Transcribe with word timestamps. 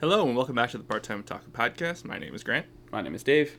Hello 0.00 0.26
and 0.26 0.36
welcome 0.36 0.54
back 0.54 0.70
to 0.70 0.78
the 0.78 0.84
Part 0.84 1.02
Time 1.02 1.22
Otaku 1.22 1.50
Podcast. 1.50 2.04
My 2.04 2.18
name 2.18 2.34
is 2.34 2.42
Grant. 2.42 2.66
My 2.90 3.02
name 3.02 3.14
is 3.14 3.22
Dave. 3.22 3.56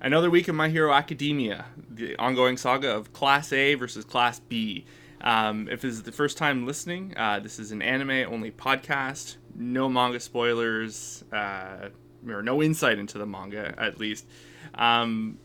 Another 0.00 0.30
week 0.30 0.48
in 0.48 0.54
My 0.54 0.68
Hero 0.68 0.92
Academia, 0.92 1.66
the 1.90 2.14
ongoing 2.16 2.56
saga 2.56 2.90
of 2.94 3.12
Class 3.12 3.52
A 3.52 3.74
versus 3.74 4.04
Class 4.04 4.38
B. 4.38 4.84
Um, 5.20 5.68
if 5.68 5.80
this 5.80 5.92
is 5.94 6.02
the 6.04 6.12
first 6.12 6.36
time 6.36 6.66
listening, 6.66 7.14
uh, 7.16 7.40
this 7.40 7.58
is 7.58 7.72
an 7.72 7.82
anime 7.82 8.32
only 8.32 8.50
podcast. 8.50 9.36
No 9.56 9.88
manga 9.88 10.20
spoilers, 10.20 11.24
uh, 11.32 11.88
or 12.28 12.42
no 12.42 12.62
insight 12.62 12.98
into 12.98 13.18
the 13.18 13.26
manga, 13.26 13.74
at 13.78 13.98
least. 13.98 14.26
Um, 14.74 15.38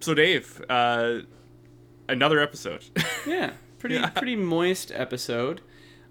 so, 0.00 0.14
Dave, 0.14 0.62
uh, 0.68 1.20
another 2.08 2.40
episode. 2.40 2.84
Yeah, 3.26 3.52
pretty 3.78 3.96
Yeah. 3.96 4.08
pretty 4.08 4.34
moist 4.34 4.90
episode. 4.94 5.60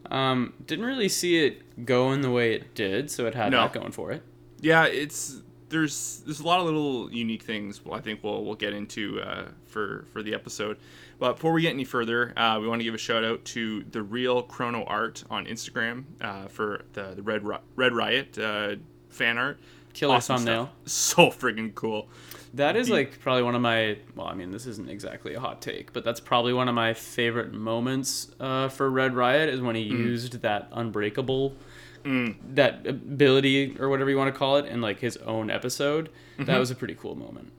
Um, 0.09 0.54
didn't 0.66 0.86
really 0.86 1.09
see 1.09 1.45
it 1.45 1.86
going 1.86 2.21
the 2.21 2.31
way 2.31 2.54
it 2.54 2.73
did, 2.75 3.11
so 3.11 3.25
it 3.25 3.36
had 3.36 3.52
No. 3.52 3.61
that 3.61 3.73
going 3.73 3.91
for 3.91 4.11
it. 4.11 4.23
yeah, 4.61 4.86
it's 4.86 5.41
there's 5.70 6.23
there's 6.25 6.39
a 6.39 6.45
lot 6.45 6.59
of 6.59 6.66
little 6.66 7.12
unique 7.13 7.44
things. 7.44 7.80
I 7.91 7.99
think 7.99 8.23
we'll 8.23 8.44
we'll 8.44 8.55
get 8.55 8.73
into 8.73 9.22
uh, 9.22 9.49
for 9.67 10.05
for 10.12 10.23
the 10.23 10.34
episode. 10.34 10.77
But 11.20 11.34
before 11.34 11.52
we 11.52 11.62
get 11.62 11.73
any 11.73 11.84
further, 11.84 12.34
uh, 12.38 12.59
we 12.62 12.67
want 12.67 12.80
to 12.80 12.84
give 12.85 12.94
a 12.95 12.98
shout 12.98 13.23
out 13.25 13.44
to 13.45 13.84
the 13.91 14.02
real 14.02 14.41
Chrono 14.41 14.84
Art 14.85 15.23
on 15.30 15.45
Instagram 15.45 16.05
uh, 16.22 16.47
for 16.47 16.86
the 16.94 17.13
the 17.16 17.22
Red 17.22 17.45
Ri- 17.45 17.58
Red 17.75 17.94
Riot 17.94 18.38
uh, 18.39 18.75
fan 19.09 19.38
art. 19.38 19.59
Killer 19.94 20.16
Awesome 20.16 20.38
thumbnail. 20.38 20.72
So 20.86 21.27
friggin' 21.30 21.75
cool. 21.75 22.08
That 22.55 22.76
is 22.76 22.89
like 22.89 23.20
probably 23.20 23.44
one 23.44 23.55
of 23.55 23.62
my. 23.62 23.98
Well, 24.16 24.27
I 24.27 24.34
mean, 24.34 24.52
this 24.52 24.66
isn't 24.66 24.89
exactly 24.89 25.34
a 25.35 25.39
hot 25.39 25.62
take, 25.62 25.94
but 25.94 26.03
that's 26.03 26.20
probably 26.20 26.52
one 26.53 26.67
of 26.67 26.75
my 26.75 26.94
favorite 26.94 27.53
moments 27.53 28.31
uh, 28.39 28.70
for 28.70 28.89
Red 28.89 29.16
Riot 29.16 29.49
is 29.49 29.62
when 29.62 29.75
he 29.75 29.85
Mm. 29.89 29.99
used 29.99 30.41
that 30.41 30.67
unbreakable, 30.72 31.55
that 32.03 32.88
ability 32.88 33.77
or 33.80 33.89
whatever 33.89 34.09
you 34.09 34.17
want 34.17 34.34
to 34.34 34.38
call 34.38 34.58
it, 34.58 34.66
in 34.66 34.81
like 34.81 34.99
his 34.99 35.17
own 35.17 35.49
episode. 35.52 36.09
Mm-hmm. 36.34 36.45
That 36.45 36.58
was 36.58 36.72
a 36.72 36.75
pretty 36.75 36.95
cool 36.95 37.16
moment. 37.16 37.52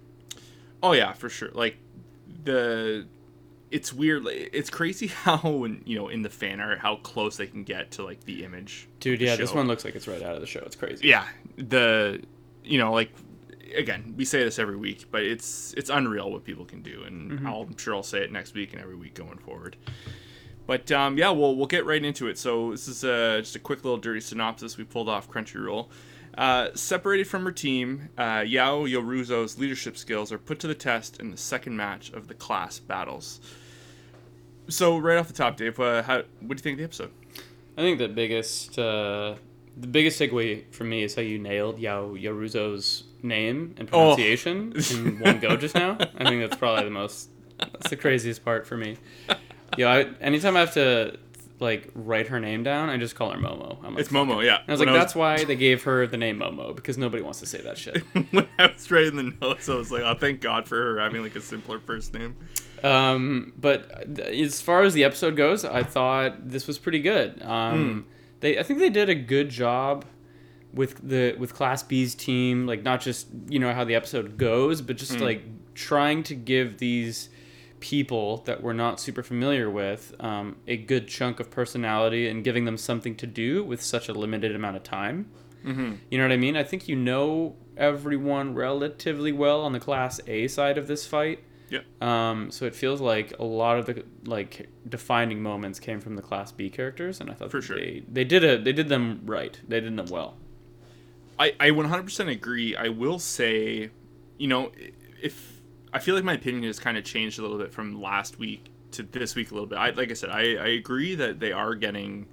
Oh 0.83 0.93
yeah, 0.93 1.13
for 1.13 1.29
sure. 1.29 1.51
Like 1.53 1.77
the 2.45 3.07
it's 3.71 3.93
weird. 3.93 4.27
It's 4.27 4.71
crazy 4.71 5.07
how 5.25 5.39
when 5.51 5.83
you 5.85 5.97
know 5.99 6.09
in 6.09 6.23
the 6.23 6.31
fan 6.31 6.59
art 6.61 6.79
how 6.81 6.97
close 6.97 7.37
they 7.37 7.47
can 7.47 7.63
get 7.65 7.93
to 7.93 8.03
like 8.03 8.25
the 8.25 8.45
image. 8.45 8.89
Dude, 8.99 9.21
yeah, 9.21 9.37
this 9.37 9.55
one 9.55 9.69
looks 9.69 9.85
like 9.85 9.95
it's 9.95 10.09
right 10.09 10.23
out 10.23 10.35
of 10.35 10.41
the 10.41 10.47
show. 10.47 10.61
It's 10.67 10.77
crazy. 10.77 11.07
yeah 11.09 11.27
the 11.57 12.23
you 12.65 12.79
know 12.79 12.93
like 12.93 13.13
again 13.77 14.15
we 14.17 14.25
say 14.25 14.43
this 14.43 14.59
every 14.59 14.77
week 14.77 15.07
but 15.11 15.23
it's 15.23 15.75
it's 15.75 15.91
unreal 15.91 16.31
what 16.31 16.45
people 16.45 16.65
can 16.65 16.83
do 16.83 17.03
and 17.05 17.47
I'll, 17.47 17.63
i'm 17.63 17.77
sure 17.77 17.95
i'll 17.95 18.03
say 18.03 18.23
it 18.23 18.33
next 18.33 18.55
week 18.55 18.73
and 18.73 18.83
every 18.83 18.97
week 18.97 19.15
going 19.15 19.39
forward. 19.39 19.77
But 20.67 20.93
um, 20.93 21.19
yeah 21.19 21.31
we'll, 21.31 21.57
we'll 21.57 21.67
get 21.67 21.85
right 21.85 22.05
into 22.05 22.29
it. 22.29 22.39
So 22.39 22.71
this 22.71 22.87
is 22.87 23.05
uh, 23.05 23.39
just 23.41 23.57
a 23.57 23.59
quick 23.59 23.85
little 23.85 23.99
dirty 23.99 24.21
synopsis 24.21 24.77
we 24.77 24.85
pulled 24.85 25.09
off 25.09 25.29
crunchyroll. 25.29 25.89
Uh, 26.39 26.69
separated 26.75 27.27
from 27.27 27.45
her 27.45 27.51
team 27.51 28.09
uh, 28.17 28.39
Yaoyorozu's 28.39 29.59
leadership 29.59 29.97
skills 29.97 30.31
are 30.31 30.39
put 30.39 30.61
to 30.61 30.69
the 30.69 30.75
test 30.77 31.19
in 31.19 31.33
the 31.33 31.37
second 31.37 31.77
match 31.77 32.13
of 32.13 32.29
the 32.29 32.35
class 32.35 32.79
battles. 32.79 33.41
So 34.69 34.97
right 34.97 35.19
off 35.19 35.27
the 35.27 35.35
top 35.35 35.57
dave 35.57 35.81
uh, 35.81 36.03
how, 36.03 36.23
what 36.41 36.49
do 36.49 36.55
you 36.55 36.57
think 36.57 36.75
of 36.75 36.79
the 36.79 36.85
episode? 36.85 37.11
I 37.77 37.83
think 37.83 37.99
the 37.99 38.09
biggest 38.09 38.79
uh, 38.79 39.35
the 39.77 39.87
biggest 39.87 40.21
takeaway 40.21 40.73
for 40.73 40.85
me 40.85 41.03
is 41.03 41.15
how 41.15 41.23
you 41.23 41.39
nailed 41.39 41.79
Yaoyorozu's 41.79 43.05
name 43.23 43.75
and 43.79 43.89
Oh. 43.93 44.15
pronunciation 44.15 44.73
in 44.93 45.21
one 45.21 45.39
go 45.41 45.57
just 45.57 45.75
now. 45.75 45.97
I 46.19 46.25
think 46.29 46.43
that's 46.43 46.57
probably 46.57 46.85
the 46.85 46.91
most 46.91 47.31
that's 47.59 47.91
the 47.91 47.97
craziest 47.97 48.45
part 48.45 48.67
for 48.67 48.77
me. 48.77 48.97
Yeah, 49.77 49.91
I, 49.91 49.99
anytime 50.21 50.57
I 50.57 50.61
have 50.61 50.75
to 50.75 51.19
like 51.59 51.91
write 51.95 52.29
her 52.29 52.41
name 52.41 52.63
down, 52.63 52.89
I 52.89 52.97
just 52.97 53.15
call 53.15 53.31
her 53.31 53.39
Momo. 53.39 53.77
I'm 53.85 53.95
like, 53.95 54.01
it's 54.01 54.09
momo 54.11 54.43
yeah 54.43 54.61
I 54.67 54.71
was 54.73 54.81
When 54.81 54.89
like, 54.89 54.99
that's 54.99 55.15
why 55.15 55.45
they 55.45 55.57
gave 55.57 55.83
her 55.83 56.07
the 56.07 56.17
name 56.17 56.39
Momo 56.39 56.75
because 56.75 56.97
nobody 56.97 57.23
wants 57.23 57.41
to 57.41 57.47
say 57.47 57.61
that 57.61 57.77
shit. 57.77 57.99
when 58.31 58.49
I 58.59 58.69
was 58.69 58.91
writing 58.91 59.17
the 59.17 59.35
notes, 59.43 59.69
I 59.69 59.75
was 59.75 59.93
like, 59.93 60.03
"Oh, 60.03 60.15
thank 60.15 60.41
God 60.41 60.67
for 60.67 60.77
her 60.77 61.01
having 61.01 61.23
like 61.23 61.37
a 61.37 61.41
simpler 61.43 61.79
first 61.79 62.15
name." 62.15 62.35
Um, 62.83 63.53
but 63.59 64.19
as 64.21 64.63
far 64.63 64.83
as 64.85 64.95
the 64.95 65.05
episode 65.05 65.37
goes, 65.37 65.67
I 65.67 65.83
thought 65.83 66.49
this 66.49 66.67
was 66.67 66.79
pretty 66.79 67.01
good. 67.01 67.43
Um, 67.43 68.07
they, 68.41 68.59
I 68.59 68.63
think 68.63 68.79
they 68.79 68.89
did 68.89 69.11
a 69.11 69.15
good 69.15 69.51
job 69.51 70.07
with 70.73 71.09
the 71.09 71.35
with 71.39 71.55
Class 71.55 71.83
B's 71.83 72.15
team, 72.15 72.67
like 72.67 72.83
not 72.83 73.01
just 73.01 73.29
you 73.49 73.59
know 73.59 73.73
how 73.73 73.85
the 73.85 73.95
episode 73.95 74.37
goes, 74.37 74.81
but 74.83 74.97
just 74.97 75.21
like 75.21 75.43
trying 75.75 76.23
to 76.25 76.35
give 76.35 76.79
these 76.79 77.29
people 77.81 78.39
that 78.39 78.63
we're 78.63 78.75
not 78.75 79.01
super 79.01 79.23
familiar 79.23 79.71
with 79.71 80.15
um, 80.21 80.57
a 80.67 80.77
good 80.77 81.09
chunk 81.09 81.41
of 81.41 81.51
personality 81.51 82.29
and 82.29 82.45
giving 82.45 82.67
them 82.67 82.77
something 82.77 83.17
to 83.17 83.27
do 83.27 83.65
with 83.65 83.83
such 83.83 84.09
a 84.09 84.13
limited 84.13 84.55
amount 84.55 84.77
of 84.77 84.83
time. 84.83 85.31
Mm-hmm. 85.65 85.95
You 86.11 86.19
know 86.19 86.25
what 86.25 86.33
I 86.33 86.37
mean? 86.37 86.57
I 86.57 86.63
think 86.63 86.89
you 86.89 86.97
know 86.97 87.57
everyone 87.77 88.55
relatively 88.55 89.33
well 89.33 89.63
on 89.63 89.73
the 89.73 89.81
Class 89.81 90.21
A 90.27 90.47
side 90.49 90.79
of 90.79 90.87
this 90.87 91.07
fight. 91.07 91.41
Yep. 91.71 92.03
Um, 92.03 92.51
so 92.51 92.65
it 92.65 92.75
feels 92.75 93.01
like 93.01 93.33
a 93.39 93.45
lot 93.45 93.79
of 93.79 93.87
the 93.87 94.05
like 94.25 94.69
defining 94.89 95.43
moments 95.43 95.79
came 95.79 96.01
from 96.01 96.17
the 96.17 96.23
Class 96.23 96.51
B 96.53 96.69
characters, 96.69 97.21
and 97.21 97.31
I 97.31 97.35
thought 97.35 97.51
For 97.51 97.63
sure. 97.63 97.77
they 97.77 98.03
they 98.11 98.25
did 98.25 98.45
a 98.45 98.59
they 98.59 98.73
did 98.73 98.89
them 98.89 99.23
right. 99.25 99.59
They 99.67 99.81
did 99.81 99.97
them 99.97 100.07
well. 100.07 100.37
I 101.41 101.55
I 101.59 101.71
100% 101.71 102.31
agree. 102.31 102.77
I 102.77 102.89
will 102.89 103.19
say, 103.19 103.91
you 104.39 104.47
know, 104.47 104.71
if 105.21 105.61
I 105.93 105.99
feel 105.99 106.15
like 106.15 106.23
my 106.23 106.35
opinion 106.35 106.65
has 106.65 106.79
kind 106.79 106.97
of 106.97 107.05
changed 107.05 107.39
a 107.39 107.43
little 107.43 107.59
bit 107.59 107.73
from 107.73 108.01
last 108.01 108.39
week 108.39 108.71
to 108.93 109.03
this 109.03 109.35
week 109.35 109.51
a 109.51 109.55
little 109.55 109.69
bit. 109.69 109.79
I 109.79 109.91
like 109.91 110.11
I 110.11 110.15
said, 110.15 110.31
I 110.31 110.55
I 110.55 110.69
agree 110.69 111.15
that 111.17 111.41
they 111.41 111.51
are 111.53 111.75
getting 111.75 112.29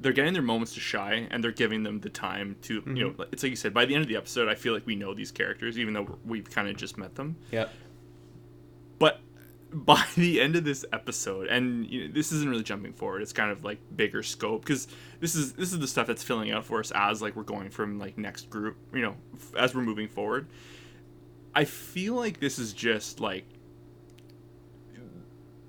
they're 0.00 0.12
getting 0.12 0.32
their 0.32 0.42
moments 0.42 0.74
to 0.74 0.80
shine 0.80 1.26
and 1.30 1.42
they're 1.42 1.50
giving 1.50 1.82
them 1.82 2.00
the 2.00 2.08
time 2.08 2.56
to 2.62 2.74
you 2.74 2.80
mm-hmm. 2.82 2.94
know 2.94 3.26
it's 3.32 3.42
like 3.42 3.50
you 3.50 3.56
said 3.56 3.74
by 3.74 3.84
the 3.84 3.94
end 3.94 4.02
of 4.02 4.08
the 4.08 4.14
episode 4.14 4.48
i 4.48 4.54
feel 4.54 4.72
like 4.72 4.86
we 4.86 4.94
know 4.94 5.12
these 5.12 5.32
characters 5.32 5.76
even 5.76 5.92
though 5.92 6.18
we've 6.24 6.48
kind 6.48 6.68
of 6.68 6.76
just 6.76 6.96
met 6.96 7.16
them 7.16 7.36
Yep. 7.50 7.72
By 9.88 10.04
the 10.16 10.40
end 10.40 10.54
of 10.54 10.64
this 10.64 10.84
episode 10.92 11.46
and 11.48 11.86
you 11.90 12.06
know, 12.06 12.12
this 12.12 12.30
isn't 12.32 12.48
really 12.50 12.62
jumping 12.62 12.92
forward 12.92 13.22
it's 13.22 13.32
kind 13.32 13.50
of 13.50 13.64
like 13.64 13.78
bigger 13.96 14.22
scope 14.22 14.60
because 14.62 14.86
this 15.20 15.34
is 15.34 15.54
this 15.54 15.72
is 15.72 15.78
the 15.78 15.88
stuff 15.88 16.06
that's 16.06 16.22
filling 16.22 16.50
out 16.50 16.64
for 16.64 16.78
us 16.80 16.92
as 16.94 17.22
like 17.22 17.34
we're 17.34 17.42
going 17.42 17.70
from 17.70 17.98
like 17.98 18.18
next 18.18 18.50
group 18.50 18.76
you 18.92 19.00
know 19.00 19.14
f- 19.34 19.54
as 19.58 19.74
we're 19.74 19.80
moving 19.82 20.06
forward 20.08 20.46
i 21.54 21.64
feel 21.64 22.14
like 22.14 22.38
this 22.38 22.58
is 22.58 22.72
just 22.74 23.18
like 23.18 23.44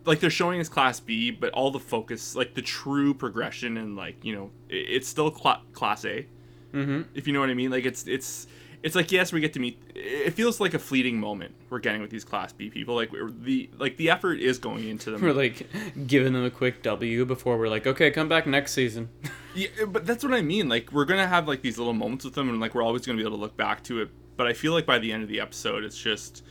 like 0.05 0.19
they're 0.19 0.29
showing 0.29 0.59
us 0.59 0.69
class 0.69 0.99
b 0.99 1.31
but 1.31 1.51
all 1.53 1.71
the 1.71 1.79
focus 1.79 2.35
like 2.35 2.53
the 2.55 2.61
true 2.61 3.13
progression 3.13 3.77
and 3.77 3.95
like 3.95 4.23
you 4.23 4.35
know 4.35 4.49
i- 4.69 4.73
it's 4.73 5.07
still 5.07 5.31
cla 5.31 5.61
class 5.73 6.03
a 6.05 6.25
Mm-hmm. 6.71 7.01
if 7.15 7.25
you 7.25 7.33
know 7.33 7.39
what 7.39 7.49
I 7.49 7.55
mean. 7.55 7.71
Like 7.71 7.83
it's 7.85 8.05
it's 8.05 8.45
it's 8.81 8.95
like 8.95 9.11
yes, 9.11 9.33
we 9.33 9.41
get 9.41 9.53
to 9.53 9.59
meet. 9.59 9.81
It 9.95 10.31
feels 10.31 10.59
like 10.59 10.73
a 10.73 10.79
fleeting 10.79 11.19
moment 11.19 11.53
we're 11.69 11.79
getting 11.79 12.01
with 12.01 12.09
these 12.09 12.23
Class 12.23 12.53
B 12.53 12.69
people. 12.69 12.95
Like 12.95 13.11
we're, 13.11 13.29
the 13.29 13.69
like 13.77 13.97
the 13.97 14.09
effort 14.09 14.39
is 14.39 14.57
going 14.57 14.87
into 14.87 15.11
them. 15.11 15.21
We're 15.21 15.33
like 15.33 15.67
giving 16.07 16.33
them 16.33 16.45
a 16.45 16.49
quick 16.49 16.81
W 16.83 17.25
before 17.25 17.57
we're 17.57 17.67
like, 17.69 17.85
okay, 17.85 18.11
come 18.11 18.29
back 18.29 18.47
next 18.47 18.73
season. 18.73 19.09
Yeah, 19.55 19.67
eh, 19.81 19.85
but 19.85 20.05
that's 20.05 20.23
what 20.23 20.31
I 20.31 20.43
mean. 20.43 20.69
Like 20.69 20.91
we're 20.91 21.05
gonna 21.05 21.27
have 21.27 21.47
like 21.47 21.63
these 21.63 21.79
little 21.79 21.91
moments 21.91 22.23
with 22.23 22.35
them, 22.35 22.49
and 22.49 22.59
like 22.59 22.75
we're 22.75 22.83
always 22.83 23.03
gonna 23.03 23.17
be 23.17 23.23
able 23.23 23.35
to 23.35 23.41
look 23.41 23.57
back 23.57 23.83
to 23.85 23.99
it. 23.99 24.09
But 24.37 24.45
I 24.45 24.53
feel 24.53 24.73
like 24.73 24.85
by 24.85 24.99
the 24.99 25.11
end 25.11 25.23
of 25.23 25.27
the 25.27 25.39
episode, 25.39 25.83
it's 25.83 25.97
just 25.97 26.43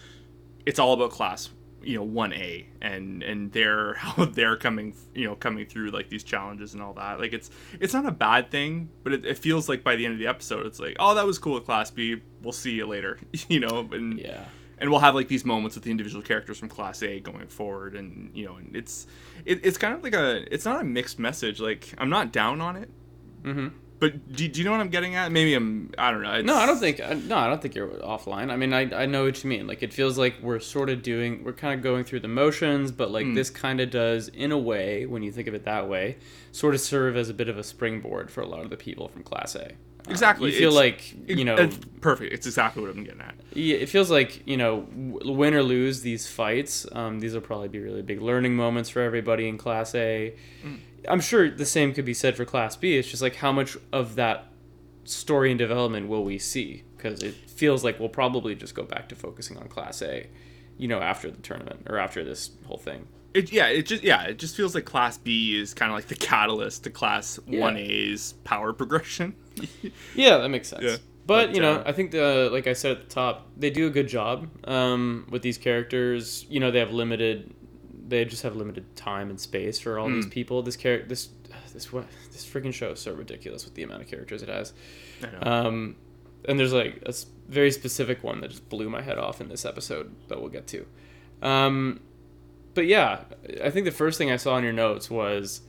it's 0.67 0.81
all 0.81 0.95
about 0.95 1.13
Class, 1.13 1.49
you 1.89 1.97
know, 1.97 2.03
one 2.03 2.35
A, 2.35 2.67
and 2.83 3.23
and 3.23 3.51
they're 3.51 3.95
how 3.99 4.27
they're 4.27 4.57
coming, 4.57 4.95
you 5.15 5.27
know, 5.27 5.35
coming 5.35 5.67
through 5.67 5.91
like 5.91 6.11
these 6.11 6.23
challenges 6.23 6.75
and 6.75 6.83
all 6.83 6.93
that. 6.93 7.19
Like 7.19 7.33
it's 7.33 7.51
it's 7.81 7.95
not 7.95 8.05
a 8.07 8.11
bad 8.13 8.51
thing, 8.51 8.91
but 9.03 9.15
it, 9.15 9.25
it 9.25 9.39
feels 9.39 9.69
like 9.71 9.83
by 9.83 9.97
the 9.97 10.05
end 10.05 10.13
of 10.13 10.21
the 10.21 10.27
episode, 10.27 10.67
it's 10.67 10.79
like, 10.79 10.97
oh, 11.01 11.15
that 11.15 11.25
was 11.27 11.39
cool 11.39 11.57
at 11.57 11.65
Class 11.65 11.91
B. 11.91 12.21
We'll 12.43 12.53
see 12.53 12.73
you 12.73 12.87
later, 12.87 13.19
you 13.49 13.61
know, 13.61 13.89
and 13.91 14.19
yeah. 14.19 14.45
and 14.77 14.91
we'll 14.91 15.01
have 15.01 15.15
like 15.15 15.29
these 15.29 15.47
moments 15.47 15.77
with 15.77 15.85
the 15.85 15.91
individual 15.91 16.23
characters 16.23 16.59
from 16.59 16.69
class 16.69 17.03
a 17.03 17.21
going 17.21 17.47
forward 17.49 17.97
and 17.97 18.31
you 18.35 18.45
know 18.45 18.57
and 18.57 18.77
it's 18.77 19.07
it, 19.47 19.65
it's 19.65 19.79
kind 19.79 19.95
of 19.95 20.03
like 20.03 20.15
a 20.15 20.53
it's 20.53 20.67
not 20.67 20.81
a 20.83 20.85
mixed 20.85 21.19
message 21.19 21.59
like 21.59 21.93
i'm 21.99 22.11
not 22.11 22.33
down 22.33 22.61
on 22.61 22.77
it 22.77 22.91
Mm-hmm. 23.43 23.69
But 24.01 24.33
do, 24.33 24.47
do 24.49 24.59
you 24.61 24.65
know 24.65 24.71
what 24.73 24.81
i'm 24.81 24.89
getting 24.91 25.15
at 25.15 25.33
maybe 25.33 25.55
i'm 25.55 25.91
i 25.99 26.11
don't 26.11 26.23
know 26.23 26.33
it's, 26.35 26.47
No, 26.47 26.55
I 26.57 26.67
don't 26.67 26.79
think. 26.79 26.99
No, 27.27 27.37
I 27.37 27.49
don't 27.49 27.61
think 27.61 27.75
you're 27.75 27.89
offline. 27.89 28.51
I 28.51 28.57
mean, 28.57 28.73
I, 28.73 29.03
I 29.03 29.07
know 29.07 29.25
what 29.25 29.43
you 29.43 29.51
mean. 29.51 29.67
Like, 29.67 29.83
it 29.83 29.93
feels 29.93 30.17
like 30.19 30.35
we're 30.43 30.61
sort 30.61 30.89
of 30.91 31.03
doing. 31.03 31.43
We're 31.45 31.53
kind 31.53 31.75
of 31.75 31.83
going 31.83 32.05
through 32.05 32.21
the 32.21 32.29
motions, 32.29 32.93
but 32.93 33.11
like 33.11 33.27
this 33.35 33.51
kind 33.51 33.81
of 33.81 33.91
does, 33.91 34.29
in 34.29 34.53
a 34.53 34.59
way, 34.59 35.07
when 35.07 35.23
you 35.23 35.33
think 35.33 35.49
of 35.49 35.55
it 35.55 35.65
that 35.65 35.89
way, 35.89 36.17
sort 36.53 36.75
of 36.75 36.81
serve 36.81 37.17
as 37.17 37.29
a 37.29 37.35
bit 37.35 37.49
of 37.49 37.59
a 37.59 37.65
springboard 37.65 38.31
for 38.31 38.41
a 38.43 38.47
lot 38.47 38.61
of 38.63 38.71
the 38.71 38.77
people 38.77 39.09
from 39.09 39.23
Class 39.23 39.55
A. 39.57 39.65
Uh, 39.67 39.73
Exactly, 40.11 40.51
You 40.53 40.59
feel 40.59 40.79
it's- 40.79 41.13
like 41.27 41.29
you 41.39 41.45
know. 41.45 41.57
it's 41.57 41.79
perfect 42.01 42.33
it's 42.33 42.47
exactly 42.47 42.81
what 42.81 42.91
i'm 42.93 43.05
getting 43.05 43.21
at 43.21 43.35
Yeah, 43.53 43.77
it 43.77 43.89
feels 43.91 44.11
like 44.11 44.47
you 44.47 44.57
know, 44.57 44.87
win 44.95 45.53
or 45.55 45.63
lose 45.63 46.01
these 46.03 46.27
fights. 46.27 46.87
Um, 46.93 47.19
these 47.21 47.35
will 47.35 47.43
probably 47.43 47.69
be 47.69 47.81
really 47.81 48.03
big 48.03 48.23
learning 48.23 48.55
moments 48.57 48.89
for 48.89 49.01
everybody 49.03 49.49
in 49.49 49.59
Class 49.59 49.95
A. 49.95 50.35
am 51.07 51.21
sure 51.21 51.51
the 51.51 51.67
same 51.67 51.93
could 51.93 52.05
be 52.05 52.15
said 52.15 52.37
for 52.37 52.45
Class 52.45 52.77
B. 52.77 52.97
It's 52.97 53.09
just 53.09 53.23
like 53.23 53.37
how 53.37 53.53
much 53.53 53.77
of 53.93 54.17
that 54.17 54.47
story 55.05 55.51
and 55.51 55.59
development 55.59 56.09
will 56.09 56.25
we 56.25 56.39
see? 56.39 56.85
Because 56.97 57.23
it 57.23 57.35
feels 57.35 57.85
like 57.85 57.99
we'll 58.01 58.09
probably 58.09 58.55
just 58.55 58.75
go 58.75 58.83
back 58.83 59.09
to 59.11 59.15
focusing 59.15 59.57
on 59.57 59.69
Class 59.69 60.03
A, 60.03 60.29
you 60.77 60.89
know, 60.89 61.01
after 61.01 61.31
the 61.31 61.41
tournament 61.43 61.87
or 61.89 61.99
after 61.99 62.25
this 62.25 62.51
whole 62.67 62.79
thing. 62.79 63.07
It 63.35 63.53
yeah, 63.53 63.67
it 63.67 63.83
just 63.83 64.03
yeah, 64.03 64.23
it 64.25 64.39
just 64.39 64.57
feels 64.57 64.75
like 64.75 64.85
Class 64.85 65.19
B 65.19 65.57
is 65.57 65.75
kind 65.75 65.91
of 65.91 65.97
like 65.97 66.09
the 66.09 66.15
catalyst 66.15 66.85
to 66.85 66.91
Class 66.91 67.39
Yeah. 67.47 67.61
One 67.61 67.77
A's 67.77 68.35
power 68.45 68.73
progression. 68.73 69.35
Yeah, 70.15 70.39
that 70.39 70.49
makes 70.49 70.69
sense. 70.69 70.83
Yeah. 70.83 70.97
But, 71.27 71.49
But, 71.49 71.55
you 71.55 71.61
know, 71.61 71.75
uh, 71.75 71.83
I 71.85 71.93
think 71.93 72.13
the 72.13 72.49
like 72.51 72.67
I 72.67 72.73
said 72.73 72.93
at 72.93 73.09
the 73.09 73.15
top, 73.15 73.49
they 73.57 73.71
do 73.71 73.87
a 73.87 73.91
good 73.91 74.09
job 74.09 74.49
um, 74.67 75.27
with 75.31 75.43
these 75.43 75.59
characters. 75.59 76.47
You 76.49 76.59
know, 76.59 76.71
they 76.71 76.79
have 76.79 76.93
limited, 76.93 77.55
they 78.09 78.25
just 78.25 78.43
have 78.43 78.57
limited 78.57 78.97
time 78.97 79.31
and 79.31 79.39
space 79.39 79.79
for 79.79 79.99
all 79.99 80.09
these 80.09 80.27
Mm. 80.27 80.31
people. 80.31 80.63
This 80.63 80.77
character, 80.77 81.09
this 81.09 81.29
this 81.73 81.93
what 81.93 82.07
this 82.33 82.47
freaking 82.47 82.73
show 82.75 82.91
is 82.93 83.01
so 83.01 83.13
ridiculous 83.13 83.65
with 83.65 83.75
the 83.75 83.83
amount 83.83 84.03
of 84.03 84.09
characters 84.09 84.43
it 84.43 84.49
has. 84.49 84.73
I 85.23 85.27
know. 85.31 85.39
Um, 85.69 85.97
and 86.47 86.59
there's 86.59 86.73
like 86.73 87.03
a 87.07 87.13
very 87.49 87.71
specific 87.71 88.23
one 88.25 88.41
that 88.41 88.49
just 88.51 88.69
blew 88.69 88.89
my 88.89 89.03
head 89.03 89.19
off 89.19 89.41
in 89.41 89.49
this 89.49 89.65
episode 89.65 90.15
that 90.29 90.41
we'll 90.41 90.51
get 90.51 90.67
to. 90.69 90.87
Um, 91.43 92.01
but 92.75 92.87
yeah, 92.87 93.25
I 93.63 93.71
think 93.71 93.85
the 93.85 93.91
first 93.93 94.19
thing 94.19 94.31
I 94.31 94.37
saw 94.37 94.57
in 94.57 94.65
your 94.65 94.73
notes 94.73 95.11
was 95.11 95.63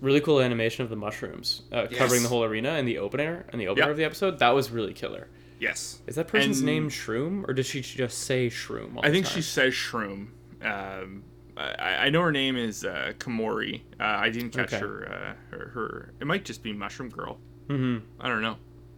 really 0.00 0.20
cool 0.20 0.40
animation 0.40 0.84
of 0.84 0.90
the 0.90 0.96
mushrooms 0.96 1.62
uh, 1.72 1.86
covering 1.90 2.22
the 2.22 2.28
whole 2.28 2.44
arena 2.44 2.74
in 2.78 2.86
the 2.86 2.98
opener 2.98 3.46
and 3.50 3.60
the 3.60 3.68
opener 3.68 3.84
Yep. 3.86 3.90
of 3.92 3.96
the 3.96 4.04
episode. 4.04 4.38
That 4.38 4.50
was 4.54 4.70
really 4.70 4.92
killer. 4.94 5.28
yes, 5.58 6.00
Is 6.06 6.16
that 6.16 6.28
person's 6.28 6.58
And- 6.58 6.66
name 6.66 6.88
Shroom, 6.90 7.48
or 7.48 7.54
did 7.54 7.64
she 7.66 7.80
just 7.80 8.18
say 8.18 8.48
Shroom? 8.48 8.98
I 9.02 9.10
think 9.10 9.26
she 9.26 9.40
says 9.42 9.72
Shroom. 9.74 10.28
Um, 10.62 11.24
I, 11.56 12.06
I 12.06 12.10
know 12.10 12.20
her 12.22 12.32
name 12.32 12.56
is 12.56 12.84
uh, 12.84 13.12
Komori. 13.18 13.80
Uh, 13.98 14.04
I 14.04 14.28
didn't 14.30 14.50
catch 14.50 14.72
Okay. 14.74 14.78
her, 14.80 15.08
uh, 15.50 15.56
her. 15.56 15.68
Her. 15.68 16.12
It 16.20 16.26
might 16.26 16.44
just 16.44 16.62
be 16.62 16.72
Mushroom 16.72 17.08
Girl. 17.08 17.38
Mhm. 17.68 18.02
I 18.20 18.28
don't 18.28 18.42
know. 18.42 18.56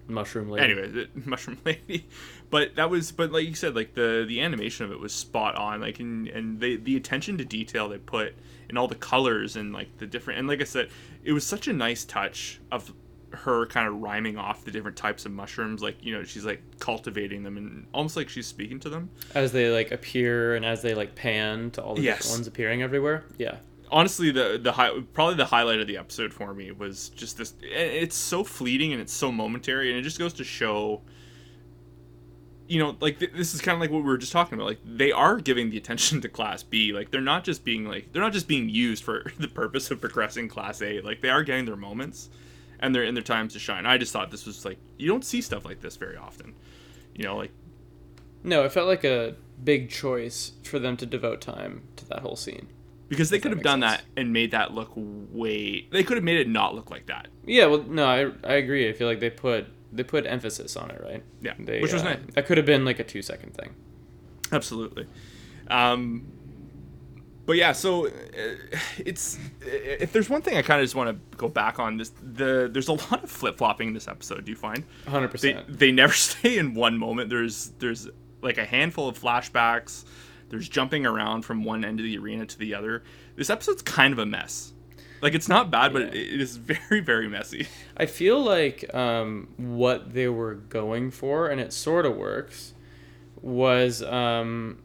Mushroom 0.09 0.49
Lady. 0.51 0.65
Anyway, 0.73 0.89
the 0.89 1.09
Mushroom 1.29 1.59
Lady. 1.65 2.09
But 2.51 2.77
that 2.77 2.89
was. 2.91 3.13
But 3.13 3.31
like 3.31 3.47
you 3.47 3.55
said, 3.55 3.75
like 3.77 3.95
the 3.95 4.25
the 4.27 4.41
animation 4.41 4.87
of 4.87 4.93
it 4.93 4.99
was 4.99 5.13
spot 5.13 5.55
on. 5.57 5.81
Like 5.81 6.01
and 6.01 6.27
and 6.29 6.59
they 6.61 6.77
the 6.77 6.97
attention 6.97 7.37
to 7.39 7.45
detail 7.45 7.89
they 7.89 7.99
put 7.99 8.35
in 8.71 8.77
all 8.77 8.89
the 8.89 8.95
colors 8.95 9.55
and 9.57 9.73
like 9.73 9.99
the 9.99 10.07
different 10.07 10.39
and 10.39 10.49
like 10.49 10.61
I 10.61 10.65
said, 10.65 10.89
it 11.25 11.33
was 11.33 11.45
such 11.45 11.69
a 11.69 11.73
nice 11.73 12.05
touch 12.05 12.61
of 12.73 12.93
her 13.33 13.67
kind 13.67 13.87
of 13.89 14.01
rhyming 14.01 14.37
off 14.39 14.65
the 14.65 14.71
different 14.71 14.97
types 14.97 15.27
of 15.27 15.33
mushrooms 15.33 15.83
like 15.83 15.97
you 16.03 16.13
know 16.15 16.25
she's 16.25 16.45
like 16.45 16.63
cultivating 16.79 17.43
them 17.43 17.57
and 17.57 17.87
almost 17.93 18.17
like 18.17 18.29
she's 18.29 18.47
speaking 18.47 18.81
to 18.81 18.89
them 18.89 19.11
As 19.35 19.53
they 19.53 19.71
like 19.71 19.91
appear 19.93 20.55
and 20.57 20.65
as 20.65 20.83
they 20.83 20.95
like 20.95 21.15
pan 21.15 21.71
to 21.73 21.83
all 21.83 21.95
the 21.95 22.03
Yes. 22.03 22.31
ones 22.31 22.47
appearing 22.47 22.83
everywhere. 22.83 23.25
Yeah. 23.39 23.57
honestly 23.91 24.31
the 24.31 24.59
the 24.63 24.73
high, 24.73 24.91
probably 25.13 25.35
the 25.37 25.45
highlight 25.47 25.81
of 25.81 25.87
the 25.87 25.97
episode 25.99 26.33
for 26.33 26.55
me 26.55 26.71
was 26.73 27.11
just 27.11 27.37
this 27.39 27.55
it's 27.63 28.17
so 28.17 28.45
fleeting 28.45 28.93
and 28.93 29.01
it's 29.03 29.13
so 29.13 29.31
momentary 29.33 29.91
and 29.91 29.99
it 29.99 30.03
just 30.03 30.19
goes 30.19 30.33
to 30.35 30.45
show 30.45 31.01
you 32.67 32.79
know 32.79 32.97
like 33.01 33.19
th- 33.19 33.33
this 33.35 33.55
is 33.55 33.61
kind 33.63 33.75
of 33.75 33.81
like 33.81 33.91
what 33.91 33.99
we 34.03 34.09
were 34.09 34.19
just 34.19 34.33
talking 34.33 34.55
about 34.55 34.67
like 34.67 34.79
they 34.85 35.11
are 35.11 35.37
giving 35.39 35.71
the 35.71 35.77
attention 35.79 36.21
to 36.21 36.29
class 36.29 36.63
b 36.63 36.93
like 36.93 37.11
they're 37.11 37.21
not 37.21 37.43
just 37.45 37.65
being 37.65 37.87
like 37.87 38.13
they're 38.13 38.21
not 38.23 38.33
just 38.33 38.47
being 38.47 38.69
used 38.69 39.03
for 39.03 39.25
the 39.39 39.49
purpose 39.49 39.91
of 39.91 40.01
progressing 40.01 40.49
class 40.49 40.83
a 40.83 41.01
like 41.01 41.21
they 41.23 41.31
are 41.31 41.43
getting 41.43 41.65
their 41.65 41.77
moments 41.77 42.29
and 42.81 42.95
they're 42.95 43.05
in 43.05 43.15
their 43.15 43.23
times 43.23 43.53
to 43.53 43.59
shine 43.59 43.87
i 43.87 43.97
just 43.99 44.13
thought 44.13 44.31
this 44.31 44.47
was 44.47 44.65
like 44.65 44.79
you 44.97 45.09
don't 45.09 45.25
see 45.25 45.41
stuff 45.41 45.65
like 45.65 45.81
this 45.81 45.97
very 45.97 46.17
often 46.17 46.55
you 47.15 47.25
know 47.25 47.37
like 47.37 47.51
No, 48.45 48.65
it 48.65 48.73
felt 48.73 48.87
like 48.89 49.05
a 49.05 49.35
big 49.63 49.91
choice 49.91 50.53
for 50.65 50.79
them 50.79 50.97
to 50.99 51.07
devote 51.07 51.41
time 51.41 51.83
to 51.97 52.05
that 52.09 52.21
whole 52.21 52.37
scene. 52.37 52.69
because 53.09 53.31
they 53.31 53.39
could 53.41 53.51
have 53.51 53.63
done 53.63 53.81
sense. 53.81 54.03
that 54.03 54.05
and 54.21 54.33
made 54.33 54.53
that 54.53 54.73
look 54.73 54.93
way 54.97 55.87
they 55.91 56.05
could 56.05 56.17
have 56.17 56.25
made 56.25 56.39
it 56.39 56.49
not 56.49 56.75
look 56.75 56.91
like 56.91 57.07
that 57.07 57.27
Yeah, 57.45 57.67
well, 57.67 57.83
no, 57.83 58.05
I, 58.07 58.21
I 58.49 58.55
agree. 58.55 58.89
I 58.89 58.93
feel 58.93 59.09
like 59.09 59.21
they 59.21 59.31
put 59.31 59.67
they 59.91 60.03
put 60.05 60.27
emphasis 60.27 60.77
on 60.77 60.91
it, 60.91 61.01
right? 61.03 61.23
Yeah, 61.41 61.55
they, 61.59 61.81
which 61.81 61.95
was 61.95 62.03
uh, 62.03 62.11
nice. 62.11 62.19
That 62.35 62.47
could 62.47 62.59
have 62.59 62.67
been 62.67 62.85
like 62.85 62.99
a 63.01 63.05
two 63.05 63.23
second 63.23 63.55
thing. 63.55 63.75
Absolutely. 64.53 65.07
Um, 65.69 66.27
but 67.49 67.57
yeah, 67.57 67.73
so 67.73 68.07
uh, 68.07 68.11
it's 68.99 69.39
if 69.63 70.13
there's 70.13 70.29
one 70.31 70.43
thing 70.43 70.57
I 70.57 70.63
kind 70.63 70.81
of 70.81 70.85
just 70.85 70.95
want 70.95 71.11
to 71.11 71.37
go 71.37 71.49
back 71.49 71.79
on 71.81 71.97
this 71.97 72.13
the 72.23 72.69
there's 72.73 72.89
a 72.89 72.93
lot 72.93 73.25
of 73.25 73.31
flip 73.31 73.57
flopping 73.59 73.89
in 73.89 73.95
this 73.95 74.07
episode. 74.07 74.45
Do 74.45 74.53
you 74.53 74.57
find 74.57 74.85
Hundred 75.07 75.29
percent. 75.33 75.65
they 75.79 75.91
never 75.91 76.13
stay 76.29 76.59
in 76.59 76.75
one 76.75 76.97
moment? 76.99 77.31
There's 77.31 77.71
there's 77.79 78.07
like 78.43 78.59
a 78.59 78.65
handful 78.65 79.09
of 79.09 79.19
flashbacks. 79.19 80.05
There's 80.51 80.69
jumping 80.69 81.05
around 81.07 81.43
from 81.43 81.65
one 81.65 81.85
end 81.85 81.99
of 82.01 82.05
the 82.05 82.17
arena 82.19 82.45
to 82.47 82.59
the 82.59 82.75
other. 82.75 83.03
This 83.37 83.51
episode's 83.51 83.83
kind 83.83 84.13
of 84.13 84.19
a 84.19 84.27
mess. 84.27 84.73
Like 85.23 85.35
it's 85.35 85.49
not 85.49 85.71
bad, 85.71 85.93
but 85.93 86.03
Yeah. 86.03 86.09
it, 86.21 86.35
it 86.35 86.41
is 86.41 86.57
very 86.59 87.01
very 87.01 87.29
messy. 87.29 87.67
I 87.97 88.05
feel 88.07 88.41
like 88.43 88.95
um, 88.95 89.49
what 89.57 90.13
they 90.13 90.29
were 90.29 90.55
going 90.55 91.11
for, 91.11 91.49
and 91.49 91.61
it 91.61 91.73
sort 91.73 92.05
of 92.07 92.15
works, 92.15 92.75
was 93.43 94.03
um, 94.03 94.79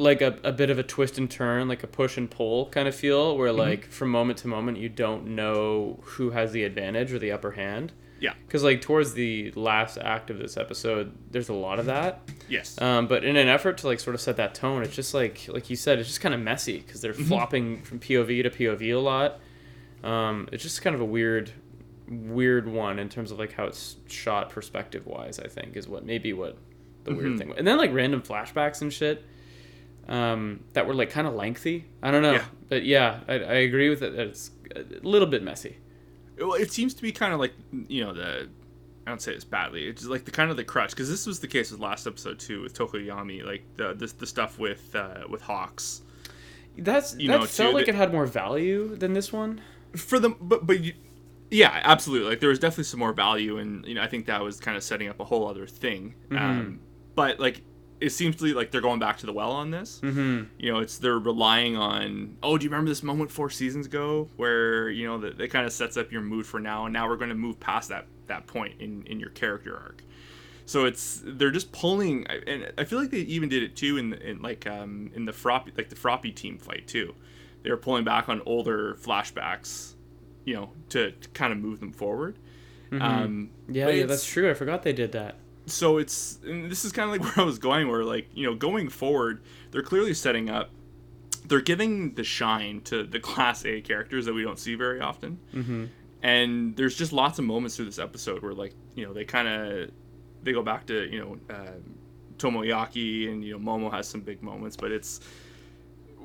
like 0.00 0.22
a, 0.22 0.38
a 0.42 0.52
bit 0.52 0.70
of 0.70 0.78
a 0.78 0.82
twist 0.82 1.18
and 1.18 1.30
turn, 1.30 1.68
like 1.68 1.82
a 1.82 1.86
push 1.86 2.16
and 2.16 2.30
pull 2.30 2.66
kind 2.70 2.88
of 2.88 2.94
feel, 2.94 3.36
where 3.36 3.52
like 3.52 3.86
from 3.86 4.10
moment 4.10 4.38
to 4.40 4.48
moment 4.48 4.78
you 4.78 4.88
don't 4.88 5.26
know 5.34 6.00
who 6.02 6.30
has 6.30 6.52
the 6.52 6.64
advantage 6.64 7.12
or 7.12 7.18
the 7.18 7.32
upper 7.32 7.52
hand. 7.52 7.92
Yeah. 8.18 8.34
Because 8.46 8.62
like 8.62 8.80
towards 8.82 9.14
the 9.14 9.50
last 9.52 9.96
act 9.98 10.28
of 10.30 10.38
this 10.38 10.56
episode, 10.56 11.12
there's 11.30 11.48
a 11.48 11.54
lot 11.54 11.78
of 11.78 11.86
that. 11.86 12.20
Yes. 12.48 12.78
Um, 12.80 13.06
but 13.06 13.24
in 13.24 13.36
an 13.36 13.48
effort 13.48 13.78
to 13.78 13.86
like 13.86 13.98
sort 14.00 14.14
of 14.14 14.20
set 14.20 14.36
that 14.36 14.54
tone, 14.54 14.82
it's 14.82 14.94
just 14.94 15.14
like 15.14 15.46
like 15.48 15.70
you 15.70 15.76
said, 15.76 15.98
it's 15.98 16.08
just 16.08 16.20
kind 16.20 16.34
of 16.34 16.40
messy 16.40 16.78
because 16.78 17.00
they're 17.00 17.14
flopping 17.14 17.82
from 17.82 17.98
POV 17.98 18.42
to 18.42 18.50
POV 18.50 18.94
a 18.94 18.98
lot. 18.98 19.38
Um, 20.04 20.48
it's 20.52 20.62
just 20.62 20.82
kind 20.82 20.94
of 20.94 21.00
a 21.00 21.04
weird, 21.06 21.50
weird 22.08 22.66
one 22.68 22.98
in 22.98 23.08
terms 23.08 23.30
of 23.30 23.38
like 23.38 23.52
how 23.52 23.64
it's 23.66 23.96
shot 24.06 24.50
perspective 24.50 25.06
wise. 25.06 25.38
I 25.38 25.48
think 25.48 25.76
is 25.76 25.88
what 25.88 26.04
maybe 26.04 26.32
what 26.32 26.56
the 27.04 27.14
weird 27.14 27.32
Mhm. 27.32 27.38
thing. 27.38 27.54
And 27.56 27.66
then 27.66 27.78
like 27.78 27.92
random 27.92 28.20
flashbacks 28.22 28.82
and 28.82 28.92
shit 28.92 29.24
um, 30.10 30.60
that 30.74 30.86
were 30.86 30.94
like 30.94 31.08
kind 31.10 31.26
of 31.26 31.34
lengthy. 31.34 31.86
I 32.02 32.10
don't 32.10 32.20
know, 32.22 32.32
Yeah. 32.32 32.44
but 32.68 32.84
yeah, 32.84 33.20
I, 33.28 33.34
I 33.34 33.54
agree 33.68 33.88
with 33.88 34.02
it. 34.02 34.14
that 34.16 34.26
It's 34.28 34.50
a 34.76 34.84
little 35.02 35.26
bit 35.28 35.42
messy. 35.42 35.78
well, 36.38 36.54
it 36.54 36.70
seems 36.72 36.92
to 36.94 37.02
be 37.02 37.12
kind 37.12 37.32
of 37.32 37.40
like 37.40 37.54
you 37.88 38.04
know 38.04 38.12
the 38.12 38.48
I 39.06 39.10
don't 39.10 39.22
say 39.22 39.34
this 39.34 39.44
badly. 39.44 39.86
It's 39.88 40.04
like 40.04 40.24
the 40.26 40.30
kind 40.30 40.50
of 40.50 40.56
the 40.56 40.64
crutch 40.64 40.90
because 40.90 41.08
this 41.08 41.26
was 41.26 41.40
the 41.40 41.48
case 41.48 41.70
with 41.70 41.80
last 41.80 42.06
episode 42.06 42.38
too 42.38 42.62
with 42.62 42.74
Tokoyami, 42.74 43.44
like 43.44 43.62
the 43.76 43.94
the, 43.94 44.06
the 44.18 44.26
stuff 44.26 44.58
with 44.58 44.94
uh, 44.94 45.22
with 45.28 45.40
Hawks. 45.42 46.02
That's 46.78 47.16
You 47.18 47.28
that 47.28 47.40
know, 47.40 47.46
felt 47.46 47.70
too, 47.70 47.74
like 47.74 47.86
that- 47.86 47.94
it 47.94 47.98
had 47.98 48.12
more 48.12 48.26
value 48.26 48.94
than 48.96 49.12
this 49.12 49.32
one. 49.32 49.60
For 49.96 50.18
them, 50.20 50.36
but 50.40 50.66
but 50.66 50.80
you, 50.80 50.92
yeah, 51.50 51.80
absolutely. 51.82 52.28
Like 52.30 52.38
there 52.40 52.48
was 52.50 52.60
definitely 52.60 52.84
some 52.84 53.00
more 53.00 53.12
value, 53.12 53.58
and 53.58 53.84
you 53.84 53.94
know 53.94 54.02
I 54.02 54.06
think 54.06 54.26
that 54.26 54.40
was 54.42 54.60
kind 54.60 54.76
of 54.76 54.84
setting 54.84 55.08
up 55.08 55.18
a 55.18 55.24
whole 55.24 55.48
other 55.48 55.66
thing. 55.66 56.14
Um, 56.30 56.78
but 57.16 57.40
like 57.40 57.62
it 58.00 58.10
seems 58.10 58.36
to 58.36 58.44
be 58.44 58.54
like 58.54 58.70
they're 58.70 58.80
going 58.80 58.98
back 58.98 59.18
to 59.18 59.26
the 59.26 59.32
well 59.32 59.52
on 59.52 59.70
this. 59.70 60.00
Mm-hmm. 60.02 60.44
you 60.58 60.72
know 60.72 60.78
it's 60.80 60.98
they're 60.98 61.18
relying 61.18 61.76
on 61.76 62.36
oh 62.42 62.56
do 62.58 62.64
you 62.64 62.70
remember 62.70 62.88
this 62.88 63.02
moment 63.02 63.30
four 63.30 63.50
seasons 63.50 63.86
ago 63.86 64.28
where 64.36 64.88
you 64.88 65.06
know 65.06 65.18
that 65.18 65.40
it 65.40 65.48
kind 65.48 65.66
of 65.66 65.72
sets 65.72 65.96
up 65.96 66.10
your 66.10 66.22
mood 66.22 66.46
for 66.46 66.58
now 66.60 66.86
and 66.86 66.92
now 66.92 67.08
we're 67.08 67.16
going 67.16 67.28
to 67.30 67.34
move 67.34 67.60
past 67.60 67.88
that 67.90 68.06
that 68.26 68.46
point 68.46 68.80
in 68.80 69.02
in 69.06 69.20
your 69.20 69.30
character 69.30 69.76
arc 69.76 70.02
so 70.66 70.84
it's 70.84 71.20
they're 71.24 71.50
just 71.50 71.72
pulling 71.72 72.26
and 72.28 72.72
i 72.78 72.84
feel 72.84 72.98
like 73.00 73.10
they 73.10 73.18
even 73.18 73.48
did 73.48 73.62
it 73.62 73.74
too 73.76 73.96
in, 73.98 74.12
in 74.14 74.40
like 74.40 74.66
um 74.66 75.10
in 75.14 75.24
the 75.24 75.32
froppy 75.32 75.72
like 75.76 75.88
the 75.88 75.96
froppy 75.96 76.30
team 76.34 76.56
fight 76.58 76.86
too 76.86 77.14
they 77.62 77.70
were 77.70 77.76
pulling 77.76 78.04
back 78.04 78.28
on 78.28 78.40
older 78.46 78.94
flashbacks 79.02 79.94
you 80.44 80.54
know 80.54 80.70
to, 80.88 81.10
to 81.10 81.28
kind 81.30 81.52
of 81.52 81.58
move 81.58 81.80
them 81.80 81.92
forward 81.92 82.38
um 82.92 83.50
Yeah, 83.68 83.88
yeah, 83.88 84.06
that's 84.06 84.24
true. 84.24 84.50
I 84.50 84.54
forgot 84.54 84.82
they 84.82 84.92
did 84.92 85.12
that. 85.12 85.36
So 85.70 85.98
it's 85.98 86.38
and 86.44 86.70
this 86.70 86.84
is 86.84 86.92
kind 86.92 87.10
of 87.10 87.20
like 87.20 87.36
where 87.36 87.44
I 87.44 87.46
was 87.46 87.58
going 87.58 87.88
where 87.88 88.04
like 88.04 88.28
you 88.34 88.46
know 88.46 88.54
going 88.54 88.88
forward 88.88 89.42
they're 89.70 89.82
clearly 89.82 90.14
setting 90.14 90.50
up 90.50 90.70
they're 91.46 91.60
giving 91.60 92.14
the 92.14 92.24
shine 92.24 92.80
to 92.82 93.04
the 93.04 93.18
class 93.28 93.64
A 93.64 93.80
characters 93.80 94.26
that 94.26 94.32
we 94.34 94.42
don't 94.42 94.58
see 94.58 94.74
very 94.74 95.00
often. 95.00 95.38
Mm-hmm. 95.54 95.84
and 96.22 96.76
there's 96.76 96.96
just 96.96 97.12
lots 97.12 97.38
of 97.38 97.44
moments 97.44 97.76
through 97.76 97.86
this 97.86 97.98
episode 97.98 98.42
where 98.42 98.52
like 98.54 98.74
you 98.94 99.06
know 99.06 99.12
they 99.12 99.24
kind 99.24 99.48
of 99.48 99.90
they 100.42 100.52
go 100.52 100.62
back 100.62 100.86
to 100.86 101.10
you 101.10 101.18
know 101.20 101.38
uh, 101.54 101.72
Tomoyaki 102.38 103.30
and 103.30 103.44
you 103.44 103.58
know 103.58 103.58
Momo 103.58 103.90
has 103.90 104.08
some 104.08 104.20
big 104.20 104.42
moments 104.42 104.76
but 104.76 104.90
it's 104.92 105.20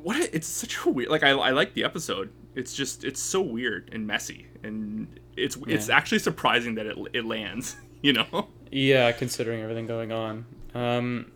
what 0.02 0.18
a- 0.18 0.36
it's 0.36 0.48
such 0.48 0.78
a 0.86 0.90
weird 0.90 1.10
like 1.10 1.24
I, 1.24 1.32
I 1.32 1.52
like 1.52 1.74
the 1.74 1.84
episode. 1.84 2.32
It's 2.56 2.74
just 2.74 3.04
it's 3.04 3.20
so 3.20 3.42
weird 3.42 3.90
and 3.92 4.08
messy 4.08 4.48
and 4.64 5.08
it's 5.36 5.58
it's 5.68 5.90
actually 5.90 6.20
surprising 6.20 6.76
that 6.76 6.86
it, 6.86 6.98
it 7.14 7.26
lands 7.26 7.76
you 8.06 8.14
know 8.14 8.48
Yeah, 8.72 9.12
considering 9.14 9.62
everything 9.62 9.88
going 9.88 10.12
on. 10.12 10.46
Um, 10.74 11.32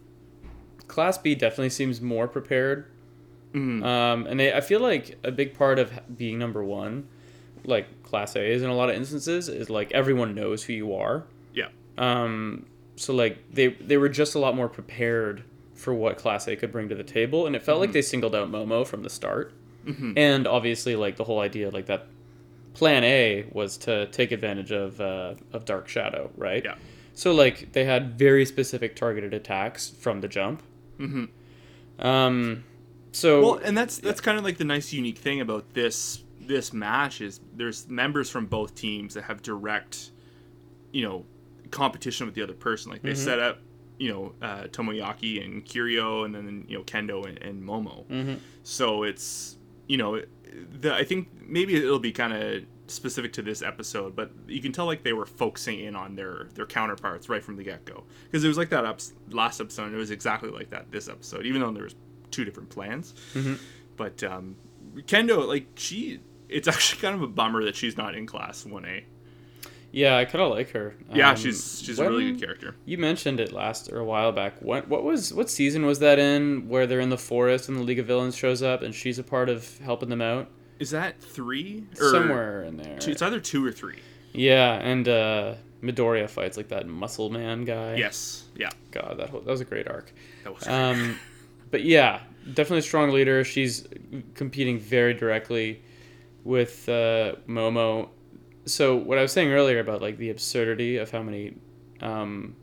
Class 0.87 1.17
B 1.17 1.35
definitely 1.35 1.69
seems 1.69 2.01
more 2.01 2.27
prepared. 2.27 2.85
Mhm. 3.53 3.83
Um, 3.83 4.27
and 4.27 4.39
they, 4.39 4.53
I 4.53 4.61
feel 4.61 4.79
like 4.81 5.17
a 5.23 5.31
big 5.31 5.53
part 5.57 5.79
of 5.79 5.87
being 6.17 6.37
number 6.37 6.63
one, 6.63 7.07
like 7.63 7.85
Class 8.03 8.35
A 8.35 8.43
is 8.45 8.61
in 8.61 8.69
a 8.69 8.75
lot 8.75 8.89
of 8.89 8.95
instances, 8.95 9.47
is 9.49 9.69
like 9.69 9.91
everyone 9.91 10.35
knows 10.35 10.63
who 10.65 10.73
you 10.73 10.93
are. 10.95 11.23
yeah 11.53 11.67
Um, 11.97 12.65
so 12.95 13.13
like 13.13 13.37
they 13.53 13.67
they 13.89 13.97
were 13.97 14.09
just 14.09 14.35
a 14.35 14.39
lot 14.39 14.55
more 14.55 14.67
prepared 14.69 15.43
for 15.73 15.93
what 15.93 16.17
Class 16.17 16.47
A 16.47 16.55
could 16.55 16.71
bring 16.71 16.89
to 16.89 16.95
the 16.95 17.03
table, 17.03 17.47
and 17.47 17.55
it 17.55 17.61
felt 17.63 17.79
like 17.79 17.91
they 17.93 18.01
singled 18.01 18.35
out 18.35 18.51
Momo 18.51 18.85
from 18.85 19.01
the 19.03 19.09
start. 19.09 19.53
Mhm. 19.85 20.13
And 20.17 20.45
obviously, 20.45 20.95
like 20.97 21.15
the 21.15 21.23
whole 21.23 21.39
idea, 21.39 21.69
like 21.69 21.85
that 21.85 22.07
Plan 22.73 23.03
A 23.03 23.45
was 23.51 23.77
to 23.79 24.05
take 24.07 24.31
advantage 24.31 24.71
of 24.71 24.99
uh, 25.01 25.35
of 25.53 25.65
Dark 25.65 25.87
Shadow, 25.87 26.31
right? 26.37 26.63
Yeah. 26.63 26.75
So 27.13 27.33
like 27.33 27.73
they 27.73 27.83
had 27.85 28.17
very 28.17 28.45
specific 28.45 28.95
targeted 28.95 29.33
attacks 29.33 29.89
from 29.89 30.21
the 30.21 30.27
jump. 30.27 30.63
hmm 30.97 31.25
Um, 31.99 32.63
so 33.11 33.41
Well, 33.41 33.55
and 33.63 33.77
that's 33.77 33.97
that's 33.97 34.21
kind 34.21 34.37
of 34.37 34.43
like 34.43 34.57
the 34.57 34.65
nice 34.65 34.93
unique 34.93 35.17
thing 35.17 35.41
about 35.41 35.73
this 35.73 36.23
this 36.39 36.71
match 36.73 37.21
is 37.21 37.39
there's 37.55 37.87
members 37.87 38.29
from 38.29 38.45
both 38.47 38.73
teams 38.75 39.13
that 39.13 39.23
have 39.23 39.41
direct, 39.41 40.11
you 40.91 41.03
know, 41.03 41.25
competition 41.71 42.25
with 42.25 42.35
the 42.35 42.41
other 42.41 42.53
person. 42.53 42.91
Like 42.91 43.01
they 43.01 43.11
Mm-hmm. 43.11 43.23
set 43.23 43.39
up, 43.39 43.59
you 43.99 44.11
know, 44.11 44.33
uh, 44.41 44.63
Tomoyaki 44.63 45.43
and 45.43 45.63
Kirio, 45.65 46.25
and 46.25 46.33
then 46.33 46.65
you 46.67 46.77
know 46.77 46.83
Kendo 46.83 47.27
and, 47.27 47.37
and 47.39 47.61
Momo. 47.61 48.05
Mm-hmm. 48.05 48.35
So 48.63 49.03
it's 49.03 49.57
you 49.87 49.97
know, 49.97 50.21
the, 50.71 50.93
I 50.93 51.03
think 51.03 51.29
maybe 51.41 51.75
it'll 51.75 51.99
be 51.99 52.11
kind 52.11 52.33
of 52.33 52.63
specific 52.87 53.33
to 53.33 53.41
this 53.41 53.61
episode, 53.61 54.15
but 54.15 54.31
you 54.47 54.61
can 54.61 54.71
tell 54.71 54.85
like 54.85 55.03
they 55.03 55.13
were 55.13 55.25
focusing 55.25 55.79
in 55.79 55.95
on 55.95 56.15
their 56.15 56.49
their 56.55 56.65
counterparts 56.65 57.29
right 57.29 57.43
from 57.43 57.55
the 57.55 57.63
get 57.63 57.85
go 57.85 58.03
because 58.25 58.43
it 58.43 58.47
was 58.47 58.57
like 58.57 58.69
that 58.69 58.85
ups, 58.85 59.13
last 59.31 59.59
episode. 59.59 59.85
and 59.85 59.95
It 59.95 59.97
was 59.97 60.11
exactly 60.11 60.49
like 60.49 60.69
that 60.71 60.91
this 60.91 61.07
episode, 61.07 61.45
even 61.45 61.61
though 61.61 61.71
there 61.71 61.83
was 61.83 61.95
two 62.31 62.45
different 62.45 62.69
plans. 62.69 63.13
Mm-hmm. 63.33 63.55
But 63.97 64.23
um, 64.23 64.55
Kendo, 65.01 65.47
like 65.47 65.67
she, 65.75 66.19
it's 66.47 66.67
actually 66.69 67.01
kind 67.01 67.15
of 67.15 67.21
a 67.21 67.27
bummer 67.27 67.63
that 67.65 67.75
she's 67.75 67.97
not 67.97 68.15
in 68.15 68.25
class 68.25 68.65
one 68.65 68.85
A. 68.85 69.05
yeah, 69.91 70.17
I 70.17 70.25
kind 70.25 70.41
of 70.43 70.51
like 70.51 70.69
her. 70.71 70.95
Yeah, 71.13 71.31
Um, 71.31 71.35
she's 71.35 71.81
she's 71.83 71.99
a 71.99 72.03
really 72.09 72.31
good 72.31 72.39
character. 72.41 72.75
You 72.85 72.97
mentioned 72.97 73.39
it 73.39 73.51
last 73.51 73.91
or 73.91 73.99
a 73.99 74.05
while 74.05 74.31
back. 74.31 74.61
What 74.61 74.87
what 74.87 75.03
was 75.03 75.33
what 75.33 75.49
season 75.49 75.85
was 75.85 75.99
that 75.99 76.19
in? 76.19 76.67
Where 76.69 76.85
they're 76.87 76.99
in 76.99 77.09
the 77.09 77.17
forest 77.17 77.69
and 77.69 77.77
the 77.77 77.83
League 77.83 77.99
of 77.99 78.05
Villains 78.05 78.35
shows 78.35 78.61
up 78.61 78.81
and 78.81 78.93
she's 78.93 79.17
a 79.19 79.23
part 79.23 79.49
of 79.49 79.77
helping 79.79 80.09
them 80.09 80.21
out 80.21 80.49
Is 80.79 80.91
that 80.91 81.19
three? 81.21 81.85
somewhere 81.93 82.63
in 82.63 82.77
there. 82.77 82.97
It's 83.01 83.21
either 83.21 83.39
two 83.39 83.65
or 83.65 83.71
three. 83.71 83.99
Yeah, 84.31 84.73
and 84.73 85.07
uh, 85.07 85.55
Midoriya 85.81 86.29
fights 86.29 86.55
like 86.55 86.67
that 86.69 86.87
muscle 86.87 87.29
man 87.31 87.65
guy. 87.65 87.95
Yes. 87.95 88.43
Yeah. 88.55 88.69
God, 88.91 89.15
that 89.17 89.29
whole, 89.29 89.41
that 89.41 89.49
was 89.51 89.61
a 89.61 89.65
great 89.65 89.87
arc. 89.87 90.11
That 90.43 90.53
was. 90.53 90.67
Um, 90.67 91.19
but 91.71 91.83
yeah, 91.83 92.19
definitely 92.45 92.79
a 92.79 92.81
strong 92.83 93.09
leader. 93.09 93.43
She's 93.43 93.87
competing 94.35 94.77
very 94.79 95.13
directly 95.15 95.81
with 96.43 96.87
uh, 96.89 97.35
Momo. 97.47 98.09
So 98.65 98.95
what 98.95 99.17
I 99.17 99.21
was 99.21 99.31
saying 99.31 99.51
earlier 99.51 99.79
about 99.79 100.01
like 100.01 100.17
the 100.17 100.29
absurdity 100.29 100.97
of 100.97 101.11
how 101.11 101.23
many 101.23 101.55
um, 102.01 102.55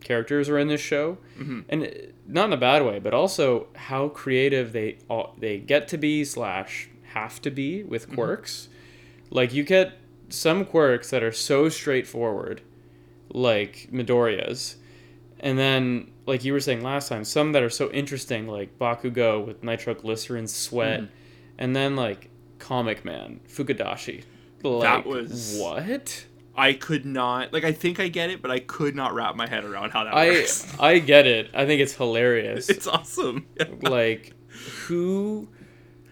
characters 0.00 0.48
are 0.48 0.58
in 0.58 0.68
this 0.68 0.80
show, 0.80 1.18
Mhm. 1.38 1.64
and 1.68 2.12
not 2.26 2.46
in 2.46 2.52
a 2.52 2.56
bad 2.56 2.84
way, 2.84 2.98
but 2.98 3.14
also 3.14 3.68
how 3.74 4.08
creative 4.08 4.72
they 4.72 4.98
all, 5.08 5.34
they 5.38 5.58
get 5.58 5.86
to 5.88 5.98
be 5.98 6.24
slash 6.24 6.88
have 7.12 7.40
to 7.42 7.50
be 7.50 7.82
with 7.82 8.10
quirks. 8.12 8.68
Like 9.30 9.54
you 9.54 9.62
get 9.62 9.92
some 10.28 10.64
quirks 10.64 11.10
that 11.10 11.22
are 11.22 11.32
so 11.32 11.68
straightforward, 11.68 12.62
like 13.30 13.88
Midoriya's, 13.92 14.76
and 15.40 15.58
then 15.58 16.10
like 16.26 16.44
you 16.44 16.52
were 16.52 16.60
saying 16.60 16.82
last 16.82 17.08
time, 17.08 17.22
some 17.24 17.52
that 17.52 17.62
are 17.62 17.70
so 17.70 17.90
interesting, 17.92 18.46
like 18.48 18.78
Bakugo 18.78 19.44
with 19.46 19.62
nitroglycerin 19.62 20.46
sweat, 20.48 21.02
Mhm. 21.02 21.08
and 21.58 21.76
then 21.76 21.96
like 21.96 22.28
Comic 22.58 23.04
Man 23.04 23.40
Fukidashi. 23.48 24.22
Like, 24.64 25.04
was- 25.04 25.58
what? 25.60 26.26
I 26.56 26.72
could 26.72 27.04
not 27.04 27.52
like. 27.52 27.64
I 27.64 27.72
think 27.72 27.98
I 27.98 28.08
get 28.08 28.30
it, 28.30 28.40
but 28.40 28.50
I 28.50 28.60
could 28.60 28.94
not 28.94 29.12
wrap 29.12 29.34
my 29.34 29.48
head 29.48 29.64
around 29.64 29.90
how 29.90 30.04
that 30.04 30.14
I 30.14 30.28
works. 30.28 30.72
I 30.80 31.00
get 31.00 31.26
it. 31.26 31.50
I 31.52 31.66
think 31.66 31.80
it's 31.80 31.94
hilarious. 31.94 32.68
It's 32.70 32.86
awesome. 32.86 33.46
like 33.82 34.32
who 34.86 35.48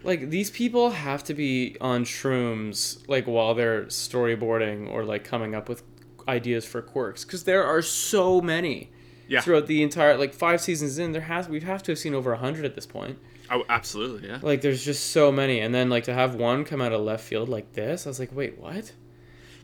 like 0.03 0.31
these 0.31 0.51
people 0.51 0.91
have 0.91 1.23
to 1.25 1.35
be 1.35 1.77
on 1.81 2.05
shrooms 2.05 3.03
like 3.09 3.27
while 3.27 3.55
they're 3.55 3.85
storyboarding 3.85 4.91
or 4.91 5.05
like 5.05 5.23
coming 5.23 5.55
up 5.55 5.69
with 5.69 5.85
ideas 6.27 6.65
for 6.65 6.83
quirks 6.83 7.25
because 7.25 7.45
there 7.45 7.65
are 7.65 7.83
so 7.83 8.41
many 8.41 8.91
Yeah. 9.33 9.41
throughout 9.41 9.67
the 9.67 9.83
entire 9.83 10.17
like 10.19 10.35
five 10.35 10.61
seasons 10.61 10.99
in 10.99 11.13
there 11.13 11.23
has 11.23 11.49
we 11.49 11.61
have 11.61 11.83
to 11.85 11.93
have 11.93 11.99
seen 11.99 12.15
over 12.15 12.31
a 12.33 12.37
100 12.37 12.65
at 12.65 12.75
this 12.75 12.87
point 12.87 13.19
Oh, 13.51 13.65
absolutely. 13.69 14.29
Yeah. 14.29 14.39
like 14.43 14.61
there's 14.61 14.85
just 14.85 15.11
so 15.11 15.31
many 15.33 15.61
and 15.61 15.75
then 15.75 15.89
like 15.91 16.05
to 16.05 16.15
have 16.15 16.35
one 16.35 16.65
come 16.65 16.81
out 16.81 16.93
of 16.93 17.01
left 17.01 17.25
field 17.25 17.49
like 17.49 17.73
this 17.73 18.07
i 18.07 18.11
was 18.11 18.19
like 18.19 18.35
wait 18.35 18.59
what 18.59 18.93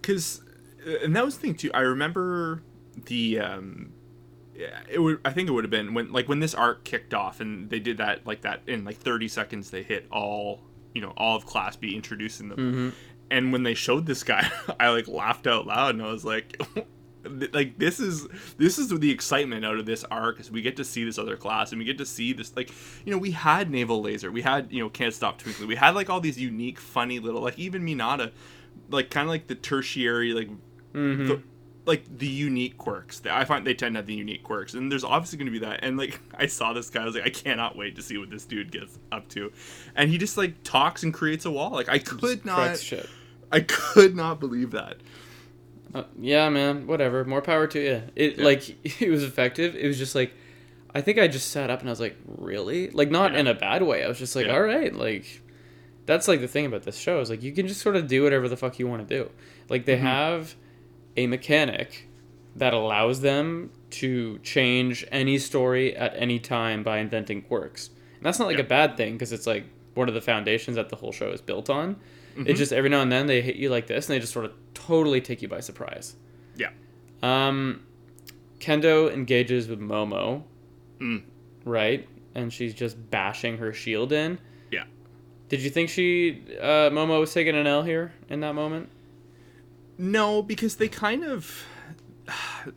because 0.00 0.40
and 1.02 1.14
that 1.14 1.24
was 1.24 1.36
the 1.36 1.40
thing 1.42 1.54
too 1.54 1.70
i 1.74 1.80
remember 1.80 2.62
the 3.06 3.40
um 3.40 3.92
yeah, 4.56 4.80
it 4.90 4.98
would 4.98 5.20
i 5.24 5.30
think 5.32 5.48
it 5.48 5.52
would 5.52 5.64
have 5.64 5.70
been 5.70 5.94
when 5.94 6.10
like 6.12 6.28
when 6.28 6.40
this 6.40 6.54
arc 6.54 6.84
kicked 6.84 7.14
off 7.14 7.40
and 7.40 7.70
they 7.70 7.78
did 7.78 7.98
that 7.98 8.26
like 8.26 8.40
that 8.42 8.62
in 8.66 8.84
like 8.84 8.96
30 8.96 9.28
seconds 9.28 9.70
they 9.70 9.82
hit 9.82 10.06
all 10.10 10.60
you 10.94 11.00
know 11.00 11.12
all 11.16 11.36
of 11.36 11.46
class 11.46 11.76
b 11.76 11.94
introducing 11.94 12.48
them 12.48 12.58
mm-hmm. 12.58 12.88
and 13.30 13.52
when 13.52 13.62
they 13.62 13.74
showed 13.74 14.04
this 14.06 14.24
guy 14.24 14.50
i 14.80 14.88
like 14.88 15.06
laughed 15.06 15.46
out 15.46 15.66
loud 15.66 15.94
and 15.94 16.02
i 16.02 16.10
was 16.10 16.24
like 16.24 16.60
like 17.52 17.78
this 17.78 18.00
is 18.00 18.26
this 18.56 18.78
is 18.78 18.88
the 18.88 19.10
excitement 19.10 19.64
out 19.64 19.78
of 19.78 19.86
this 19.86 20.04
arc 20.04 20.40
is 20.40 20.50
we 20.50 20.62
get 20.62 20.76
to 20.76 20.84
see 20.84 21.04
this 21.04 21.18
other 21.18 21.36
class 21.36 21.72
and 21.72 21.78
we 21.78 21.84
get 21.84 21.98
to 21.98 22.06
see 22.06 22.32
this 22.32 22.54
like 22.56 22.70
you 23.04 23.12
know 23.12 23.18
we 23.18 23.32
had 23.32 23.70
navel 23.70 24.00
laser 24.00 24.30
we 24.30 24.42
had 24.42 24.72
you 24.72 24.82
know 24.82 24.88
can't 24.88 25.12
stop 25.12 25.38
twinkling 25.38 25.68
we 25.68 25.74
had 25.74 25.94
like 25.94 26.08
all 26.08 26.20
these 26.20 26.38
unique 26.38 26.78
funny 26.78 27.18
little 27.18 27.40
like 27.40 27.58
even 27.58 27.82
Mineta 27.84 28.30
like 28.88 29.10
kind 29.10 29.24
of 29.24 29.30
like 29.30 29.46
the 29.48 29.54
tertiary 29.54 30.32
like 30.32 30.48
Mm-hmm. 30.94 31.26
the, 31.28 31.42
like 31.84 32.18
the 32.18 32.26
unique 32.26 32.78
quirks. 32.78 33.20
I 33.30 33.44
find 33.44 33.66
they 33.66 33.74
tend 33.74 33.94
to 33.94 33.98
have 33.98 34.06
the 34.06 34.14
unique 34.14 34.42
quirks 34.42 34.74
and 34.74 34.90
there's 34.90 35.04
obviously 35.04 35.38
going 35.38 35.52
to 35.52 35.52
be 35.52 35.58
that 35.64 35.80
and 35.82 35.96
like 35.98 36.18
i 36.34 36.46
saw 36.46 36.72
this 36.72 36.88
guy 36.90 37.02
i 37.02 37.04
was 37.04 37.14
like 37.14 37.26
i 37.26 37.30
cannot 37.30 37.76
wait 37.76 37.94
to 37.96 38.02
see 38.02 38.16
what 38.18 38.30
this 38.30 38.44
dude 38.44 38.72
gets 38.72 38.98
up 39.12 39.28
to. 39.28 39.52
And 39.94 40.10
he 40.10 40.18
just 40.18 40.36
like 40.36 40.62
talks 40.64 41.02
and 41.02 41.12
creates 41.12 41.44
a 41.44 41.50
wall 41.50 41.70
like 41.72 41.88
i 41.88 41.98
could 41.98 42.44
not 42.44 42.78
shit. 42.78 43.08
I 43.52 43.60
could 43.60 44.16
not 44.16 44.40
believe 44.40 44.70
that 44.72 44.96
Uh, 45.94 46.04
yeah, 46.18 46.48
man. 46.48 46.86
Whatever. 46.86 47.24
More 47.24 47.40
power 47.42 47.66
to 47.66 47.80
you. 47.80 48.02
It 48.16 48.38
Yeah. 48.38 48.44
like 48.44 49.00
it 49.02 49.10
was 49.10 49.22
effective. 49.24 49.74
It 49.76 49.86
was 49.86 49.98
just 49.98 50.14
like, 50.14 50.32
I 50.94 51.00
think 51.00 51.18
I 51.18 51.28
just 51.28 51.50
sat 51.50 51.70
up 51.70 51.80
and 51.80 51.88
I 51.88 51.92
was 51.92 52.00
like, 52.00 52.16
really? 52.26 52.90
Like 52.90 53.10
not 53.10 53.32
Yeah. 53.32 53.40
in 53.40 53.46
a 53.46 53.54
bad 53.54 53.82
way. 53.82 54.04
I 54.04 54.08
was 54.08 54.18
just 54.18 54.34
like, 54.36 54.46
Yeah. 54.46 54.54
all 54.54 54.62
right. 54.62 54.94
Like, 54.94 55.42
that's 56.06 56.28
like 56.28 56.40
the 56.40 56.48
thing 56.48 56.66
about 56.66 56.82
this 56.82 56.96
show 56.98 57.20
is 57.20 57.30
like 57.30 57.42
you 57.42 57.52
can 57.52 57.66
just 57.68 57.80
sort 57.80 57.96
of 57.96 58.06
do 58.06 58.22
whatever 58.22 58.48
the 58.48 58.56
fuck 58.56 58.78
you 58.78 58.86
want 58.88 59.06
to 59.06 59.14
do. 59.22 59.30
Like 59.68 59.84
they 59.84 59.96
Mhm. 59.96 60.00
have 60.00 60.54
a 61.16 61.26
mechanic 61.26 62.08
that 62.56 62.72
allows 62.74 63.20
them 63.20 63.70
to 63.90 64.38
change 64.38 65.06
any 65.12 65.38
story 65.38 65.94
at 65.96 66.12
any 66.16 66.38
time 66.38 66.82
by 66.82 66.98
inventing 66.98 67.42
quirks. 67.42 67.88
And 68.16 68.24
that's 68.26 68.38
not 68.38 68.48
like 68.48 68.58
a 68.58 68.64
bad 68.64 68.96
thing 68.96 69.12
because 69.14 69.32
it's 69.32 69.46
like 69.46 69.64
one 69.94 70.08
of 70.08 70.14
the 70.14 70.20
foundations 70.20 70.76
that 70.76 70.88
the 70.88 70.96
whole 70.96 71.12
show 71.12 71.30
is 71.30 71.40
built 71.40 71.70
on. 71.70 71.96
Mhm. 72.38 72.48
It 72.48 72.54
just 72.54 72.72
every 72.72 72.88
now 72.90 73.00
and 73.02 73.10
then 73.10 73.26
they 73.26 73.42
hit 73.42 73.56
you 73.56 73.68
like 73.68 73.86
this 73.88 74.08
and 74.08 74.14
they 74.14 74.20
just 74.20 74.32
sort 74.32 74.44
of 74.44 74.52
totally 74.74 75.20
take 75.20 75.42
you 75.42 75.48
by 75.48 75.60
surprise. 75.60 76.14
Yeah. 76.56 76.70
Um, 77.22 77.82
Kendo 78.60 79.12
engages 79.12 79.68
with 79.68 79.80
Momo, 79.80 80.44
Mm. 81.00 81.22
right? 81.64 82.08
And 82.34 82.52
she's 82.52 82.74
just 82.74 83.10
bashing 83.10 83.58
her 83.58 83.72
shield 83.72 84.12
in. 84.12 84.38
Yeah. 84.70 84.84
Did 85.48 85.60
you 85.62 85.70
think 85.70 85.88
she, 85.90 86.42
uh, 86.60 86.90
Momo 86.90 87.18
was 87.20 87.32
taking 87.34 87.56
an 87.56 87.66
L 87.66 87.82
here 87.82 88.12
in 88.28 88.40
that 88.40 88.54
moment? 88.54 88.88
No, 89.98 90.42
because 90.42 90.76
they 90.76 90.88
kind 90.88 91.24
of. 91.24 91.64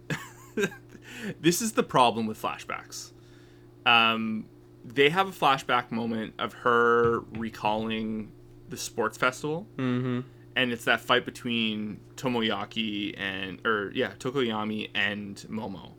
this 1.39 1.61
is 1.61 1.73
the 1.73 1.83
problem 1.83 2.25
with 2.25 2.41
flashbacks. 2.41 3.11
Um, 3.85 4.45
they 4.83 5.09
have 5.09 5.27
a 5.27 5.31
flashback 5.31 5.91
moment 5.91 6.33
of 6.39 6.53
her 6.53 7.19
recalling 7.37 8.31
the 8.71 8.77
sports 8.77 9.17
festival, 9.17 9.67
Mm-hmm. 9.77 10.21
and 10.55 10.71
it's 10.71 10.85
that 10.85 10.99
fight 11.01 11.23
between 11.25 11.99
Tomoyaki 12.15 13.19
and, 13.19 13.65
or 13.65 13.91
yeah, 13.93 14.11
Tokoyami 14.19 14.89
and 14.95 15.35
Momo. 15.49 15.91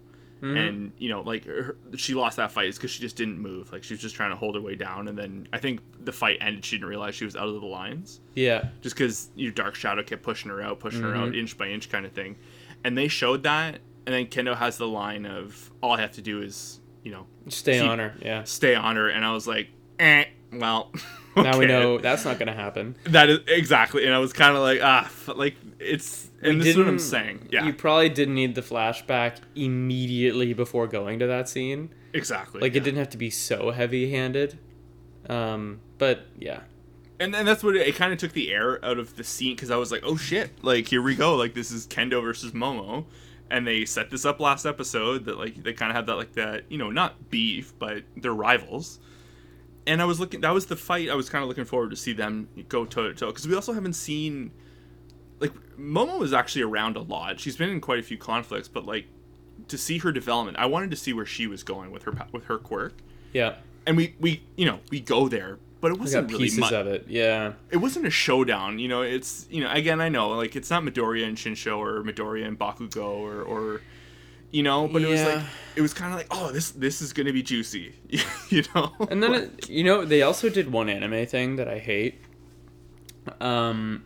Mm-hmm. 0.43 0.57
And 0.57 0.93
you 0.99 1.09
know, 1.09 1.21
like 1.21 1.45
her, 1.45 1.77
she 1.97 2.15
lost 2.15 2.37
that 2.39 2.51
fight 2.51 2.67
is 2.67 2.77
because 2.77 2.91
she 2.91 3.01
just 3.01 3.15
didn't 3.15 3.39
move. 3.39 3.71
Like 3.73 3.85
she 3.85 3.95
was 3.95 4.01
just 4.01 4.17
trying 4.17 4.31
to 4.31 4.37
hold 4.37 4.57
her 4.57 4.61
way 4.61 4.75
down, 4.75 5.07
and 5.07 5.17
then 5.17 5.47
I 5.53 5.59
think 5.59 5.81
the 6.05 6.11
fight 6.13 6.39
ended. 6.41 6.65
She 6.65 6.77
didn't 6.77 6.89
realize 6.89 7.15
she 7.15 7.25
was 7.25 7.37
out 7.37 7.47
of 7.47 7.61
the 7.61 7.67
lines 7.67 8.19
Yeah. 8.35 8.65
just 8.81 8.97
because 8.97 9.31
your 9.37 9.53
dark 9.53 9.77
shadow 9.77 10.03
kept 10.03 10.23
pushing 10.25 10.51
her 10.51 10.61
out, 10.61 10.81
pushing 10.81 11.03
her 11.03 11.13
Mm-hmm. 11.13 11.23
out 11.23 11.37
inch 11.37 11.57
by 11.57 11.69
inch 11.69 11.91
kind 11.91 12.05
of 12.05 12.11
thing. 12.13 12.35
And 12.83 12.99
they 12.99 13.07
showed 13.07 13.45
that, 13.45 13.79
and 14.05 14.13
then 14.15 14.27
Kendo 14.27 14.57
has 14.57 14.79
the 14.79 14.89
line 14.89 15.27
of 15.27 15.71
all 15.81 15.93
I 15.93 16.01
have 16.01 16.13
to 16.13 16.23
do 16.23 16.43
is 16.43 16.81
you 17.05 17.13
know 17.13 17.27
Stay 17.49 17.79
Keep- 17.81 17.89
on 17.91 17.99
her. 18.01 18.15
Yeah. 18.21 18.43
stay 18.43 18.75
on 18.75 18.97
her, 18.97 19.09
and 19.09 19.25
I 19.25 19.33
was 19.33 19.47
like, 19.47 19.69
eh, 20.01 20.25
well. 20.53 20.93
Now 21.35 21.59
we 21.59 21.65
know 21.65 21.97
that's 21.97 22.27
not 22.27 22.39
gonna 22.39 22.53
happen. 22.53 22.95
that 23.05 23.31
is 23.31 23.39
exactly, 23.47 24.05
and 24.05 24.15
I 24.15 24.19
was 24.19 24.35
kind 24.35 24.55
of 24.55 24.61
like 24.61 24.81
ah, 24.83 25.11
like 25.35 25.57
it's, 25.79 26.29
and 26.43 26.59
We 26.59 26.65
this 26.65 26.69
is 26.69 26.77
what 26.77 26.87
I'm 26.87 26.99
saying, 26.99 27.49
yeah, 27.51 27.65
You 27.65 27.73
probably 27.73 28.11
didn't 28.11 28.35
need 28.35 28.55
the 28.55 28.61
flashback 28.61 29.39
immediately 29.55 30.53
before 30.53 30.87
going 30.87 31.21
to 31.21 31.27
that 31.29 31.49
scene. 31.49 31.89
exactly, 32.13 32.61
Like 32.61 32.75
yeah. 32.75 32.83
it 32.83 32.85
didn't 32.85 32.99
have 32.99 33.09
to 33.09 33.17
be 33.17 33.31
so 33.31 33.71
heavy-handed. 33.71 34.59
Um, 35.31 35.81
but 35.97 36.27
yeah. 36.39 36.61
and 37.19 37.35
and 37.35 37.49
that's 37.49 37.65
what 37.65 37.77
it, 37.77 37.89
it 37.89 37.95
kind 37.95 38.13
of 38.13 38.19
took 38.19 38.33
the 38.33 38.53
air 38.53 38.85
out 38.85 38.99
of 38.99 39.17
the 39.17 39.25
scene 39.25 39.55
because 39.57 39.71
I 39.71 39.77
was 39.77 39.91
like, 39.91 40.03
oh 40.05 40.17
shit, 40.17 40.51
like 40.63 40.87
here 40.89 41.01
we 41.01 41.15
go, 41.15 41.35
like 41.37 41.55
this 41.55 41.71
is 41.71 41.87
Kendo 41.87 42.21
versus 42.23 42.53
Momo, 42.53 43.07
and 43.51 43.67
they 43.67 43.87
set 43.87 44.11
this 44.11 44.27
up 44.27 44.39
last 44.39 44.67
episode 44.67 45.25
that 45.25 45.39
like 45.39 45.63
they 45.63 45.73
kind 45.73 45.91
of 45.91 45.97
have 45.97 46.07
that 46.07 46.17
like 46.17 46.33
that 46.35 46.65
you 46.71 46.77
know 46.77 46.91
not 46.91 47.31
beef 47.31 47.73
but 47.79 48.03
they're 48.19 48.35
rivals, 48.35 48.99
and 49.87 50.01
I 50.01 50.05
was 50.05 50.21
looking 50.21 50.41
that 50.43 50.53
was 50.55 50.67
the 50.67 50.77
fight 50.77 51.09
I 51.11 51.15
was 51.15 51.29
kind 51.29 51.43
of 51.43 51.49
looking 51.49 51.65
forward 51.65 51.91
to 51.91 51.97
see 51.97 52.13
them 52.13 52.49
go 52.69 52.85
toe 52.85 53.09
to 53.09 53.15
toe 53.15 53.27
because 53.29 53.47
we 53.49 53.55
also 53.55 53.73
haven't 53.73 53.95
seen 53.95 54.53
like 55.41 55.53
Momo 55.79 56.23
is 56.23 56.33
actually 56.33 56.63
around 56.63 56.97
a 56.97 57.01
lot. 57.01 57.41
She's 57.41 57.57
been 57.57 57.69
in 57.71 57.81
quite 57.81 57.99
a 57.99 58.03
few 58.03 58.17
conflicts, 58.17 58.69
but 58.69 58.87
like 58.87 59.07
to 59.69 59.77
see 59.79 59.99
her 59.99 60.13
development, 60.13 60.57
I 60.59 60.67
wanted 60.67 60.91
to 60.93 60.97
see 60.97 61.13
where 61.13 61.27
she 61.27 61.47
was 61.47 61.63
going 61.63 61.91
with 61.91 62.05
her 62.05 62.13
with 62.33 62.45
her 62.45 62.59
quirk 62.59 62.95
Yeah. 63.33 63.57
and 63.87 63.97
we 63.97 64.15
we 64.21 64.43
you 64.57 64.67
know 64.67 64.79
we 64.91 65.01
go 65.01 65.29
there, 65.29 65.59
but 65.81 65.91
it 65.91 65.99
wasn't 65.99 66.31
really 66.31 66.45
pieces 66.45 66.61
much. 66.61 66.73
of 66.73 66.87
it. 66.87 67.07
Yeah. 67.09 67.55
It 67.71 67.79
wasn't 67.79 68.07
a 68.07 68.11
showdown. 68.11 68.79
You 68.79 68.87
know, 68.89 69.03
it's 69.03 69.47
you 69.51 69.63
know 69.65 69.71
again 69.73 70.01
I 70.01 70.09
know 70.09 70.31
like 70.31 70.55
it's 70.55 70.71
not 70.71 70.85
Midoriya 70.85 71.27
and 71.27 71.37
Shinso 71.37 71.77
or 71.79 72.03
Midoriya 72.05 72.47
and 72.47 72.57
Bakugo 72.59 73.05
or 73.05 73.43
or 73.43 73.81
you 74.53 74.63
know, 74.63 74.87
but 74.87 75.03
it 75.03 75.09
was 75.09 75.23
like 75.23 75.43
it 75.75 75.81
was 75.81 75.95
kind 75.95 76.13
of 76.13 76.19
like 76.19 76.29
oh 76.31 76.53
this 76.53 76.71
this 76.73 77.03
is 77.03 77.13
gonna 77.13 77.33
be 77.33 77.43
juicy, 77.43 77.95
you 78.51 78.63
know. 78.75 78.93
And 79.11 79.23
then 79.23 79.35
it, 79.35 79.69
you 79.69 79.83
know 79.83 80.05
they 80.05 80.23
also 80.23 80.49
did 80.49 80.71
one 80.71 80.89
anime 80.89 81.27
thing 81.27 81.57
that 81.57 81.69
I 81.69 81.79
hate. 81.79 82.21
Um, 83.41 84.05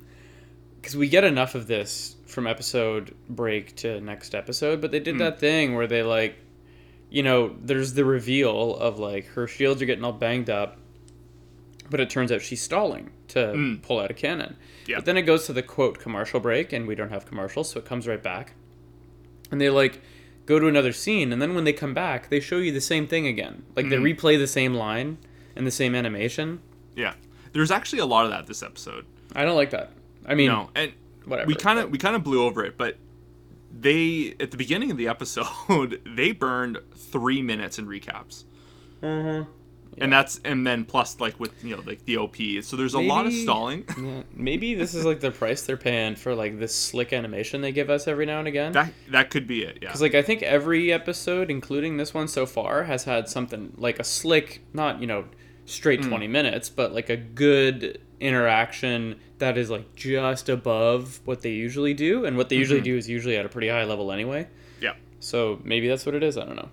because 0.77 0.97
we 0.97 1.09
get 1.09 1.25
enough 1.25 1.57
of 1.57 1.67
this 1.67 2.15
from 2.27 2.47
episode 2.47 3.13
break 3.29 3.75
to 3.77 4.01
next 4.01 4.37
episode, 4.37 4.81
but 4.81 4.93
they 4.93 5.01
did 5.01 5.19
that 5.19 5.41
thing 5.41 5.75
where 5.75 5.89
they 5.89 6.05
like, 6.05 6.37
you 7.11 7.25
know, 7.25 7.57
there's 7.61 7.95
the 7.95 8.05
reveal 8.05 8.77
of 8.77 9.01
like 9.01 9.27
her 9.29 9.49
shields 9.49 9.83
are 9.83 9.85
getting 9.85 10.05
all 10.05 10.13
banged 10.13 10.49
up, 10.49 10.79
but 11.91 11.99
it 11.99 12.09
turns 12.09 12.31
out 12.31 12.41
she's 12.41 12.63
stalling 12.63 13.11
to 13.29 13.79
pull 13.83 13.99
out 13.99 14.13
a 14.13 14.15
cannon. 14.15 14.57
Yeah. 14.87 14.97
But 14.97 15.07
then 15.07 15.17
it 15.17 15.23
goes 15.23 15.47
to 15.47 15.53
the 15.53 15.63
quote 15.63 15.99
commercial 15.99 16.39
break, 16.39 16.73
and 16.73 16.87
we 16.87 16.95
don't 16.95 17.11
have 17.11 17.27
commercials, 17.27 17.71
so 17.71 17.81
it 17.81 17.85
comes 17.85 18.07
right 18.07 18.23
back. 18.23 18.55
And 19.51 19.61
they 19.61 19.71
like 19.71 20.01
go 20.47 20.59
to 20.59 20.67
another 20.67 20.93
scene, 20.93 21.33
and 21.33 21.43
then 21.43 21.55
when 21.55 21.65
they 21.65 21.73
come 21.73 21.93
back, 21.93 22.29
they 22.29 22.41
show 22.41 22.59
you 22.59 22.73
the 22.73 22.81
same 22.81 23.07
thing 23.07 23.27
again. 23.27 23.65
Like 23.75 23.89
they 23.89 23.97
mm-hmm. 23.97 24.27
replay 24.27 24.39
the 24.39 24.47
same 24.47 24.75
line 24.75 25.19
and 25.55 25.67
the 25.67 25.71
same 25.71 25.95
animation. 25.95 26.61
yeah, 26.95 27.15
there's 27.53 27.71
actually 27.71 27.99
a 27.99 28.07
lot 28.07 28.25
of 28.25 28.31
that 28.31 28.47
this 28.47 28.63
episode. 28.63 29.07
I 29.35 29.45
don't 29.45 29.57
like 29.57 29.71
that. 29.71 29.93
I 30.25 30.35
mean, 30.35 30.49
No, 30.49 30.71
and 30.75 30.93
whatever. 31.25 31.49
we 31.49 31.55
kind 31.55 31.79
of 31.79 31.91
we 31.91 31.99
kind 31.99 32.17
of 32.17 32.23
blew 32.25 32.43
over 32.43 32.65
it, 32.65 32.79
but 32.79 32.97
they 33.73 34.35
at 34.41 34.51
the 34.51 34.57
beginning 34.57 34.91
of 34.91 34.97
the 34.97 35.09
episode 35.09 36.01
they 36.17 36.33
burned 36.33 36.79
three 36.95 37.43
minutes 37.43 37.79
in 37.79 37.87
recaps. 37.87 38.45
Mm-hmm. 39.03 39.51
Mhm. 39.97 40.03
And 40.05 40.13
that's 40.13 40.41
and 40.45 40.67
then 40.67 40.85
plus 40.85 41.19
like 41.21 41.41
with 41.41 41.53
you 41.65 41.75
know 41.77 41.83
like 41.87 42.05
the 42.05 42.19
OP, 42.19 42.37
so 42.63 42.77
there's 42.77 42.95
a 42.95 43.01
lot 43.01 43.27
of 43.27 43.33
stalling. 43.33 43.85
Yeah, 43.99 44.23
maybe 44.35 44.75
this 44.75 44.95
is 44.95 45.05
like 45.07 45.21
the 45.21 45.31
price 45.31 45.63
they're 45.63 45.77
paying 45.77 46.17
for 46.17 46.35
like 46.35 46.59
this 46.59 46.75
slick 46.75 47.13
animation 47.13 47.61
they 47.63 47.73
give 47.73 47.89
us 47.91 48.07
every 48.07 48.27
now 48.27 48.39
and 48.41 48.49
again. 48.49 48.73
that 48.73 48.93
that 49.11 49.31
could 49.31 49.47
be 49.47 49.63
it. 49.63 49.79
Yeah. 49.81 49.89
Because 49.89 50.03
like 50.03 50.15
I 50.15 50.23
think 50.23 50.43
every 50.43 50.93
episode, 50.93 51.51
including 51.51 51.97
this 51.97 52.13
one 52.13 52.29
so 52.29 52.45
far, 52.47 52.85
has 52.85 53.05
had 53.05 53.29
something 53.29 53.73
like 53.79 53.99
a 53.99 54.05
slick, 54.05 54.63
not 54.75 55.01
you 55.01 55.07
know 55.07 55.25
straight 55.65 56.03
Hmm. 56.05 56.11
twenty 56.11 56.29
minutes, 56.29 56.69
but 56.69 56.93
like 56.93 57.09
a 57.09 57.17
good 57.17 57.99
interaction 58.21 59.17
that 59.39 59.59
is 59.59 59.71
like 59.71 59.95
just 59.97 60.49
above 60.49 61.21
what 61.25 61.41
they 61.43 61.51
usually 61.53 61.95
do, 61.95 62.25
and 62.25 62.37
what 62.37 62.49
they 62.49 62.57
Mm-hmm. 62.57 62.61
usually 62.61 62.81
do 62.83 62.97
is 62.97 63.09
usually 63.09 63.37
at 63.37 63.45
a 63.47 63.49
pretty 63.49 63.69
high 63.69 63.85
level 63.85 64.13
anyway. 64.13 64.47
yeah. 64.81 64.93
So 65.21 65.61
maybe 65.65 65.89
that's 65.89 66.05
what 66.07 66.15
it 66.15 66.23
is. 66.23 66.37
I 66.39 66.45
don't 66.45 66.57
know. 66.57 66.69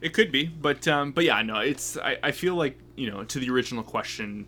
It 0.00 0.12
could 0.12 0.30
be, 0.32 0.44
but 0.46 0.86
um, 0.88 1.12
but 1.12 1.24
yeah, 1.24 1.42
no, 1.42 1.58
it's 1.60 1.96
I, 1.96 2.16
I 2.22 2.32
feel 2.32 2.54
like 2.54 2.78
you 2.96 3.10
know 3.10 3.24
to 3.24 3.38
the 3.38 3.50
original 3.50 3.82
question, 3.82 4.46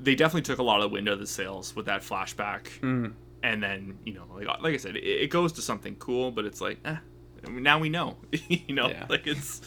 they 0.00 0.14
definitely 0.14 0.42
took 0.42 0.58
a 0.58 0.62
lot 0.62 0.76
of 0.80 0.82
the 0.82 0.88
wind 0.88 1.08
out 1.08 1.14
of 1.14 1.20
the 1.20 1.26
sails 1.26 1.74
with 1.76 1.86
that 1.86 2.02
flashback, 2.02 2.64
Mm. 2.80 3.12
and 3.42 3.62
then 3.62 3.98
you 4.04 4.14
know 4.14 4.24
like 4.34 4.46
like 4.62 4.74
I 4.74 4.76
said, 4.76 4.96
it, 4.96 5.04
it 5.04 5.30
goes 5.30 5.52
to 5.54 5.62
something 5.62 5.96
cool, 5.96 6.30
but 6.30 6.44
it's 6.44 6.60
like 6.60 6.78
eh, 6.84 6.96
now 7.48 7.78
we 7.78 7.88
know, 7.88 8.16
you 8.48 8.74
know, 8.74 8.88
Yeah. 8.88 9.06
like 9.08 9.26
it's. 9.26 9.60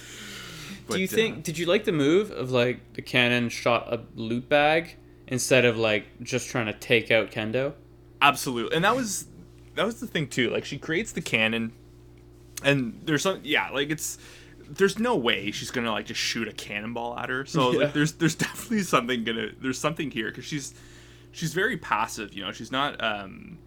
Do 0.89 0.99
you 0.99 1.07
but, 1.07 1.13
uh, 1.13 1.15
think? 1.15 1.43
Did 1.43 1.57
you 1.57 1.65
like 1.67 1.83
the 1.85 1.91
move 1.91 2.31
of 2.31 2.51
like 2.51 2.93
the 2.93 3.01
cannon 3.01 3.49
shot 3.49 3.93
a 3.93 4.01
loot 4.15 4.47
bag 4.49 4.95
instead 5.27 5.63
of 5.65 5.77
like 5.77 6.05
just 6.21 6.49
trying 6.49 6.65
to 6.67 6.73
take 6.73 7.11
out 7.11 7.31
Kendo? 7.31 7.73
absolutely 8.23 8.75
and 8.75 8.85
that 8.85 8.95
was 8.95 9.25
that 9.73 9.83
was 9.83 9.99
the 9.99 10.05
thing 10.05 10.27
too 10.27 10.51
like 10.51 10.63
she 10.63 10.77
creates 10.77 11.11
the 11.13 11.21
cannon 11.21 11.71
and 12.63 13.01
there's 13.03 13.23
some 13.23 13.39
yeah 13.43 13.67
like 13.71 13.89
it's 13.89 14.19
there's 14.77 14.99
no 14.99 15.15
way 15.15 15.51
she's 15.51 15.71
gonna 15.71 15.91
like 15.91 16.05
just 16.05 16.19
shoot 16.19 16.47
a 16.47 16.53
cannonball 16.53 17.17
at 17.17 17.29
her 17.29 17.45
so 17.45 17.71
Yeah. 17.71 17.79
like 17.85 17.93
there's 17.93 18.13
there's 18.13 18.35
definitely 18.35 18.83
something 18.83 19.23
gonna 19.23 19.49
there's 19.61 19.79
something 19.79 20.11
here 20.11 20.29
because 20.29 20.45
she's 20.45 20.73
she's 21.31 21.53
very 21.53 21.77
passive 21.77 22.33
you 22.33 22.43
know 22.43 22.51
she's 22.51 22.71
not 22.71 23.01
um 23.03 23.57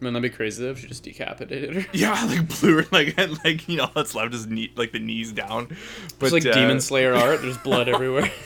Wouldn't 0.00 0.14
that 0.14 0.20
be 0.20 0.30
crazy 0.30 0.62
though 0.64 0.70
if 0.70 0.78
she 0.80 0.86
just 0.86 1.02
decapitated 1.02 1.74
her? 1.74 1.86
yeah 1.92 2.24
like 2.26 2.60
blew 2.60 2.82
her 2.82 2.86
like 2.92 3.14
and, 3.18 3.38
like 3.44 3.68
you 3.68 3.76
know 3.78 3.90
that's 3.94 4.14
left 4.14 4.32
his 4.32 4.46
knee 4.46 4.72
like 4.76 4.92
the 4.92 4.98
knees 5.00 5.32
down 5.32 5.68
but 6.18 6.32
It's 6.32 6.34
like 6.44 6.46
uh, 6.46 6.52
Demon 6.52 6.80
Slayer 6.80 7.14
art. 7.24 7.42
There's 7.42 7.58
blood 7.58 7.88
everywhere. 7.88 8.30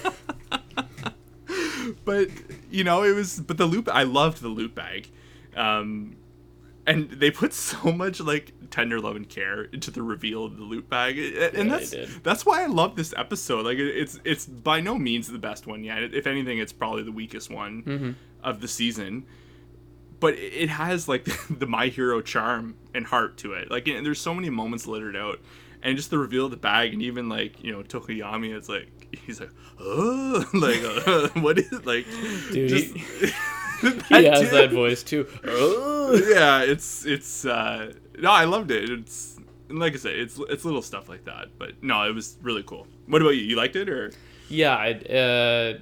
but 2.05 2.29
you 2.71 2.85
know 2.85 3.03
it 3.03 3.14
was 3.14 3.40
but 3.40 3.57
the 3.59 3.66
loop 3.66 3.88
i 3.93 4.03
loved 4.03 4.40
the 4.40 4.49
loot 4.49 4.75
bag 4.75 5.09
um 5.57 6.16
and 6.87 7.11
they 7.11 7.31
put 7.31 7.53
so 7.53 7.93
much 7.93 8.21
like 8.21 8.53
tender 8.73 8.99
love 9.01 9.15
and 9.15 9.29
care 9.29 9.63
into 9.65 9.93
the 9.93 10.03
reveal 10.03 10.45
of 10.47 10.57
the 10.57 10.65
loot 10.65 10.89
bag. 10.91 11.17
And 11.55 11.69
Yeah, 11.71 11.79
that's 11.79 11.95
that's 12.25 12.45
why 12.45 12.65
i 12.65 12.67
love 12.67 12.97
this 12.97 13.15
episode. 13.17 13.65
Like 13.65 13.79
it's 13.79 14.19
it's 14.25 14.47
by 14.47 14.81
no 14.81 14.97
means 14.99 15.29
the 15.29 15.39
best 15.39 15.69
one 15.69 15.85
yet. 15.85 16.03
If 16.15 16.27
anything 16.27 16.59
it's 16.59 16.73
probably 16.73 17.05
the 17.05 17.13
weakest 17.13 17.51
one 17.51 17.83
Mm-hmm. 17.85 18.11
of 18.43 18.61
the 18.61 18.67
season. 18.69 19.27
But 20.19 20.35
it 20.39 20.69
has 20.69 21.09
like 21.09 21.25
the 21.51 21.67
my 21.67 21.87
hero 21.89 22.21
charm 22.23 22.75
and 22.95 23.07
heart 23.07 23.37
to 23.39 23.53
it. 23.53 23.71
Like 23.71 23.87
and 23.87 24.05
there's 24.05 24.21
so 24.21 24.35
many 24.35 24.51
moments 24.51 24.87
littered 24.87 25.17
out. 25.17 25.39
And 25.85 25.97
just 25.97 26.11
the 26.11 26.19
reveal 26.19 26.45
of 26.45 26.53
the 26.53 26.57
bag 26.57 26.93
and 26.93 27.03
even 27.03 27.29
like 27.29 27.63
you 27.63 27.73
know 27.73 27.83
tokoyami 27.83 28.57
it's 28.57 28.69
like 28.69 28.89
he's 29.27 29.41
like 29.41 29.51
oh 29.81 30.45
like 30.55 30.81
uh, 30.85 31.29
what 31.41 31.59
is 31.59 31.73
it 31.73 31.85
like 31.85 32.07
Dude, 32.53 32.69
just, 32.69 32.95
he- 32.95 34.17
he 34.17 34.25
has 34.27 34.41
dude- 34.43 34.51
that 34.53 34.71
voice 34.71 35.03
too. 35.03 35.27
Oh. 35.45 36.15
Yeah 36.33 36.63
it's 36.63 37.05
it's 37.05 37.45
uh 37.45 37.93
no 38.23 38.31
i 38.31 38.45
loved 38.45 38.71
it 38.71 38.89
it's 38.91 39.37
like 39.69 39.93
i 39.93 39.97
said 39.97 40.15
it's 40.15 40.39
it's 40.49 40.65
little 40.65 40.81
stuff 40.83 41.09
like 41.09 41.25
that 41.27 41.49
but 41.59 41.71
no 41.83 42.03
it 42.09 42.15
was 42.15 42.37
really 42.43 42.63
cool 42.63 42.87
what 43.07 43.21
about 43.21 43.31
you 43.31 43.43
you 43.43 43.57
liked 43.57 43.77
it 43.77 43.89
or 43.89 44.13
Yeah, 44.49 44.75
I, 44.77 44.91
uh, 44.93 45.79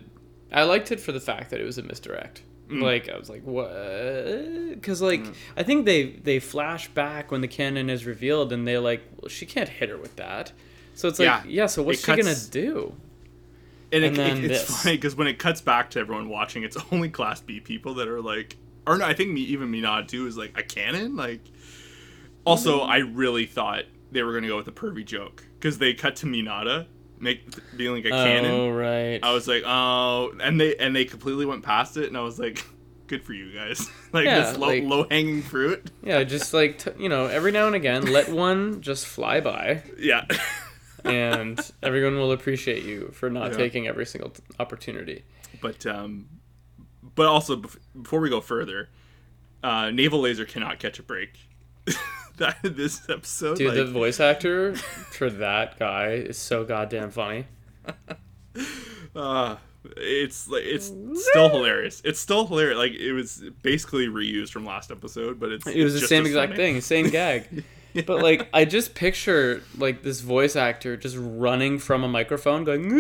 I 0.53 0.63
liked 0.65 0.91
it 0.93 1.01
for 1.01 1.13
the 1.13 1.21
fact 1.21 1.51
that 1.51 1.61
it 1.61 1.65
was 1.65 1.77
a 1.79 1.83
misdirect. 1.83 2.43
Mm. 2.69 2.83
Like 2.83 3.09
I 3.09 3.19
was 3.19 3.29
like, 3.29 3.43
what? 3.43 3.69
Because 4.75 5.03
like 5.03 5.25
I 5.57 5.63
think 5.65 5.87
they 5.87 6.11
they 6.29 6.39
flash 6.39 6.89
back 6.89 7.31
when 7.33 7.41
the 7.41 7.49
cannon 7.49 7.91
is 7.91 8.07
revealed, 8.07 8.53
and 8.53 8.67
they're 8.67 8.81
like, 8.81 9.03
well, 9.17 9.29
she 9.29 9.45
can't 9.47 9.69
hit 9.69 9.89
her 9.89 9.97
with 9.99 10.15
that. 10.17 10.53
So 10.95 11.09
it's 11.09 11.19
like, 11.19 11.27
Yeah. 11.27 11.43
yeah. 11.47 11.67
so 11.67 11.83
what's 11.83 11.99
It 12.07 12.17
she 12.17 12.23
gonna 12.23 12.37
do? 12.51 12.95
and, 13.93 14.05
And 14.05 14.15
it, 14.15 14.17
then 14.17 14.37
it, 14.45 14.51
it's 14.53 14.67
this. 14.67 14.83
funny 14.83 14.97
because 14.97 15.17
when 15.17 15.27
it 15.27 15.39
cuts 15.41 15.61
back 15.61 15.91
to 15.91 15.99
everyone 15.99 16.29
watching 16.29 16.63
it's 16.63 16.77
only 16.93 17.09
class 17.09 17.41
b 17.41 17.59
people 17.61 17.95
that 17.95 18.07
are 18.09 18.21
like 18.21 18.57
or 18.87 18.99
no 18.99 19.05
i 19.05 19.15
think 19.15 19.31
me 19.31 19.41
even 19.41 19.71
Minad 19.73 20.07
too 20.09 20.27
is 20.29 20.37
like 20.37 20.57
a 20.57 20.63
cannon 20.63 21.17
like 21.17 21.41
also 22.51 22.81
i 22.81 22.99
really 22.99 23.47
thought 23.47 23.85
they 24.13 24.23
were 24.23 24.33
gonna 24.35 24.49
go 24.49 24.57
with 24.57 24.69
a 24.69 24.73
pervy 24.73 25.05
joke 25.05 25.45
because 25.59 25.79
they 25.79 25.95
cut 25.95 26.17
to 26.17 26.27
Mineta 26.27 26.87
make 27.19 27.43
being 27.77 27.93
like 27.95 28.05
a 28.07 28.11
cannon 28.11 28.51
Oh 28.51 28.71
right. 28.71 29.21
I 29.23 29.33
was 29.35 29.47
like, 29.47 29.63
oh, 29.67 30.33
and 30.41 30.59
they 30.61 30.75
and 30.77 30.97
they 30.97 31.05
completely 31.05 31.45
went 31.47 31.63
past 31.63 31.97
it, 31.99 32.07
and 32.09 32.17
I 32.17 32.23
was 32.23 32.39
like, 32.39 32.65
good 33.09 33.23
for 33.23 33.35
you 33.35 33.53
guys. 33.53 33.87
like 34.13 34.25
Yeah, 34.25 34.41
this 34.41 34.57
low, 34.59 34.67
like- 34.69 34.85
low 34.85 35.07
hanging 35.11 35.43
fruit. 35.43 35.91
yeah, 36.03 36.25
just 36.25 36.55
like 36.55 36.79
t- 36.79 36.91
you 36.99 37.09
know, 37.11 37.27
every 37.27 37.53
now 37.53 37.67
and 37.67 37.77
again, 37.77 38.11
let 38.11 38.29
one 38.49 38.81
just 38.81 39.07
fly 39.07 39.41
by, 39.41 39.83
Yeah, 39.99 40.25
and 41.05 41.61
everyone 41.83 42.17
will 42.17 42.33
appreciate 42.33 42.85
you 42.85 43.11
for 43.13 43.31
not 43.31 43.53
Yeah. 43.53 43.57
taking 43.59 43.87
every 43.87 44.07
single 44.07 44.31
t- 44.31 44.43
opportunity. 44.59 45.23
but 45.61 45.85
um, 45.87 46.27
but 47.15 47.27
also 47.27 47.57
bef- 47.57 47.77
before 48.01 48.21
we 48.21 48.31
go 48.31 48.41
further, 48.41 48.89
uh, 49.63 49.91
navel 49.91 50.21
laser 50.21 50.45
cannot 50.47 50.79
catch 50.79 50.99
a 50.99 51.03
break. 51.03 51.39
That 52.41 52.59
this 52.63 53.09
episode, 53.09 53.57
Dude, 53.59 53.75
the 53.75 53.85
voice 53.87 54.19
actor 54.21 54.75
for 55.13 55.31
that 55.31 55.79
guy 55.79 56.09
is 56.11 56.37
so 56.37 56.65
goddamn 56.65 57.11
funny. 57.11 57.47
uh, 59.17 59.57
it's 59.97 60.49
like 60.49 60.65
it's 60.65 60.93
still 61.31 61.49
hilarious. 61.49 62.03
It's 62.05 62.21
still 62.21 62.47
hilarious. 62.47 62.77
Like 62.77 62.93
it 62.93 63.13
was 63.13 63.43
basically 63.63 64.09
reused 64.09 64.51
from 64.51 64.65
last 64.67 64.91
episode, 64.91 65.41
but 65.41 65.53
it's 65.53 65.67
It 65.67 65.83
was 65.85 65.95
it's 65.95 66.03
the 66.03 66.09
same 66.09 66.27
exact 66.27 66.53
funny. 66.53 66.73
thing, 66.75 66.81
same 66.81 67.09
gag. 67.11 67.65
But 68.07 68.23
like, 68.23 68.49
I 68.53 68.65
just 68.67 68.95
picture 68.95 69.63
like 69.79 70.03
this 70.03 70.21
voice 70.21 70.55
actor 70.57 70.97
just 70.97 71.17
running 71.19 71.79
from 71.79 72.05
a 72.05 72.09
microphone, 72.09 72.65
going, 72.65 72.91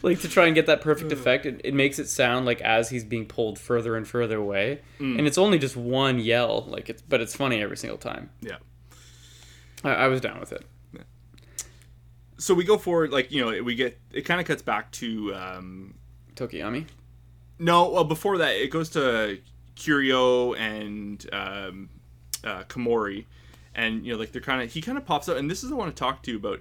like 0.02 0.20
to 0.20 0.28
try 0.28 0.46
and 0.46 0.54
get 0.54 0.66
that 0.66 0.80
perfect 0.80 1.12
effect. 1.12 1.46
It, 1.46 1.60
it 1.64 1.74
makes 1.74 1.98
it 1.98 2.08
sound 2.08 2.46
like 2.46 2.60
as 2.60 2.90
he's 2.90 3.04
being 3.04 3.26
pulled 3.26 3.58
further 3.58 3.96
and 3.96 4.06
further 4.06 4.36
away, 4.38 4.80
Mm. 4.98 5.18
and 5.18 5.26
it's 5.26 5.38
only 5.38 5.58
just 5.58 5.76
one 5.76 6.18
yell. 6.18 6.64
Like 6.68 6.88
it's, 6.90 7.02
but 7.02 7.20
it's 7.20 7.34
funny 7.34 7.62
every 7.62 7.76
single 7.76 7.98
time. 7.98 8.30
Yeah. 8.40 8.56
I, 9.84 9.90
I 9.92 10.06
was 10.08 10.20
down 10.20 10.38
with 10.40 10.52
it. 10.52 10.64
So 12.38 12.54
we 12.54 12.64
go 12.64 12.78
forward, 12.78 13.10
like 13.12 13.30
you 13.30 13.44
know, 13.44 13.62
we 13.62 13.74
get 13.74 13.98
it. 14.12 14.22
Kind 14.22 14.40
of 14.40 14.46
cuts 14.46 14.62
back 14.62 14.90
to 14.92 15.34
um, 15.34 15.94
Tokiyami. 16.36 16.86
No, 17.58 17.90
well, 17.90 18.04
before 18.04 18.38
that, 18.38 18.52
it 18.56 18.70
goes 18.70 18.88
to 18.90 19.38
Curio 19.76 20.54
and 20.54 21.24
um, 21.34 21.90
uh, 22.42 22.62
Komori, 22.62 23.26
and 23.74 24.06
you 24.06 24.12
know, 24.14 24.18
like 24.18 24.32
they're 24.32 24.40
kind 24.40 24.62
of 24.62 24.72
he 24.72 24.80
kind 24.80 24.96
of 24.96 25.04
pops 25.04 25.28
up, 25.28 25.36
and 25.36 25.50
this 25.50 25.62
is 25.62 25.70
what 25.70 25.76
I 25.76 25.78
want 25.80 25.94
to 25.96 26.00
talk 26.00 26.22
to 26.22 26.30
you 26.30 26.38
about. 26.38 26.60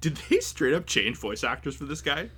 Did 0.00 0.16
they 0.28 0.40
straight 0.40 0.74
up 0.74 0.86
change 0.86 1.16
voice 1.18 1.44
actors 1.44 1.76
for 1.76 1.84
this 1.84 2.00
guy 2.00 2.28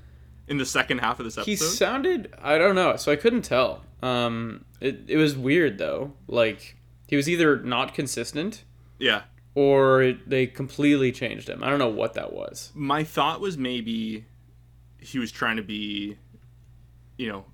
in 0.49 0.59
the 0.59 0.67
second 0.67 0.99
half 0.99 1.19
of 1.19 1.25
this 1.25 1.39
episode? 1.39 1.51
He 1.51 1.57
sounded 1.57 2.33
I 2.41 2.59
don't 2.59 2.75
know, 2.75 2.97
so 2.97 3.13
I 3.13 3.17
couldn't 3.17 3.43
tell. 3.43 3.83
Um, 4.03 4.65
it 4.81 5.05
it 5.09 5.17
was 5.17 5.37
weird 5.37 5.79
though. 5.79 6.13
Like 6.27 6.77
he 7.07 7.17
was 7.17 7.29
either 7.29 7.59
not 7.61 7.95
consistent 7.95 8.65
yeah, 8.99 9.23
or 9.55 10.03
it, 10.03 10.29
they 10.29 10.47
completely 10.47 11.13
changed 11.13 11.49
him. 11.49 11.63
I 11.63 11.71
don't 11.71 11.79
know 11.79 11.89
what 11.89 12.15
that 12.15 12.33
was. 12.33 12.71
My 12.75 13.05
thought 13.05 13.41
was 13.41 13.57
maybe 13.59 14.25
he 14.99 15.19
was 15.19 15.31
trying 15.31 15.57
to 15.57 15.63
be, 15.63 16.17
you 17.17 17.29
know, 17.29 17.45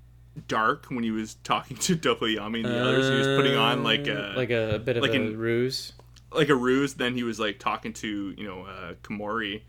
dark 0.49 0.87
when 0.87 1.03
he 1.03 1.11
was 1.11 1.35
talking 1.45 1.77
to 1.79 1.97
Tokoyami 1.97 2.57
and 2.57 2.65
the 2.67 2.81
others. 2.81 3.09
He 3.09 3.15
was 3.17 3.27
putting 3.27 3.57
on 3.57 3.83
like 3.83 4.07
a 4.07 4.35
like 4.37 4.51
a 4.51 4.79
bit 4.79 4.97
of 4.97 5.03
like 5.03 5.13
a 5.13 5.17
an- 5.17 5.37
ruse. 5.37 5.93
like 6.33 6.49
a 6.49 6.55
ruse. 6.55 6.95
Then 6.95 7.15
he 7.15 7.23
was 7.23 7.41
like 7.41 7.59
talking 7.59 7.93
to 7.95 8.35
you 8.37 8.45
know 8.45 8.65
uh, 8.65 8.95
Komori, 9.03 9.63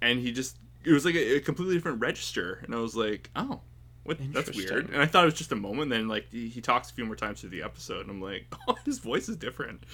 and 0.00 0.20
he 0.20 0.32
just 0.32 0.56
it 0.84 0.92
was 0.92 1.04
like 1.04 1.14
a, 1.14 1.36
a 1.36 1.40
completely 1.40 1.74
different 1.74 2.00
register. 2.00 2.60
And 2.64 2.74
I 2.74 2.78
was 2.78 2.94
like, 2.96 3.30
oh, 3.36 3.60
what? 4.04 4.18
That's 4.32 4.54
weird. 4.54 4.90
And 4.90 5.00
I 5.00 5.06
thought 5.06 5.22
it 5.24 5.26
was 5.26 5.34
just 5.34 5.52
a 5.52 5.56
moment. 5.56 5.90
Then 5.90 6.08
like 6.08 6.26
he, 6.30 6.48
he 6.48 6.60
talks 6.60 6.90
a 6.90 6.94
few 6.94 7.04
more 7.04 7.16
times 7.16 7.40
through 7.40 7.50
the 7.50 7.62
episode, 7.62 8.02
and 8.02 8.10
I'm 8.10 8.20
like, 8.20 8.46
oh, 8.68 8.76
his 8.84 8.98
voice 8.98 9.28
is 9.28 9.36
different. 9.36 9.84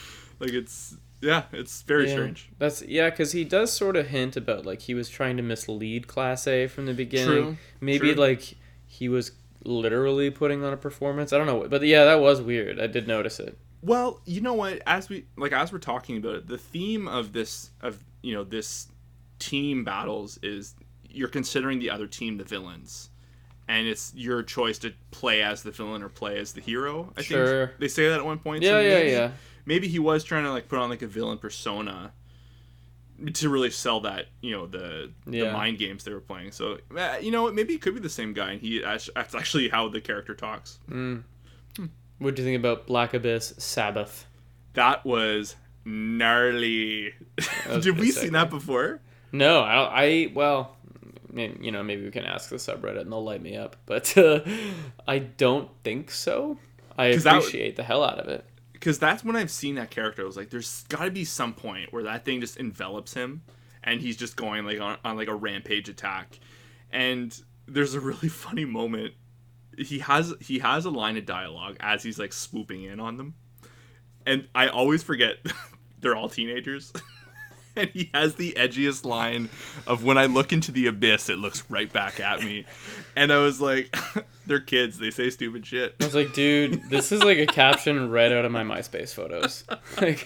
Like 0.40 0.50
it's 0.52 0.96
yeah, 1.20 1.44
it's 1.52 1.82
very 1.82 2.06
Yeah. 2.08 2.14
strange. 2.14 2.50
That's 2.58 2.82
yeah, 2.82 3.10
because 3.10 3.32
he 3.32 3.44
does 3.44 3.72
sort 3.72 3.96
of 3.96 4.08
hint 4.08 4.36
about 4.36 4.66
like 4.66 4.80
he 4.82 4.94
was 4.94 5.08
trying 5.08 5.36
to 5.36 5.42
mislead 5.42 6.08
Class 6.08 6.46
A 6.46 6.66
from 6.66 6.86
the 6.86 6.94
beginning. 6.94 7.26
True, 7.42 7.56
Maybe 7.80 8.12
true. 8.14 8.14
like 8.14 8.54
he 8.86 9.08
was 9.08 9.32
literally 9.64 10.30
putting 10.30 10.64
on 10.64 10.72
a 10.72 10.76
performance. 10.76 11.32
I 11.32 11.38
don't 11.38 11.46
know, 11.46 11.68
but 11.68 11.82
yeah, 11.82 12.04
that 12.06 12.20
was 12.20 12.40
weird. 12.40 12.80
I 12.80 12.86
did 12.86 13.06
notice 13.06 13.38
it. 13.38 13.56
Well, 13.82 14.20
you 14.24 14.40
know 14.40 14.54
what? 14.54 14.82
As 14.86 15.08
we 15.08 15.26
like 15.36 15.52
as 15.52 15.72
we're 15.72 15.78
talking 15.78 16.16
about 16.16 16.34
it, 16.34 16.46
the 16.48 16.58
theme 16.58 17.06
of 17.06 17.32
this 17.32 17.70
of 17.80 18.02
you 18.22 18.34
know 18.34 18.44
this 18.44 18.88
team 19.38 19.84
battles 19.84 20.38
is 20.42 20.74
you're 21.12 21.28
considering 21.28 21.78
the 21.78 21.90
other 21.90 22.06
team 22.06 22.36
the 22.38 22.44
villains, 22.44 23.10
and 23.68 23.86
it's 23.86 24.12
your 24.14 24.42
choice 24.42 24.78
to 24.78 24.92
play 25.10 25.42
as 25.42 25.62
the 25.62 25.70
villain 25.70 26.02
or 26.02 26.08
play 26.08 26.38
as 26.38 26.52
the 26.52 26.60
hero. 26.60 27.12
I 27.16 27.22
Sure. 27.22 27.66
think 27.68 27.78
they 27.80 27.88
say 27.88 28.08
that 28.08 28.18
at 28.20 28.24
one 28.24 28.38
point. 28.38 28.62
Yeah, 28.62 28.80
yeah, 28.80 28.94
maybe, 28.94 29.10
yeah. 29.10 29.30
Maybe 29.66 29.88
he 29.88 29.98
was 29.98 30.24
trying 30.24 30.44
to 30.44 30.50
like 30.50 30.68
put 30.68 30.78
on 30.78 30.88
like 30.90 31.02
a 31.02 31.06
villain 31.06 31.38
persona 31.38 32.12
to 33.34 33.48
really 33.50 33.68
sell 33.70 34.00
that 34.00 34.26
you 34.40 34.50
know 34.52 34.66
the 34.66 35.12
the 35.26 35.50
mind 35.52 35.78
games 35.78 36.04
they 36.04 36.12
were 36.12 36.20
playing. 36.20 36.52
So 36.52 36.78
uh, 36.96 37.16
you 37.20 37.30
know? 37.30 37.50
Maybe 37.52 37.74
it 37.74 37.82
could 37.82 37.94
be 37.94 38.00
the 38.00 38.08
same 38.08 38.32
guy, 38.32 38.52
and 38.52 38.60
he 38.60 38.80
that's 38.80 39.10
that's 39.14 39.34
actually 39.34 39.68
how 39.68 39.88
the 39.88 40.00
character 40.00 40.34
talks. 40.34 40.78
What 40.88 42.34
do 42.34 42.42
you 42.42 42.46
think 42.48 42.58
about 42.58 42.86
Black 42.86 43.14
Abyss 43.14 43.54
Sabbath? 43.58 44.26
That 44.74 45.04
was 45.06 45.56
gnarly. 45.84 47.14
was 47.68 47.84
Did 47.84 47.98
we 47.98 48.10
see 48.10 48.28
that 48.28 48.50
before? 48.50 49.00
No, 49.32 49.60
I, 49.60 50.02
I 50.04 50.32
well, 50.34 50.76
you 51.34 51.70
know, 51.70 51.82
maybe 51.82 52.04
we 52.04 52.10
can 52.10 52.24
ask 52.24 52.50
the 52.50 52.56
subreddit 52.56 53.00
and 53.02 53.12
they'll 53.12 53.22
light 53.24 53.42
me 53.42 53.56
up, 53.56 53.76
but 53.86 54.16
uh, 54.16 54.40
I 55.06 55.18
don't 55.18 55.68
think 55.84 56.10
so. 56.10 56.58
I 56.98 57.12
'Cause 57.12 57.24
that 57.24 57.30
w- 57.34 57.48
appreciate 57.48 57.76
the 57.76 57.82
hell 57.82 58.02
out 58.04 58.18
of 58.18 58.28
it. 58.28 58.44
Because 58.72 58.98
that's 58.98 59.22
when 59.24 59.36
I've 59.36 59.50
seen 59.50 59.74
that 59.76 59.90
character. 59.90 60.22
I 60.22 60.24
was 60.24 60.36
like, 60.36 60.50
there's 60.50 60.84
got 60.88 61.04
to 61.04 61.10
be 61.10 61.24
some 61.24 61.52
point 61.54 61.92
where 61.92 62.02
that 62.04 62.24
thing 62.24 62.40
just 62.40 62.56
envelops 62.56 63.12
him, 63.14 63.42
and 63.84 64.00
he's 64.00 64.16
just 64.16 64.36
going 64.36 64.64
like 64.64 64.80
on, 64.80 64.96
on 65.04 65.16
like 65.16 65.28
a 65.28 65.34
rampage 65.34 65.88
attack. 65.88 66.38
And 66.90 67.38
there's 67.66 67.94
a 67.94 68.00
really 68.00 68.28
funny 68.30 68.64
moment. 68.64 69.14
He 69.78 69.98
has 70.00 70.34
he 70.40 70.58
has 70.60 70.84
a 70.84 70.90
line 70.90 71.16
of 71.16 71.26
dialogue 71.26 71.76
as 71.80 72.02
he's 72.02 72.18
like 72.18 72.32
swooping 72.32 72.82
in 72.84 73.00
on 73.00 73.16
them, 73.18 73.34
and 74.26 74.48
I 74.54 74.68
always 74.68 75.02
forget 75.02 75.36
they're 76.00 76.16
all 76.16 76.28
teenagers. 76.28 76.92
and 77.76 77.88
he 77.90 78.10
has 78.14 78.34
the 78.36 78.52
edgiest 78.56 79.04
line 79.04 79.48
of 79.86 80.04
when 80.04 80.18
I 80.18 80.26
look 80.26 80.52
into 80.52 80.72
the 80.72 80.86
abyss, 80.86 81.28
it 81.28 81.38
looks 81.38 81.62
right 81.70 81.92
back 81.92 82.20
at 82.20 82.42
me. 82.42 82.64
And 83.16 83.32
I 83.32 83.38
was 83.38 83.60
like, 83.60 83.94
they're 84.46 84.60
kids. 84.60 84.98
They 84.98 85.10
say 85.10 85.30
stupid 85.30 85.66
shit. 85.66 85.94
I 86.00 86.04
was 86.04 86.14
like, 86.14 86.32
dude, 86.32 86.88
this 86.90 87.12
is 87.12 87.22
like 87.22 87.38
a 87.38 87.46
caption 87.46 88.10
right 88.10 88.32
out 88.32 88.44
of 88.44 88.52
my 88.52 88.62
MySpace 88.62 89.12
photos. 89.14 89.64
like 90.00 90.24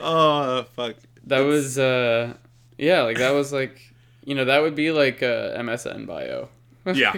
Oh 0.00 0.64
fuck. 0.74 0.96
that 1.26 1.40
was, 1.40 1.78
uh, 1.78 2.34
yeah, 2.78 3.02
like 3.02 3.18
that 3.18 3.30
was 3.32 3.52
like, 3.52 3.80
you 4.24 4.34
know, 4.34 4.44
that 4.46 4.62
would 4.62 4.74
be 4.74 4.90
like 4.90 5.22
a 5.22 5.54
MSN 5.58 6.06
bio. 6.06 6.48
Yeah. 6.92 7.14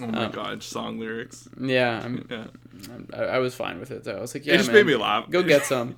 Oh 0.00 0.06
my 0.08 0.24
Um, 0.26 0.32
god, 0.32 0.62
song 0.62 0.98
lyrics. 1.00 1.48
yeah, 1.60 2.02
I'm, 2.04 2.26
Yeah. 2.30 2.44
I'm, 2.92 3.08
I, 3.14 3.16
I 3.22 3.38
was 3.38 3.54
fine 3.54 3.80
with 3.80 3.90
it 3.90 4.04
though. 4.04 4.18
I 4.18 4.20
was 4.20 4.34
like, 4.34 4.44
yeah, 4.44 4.54
it 4.54 4.58
just 4.58 4.68
man, 4.68 4.76
made 4.76 4.86
me 4.86 4.96
laugh. 4.96 5.30
Go 5.30 5.42
get 5.42 5.64
some. 5.64 5.96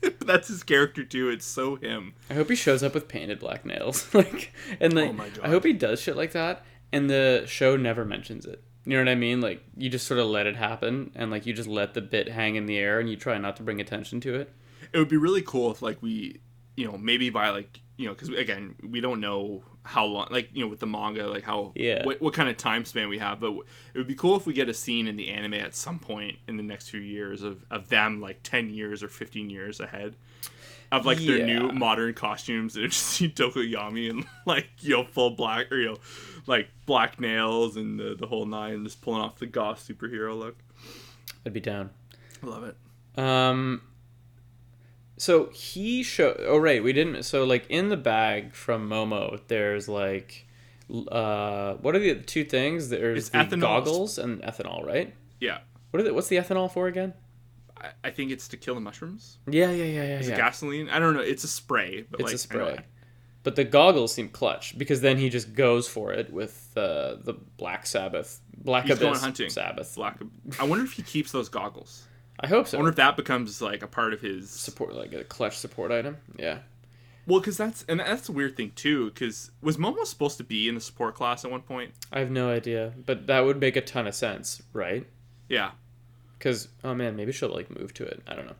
That's 0.20 0.48
his 0.48 0.62
character 0.62 1.04
too. 1.04 1.28
It's 1.28 1.44
so 1.44 1.76
him. 1.76 2.14
I 2.30 2.34
hope 2.34 2.48
he 2.48 2.56
shows 2.56 2.82
up 2.82 2.94
with 2.94 3.08
painted 3.08 3.38
black 3.38 3.64
nails. 3.64 4.06
like, 4.14 4.52
and 4.80 4.94
like, 4.94 5.10
Oh 5.10 5.12
my 5.12 5.28
God. 5.28 5.40
I 5.44 5.48
hope 5.48 5.64
he 5.64 5.72
does 5.72 6.00
shit 6.00 6.16
like 6.16 6.32
that, 6.32 6.64
and 6.92 7.08
the 7.08 7.44
show 7.46 7.76
never 7.76 8.04
mentions 8.04 8.46
it. 8.46 8.62
You 8.84 8.92
know 8.92 9.00
what 9.00 9.08
I 9.08 9.16
mean? 9.16 9.40
Like, 9.40 9.64
you 9.76 9.90
just 9.90 10.06
sort 10.06 10.20
of 10.20 10.26
let 10.26 10.46
it 10.46 10.56
happen, 10.56 11.10
and 11.14 11.30
like 11.30 11.44
you 11.46 11.52
just 11.52 11.68
let 11.68 11.94
the 11.94 12.00
bit 12.02 12.28
hang 12.28 12.56
in 12.56 12.66
the 12.66 12.78
air, 12.78 13.00
and 13.00 13.10
you 13.10 13.16
try 13.16 13.36
not 13.38 13.56
to 13.56 13.62
bring 13.62 13.80
attention 13.80 14.20
to 14.20 14.34
it. 14.34 14.52
It 14.92 14.98
would 14.98 15.08
be 15.08 15.16
really 15.16 15.42
cool 15.42 15.70
if 15.72 15.82
like 15.82 16.00
we, 16.02 16.40
you 16.76 16.86
know, 16.86 16.96
maybe 16.96 17.30
by 17.30 17.50
like 17.50 17.80
you 17.96 18.06
know, 18.06 18.12
because 18.14 18.28
again, 18.28 18.74
we 18.82 19.00
don't 19.00 19.20
know 19.20 19.62
how 19.82 20.04
long, 20.04 20.28
like 20.30 20.50
you 20.52 20.62
know, 20.64 20.68
with 20.68 20.80
the 20.80 20.86
manga, 20.86 21.26
like 21.28 21.44
how 21.44 21.72
Yeah. 21.74 22.04
what, 22.04 22.20
what 22.20 22.34
kind 22.34 22.48
of 22.48 22.56
time 22.56 22.84
span 22.84 23.08
we 23.08 23.18
have. 23.18 23.40
But 23.40 23.52
it 23.94 23.98
would 23.98 24.06
be 24.08 24.14
cool 24.14 24.36
if 24.36 24.46
we 24.46 24.52
get 24.52 24.68
a 24.68 24.74
scene 24.74 25.06
in 25.08 25.16
the 25.16 25.30
anime 25.30 25.54
at 25.54 25.74
some 25.74 25.98
point 25.98 26.38
in 26.48 26.56
the 26.56 26.62
next 26.62 26.90
few 26.90 27.00
years 27.00 27.42
of 27.42 27.64
of 27.70 27.88
them 27.88 28.20
like 28.20 28.40
ten 28.42 28.68
years 28.70 29.02
or 29.02 29.08
fifteen 29.08 29.48
years 29.50 29.80
ahead. 29.80 30.16
Of 30.92 31.04
like 31.04 31.18
their 31.18 31.44
new 31.46 31.72
modern 31.72 32.14
costumes, 32.14 32.76
and 32.76 32.84
just 32.92 33.04
see 33.04 33.28
Tokoyami 33.28 34.08
and 34.08 34.24
like 34.46 34.68
you 34.80 34.90
know 34.96 35.04
full 35.04 35.30
black 35.30 35.72
or 35.72 35.78
you 35.78 35.86
know 35.86 35.96
like 36.46 36.68
black 36.86 37.18
nails 37.18 37.76
and 37.76 37.98
the, 37.98 38.14
the 38.14 38.26
whole 38.26 38.46
nine, 38.46 38.84
just 38.84 39.00
pulling 39.02 39.20
off 39.20 39.38
the 39.40 39.46
goth 39.46 39.84
superhero 39.88 40.38
look. 40.38 40.56
I'd 41.44 41.52
be 41.52 41.58
down. 41.60 41.90
I 42.42 42.46
love 42.46 42.62
it. 42.64 42.76
Um. 43.20 43.82
So 45.18 45.46
he 45.46 46.02
show. 46.02 46.36
Oh 46.46 46.58
right, 46.58 46.82
we 46.82 46.92
didn't. 46.92 47.22
So 47.24 47.44
like 47.44 47.66
in 47.68 47.88
the 47.88 47.96
bag 47.96 48.54
from 48.54 48.88
Momo, 48.88 49.40
there's 49.48 49.88
like, 49.88 50.46
uh, 50.90 51.74
what 51.74 51.94
are 51.96 51.98
the 51.98 52.16
two 52.16 52.44
things? 52.44 52.90
There's 52.90 53.18
It's 53.18 53.28
the 53.30 53.38
ethanol. 53.38 53.60
goggles 53.60 54.18
and 54.18 54.42
ethanol, 54.42 54.84
right? 54.84 55.14
Yeah, 55.40 55.58
What 55.90 56.00
are 56.00 56.04
the, 56.04 56.14
What's 56.14 56.28
the 56.28 56.36
ethanol 56.36 56.70
for 56.70 56.86
again? 56.86 57.12
I, 57.78 57.90
I 58.04 58.10
think 58.10 58.30
it's 58.30 58.48
to 58.48 58.56
kill 58.56 58.74
the 58.74 58.80
mushrooms. 58.80 59.38
Yeah, 59.48 59.70
yeah, 59.70 59.84
yeah, 59.84 60.02
yeah. 60.04 60.18
Is 60.18 60.28
yeah. 60.28 60.34
it 60.34 60.38
gasoline? 60.38 60.88
I 60.88 60.98
don't 60.98 61.14
know. 61.14 61.20
It's 61.20 61.44
a 61.44 61.48
spray, 61.48 62.06
but 62.10 62.20
It's 62.20 62.26
like 62.28 62.34
a 62.34 62.38
spray. 62.38 62.78
But 63.42 63.54
the 63.54 63.64
goggles 63.64 64.12
seem 64.12 64.28
clutch 64.30 64.76
because 64.76 65.02
then 65.02 65.18
he 65.18 65.28
just 65.28 65.54
goes 65.54 65.86
for 65.86 66.12
it 66.12 66.32
with 66.32 66.70
uh, 66.76 67.16
the 67.22 67.34
Black 67.58 67.86
Sabbath, 67.86 68.40
Black 68.56 68.84
He's 68.84 68.96
Abyss 68.96 69.02
going 69.02 69.20
hunting. 69.20 69.50
Sabbath. 69.50 69.94
Black. 69.94 70.18
I 70.58 70.64
wonder 70.64 70.84
if 70.84 70.92
he 70.92 71.02
keeps 71.02 71.30
those 71.32 71.48
goggles. 71.48 72.04
I 72.40 72.46
hope 72.46 72.68
so. 72.68 72.76
I 72.76 72.80
wonder 72.80 72.90
if 72.90 72.96
that 72.96 73.16
becomes 73.16 73.62
like 73.62 73.82
a 73.82 73.86
part 73.86 74.12
of 74.12 74.20
his 74.20 74.50
support 74.50 74.94
like 74.94 75.12
a 75.12 75.24
clutch 75.24 75.56
support 75.56 75.90
item. 75.90 76.18
Yeah. 76.38 76.58
Well, 77.26 77.40
because 77.40 77.56
that's 77.56 77.84
and 77.88 78.00
that's 78.00 78.28
a 78.28 78.32
weird 78.32 78.56
thing 78.56 78.72
too. 78.76 79.06
Because 79.10 79.50
was 79.60 79.76
Momo 79.76 80.04
supposed 80.04 80.36
to 80.38 80.44
be 80.44 80.68
in 80.68 80.74
the 80.74 80.80
support 80.80 81.14
class 81.14 81.44
at 81.44 81.50
one 81.50 81.62
point? 81.62 81.92
I 82.12 82.20
have 82.20 82.30
no 82.30 82.50
idea, 82.50 82.92
but 83.04 83.26
that 83.26 83.44
would 83.44 83.60
make 83.60 83.76
a 83.76 83.80
ton 83.80 84.06
of 84.06 84.14
sense, 84.14 84.62
right? 84.72 85.06
Yeah. 85.48 85.72
Because 86.38 86.68
oh 86.84 86.94
man, 86.94 87.16
maybe 87.16 87.32
she'll 87.32 87.52
like 87.52 87.76
move 87.76 87.94
to 87.94 88.04
it. 88.04 88.22
I 88.26 88.34
don't 88.34 88.46
know. 88.46 88.56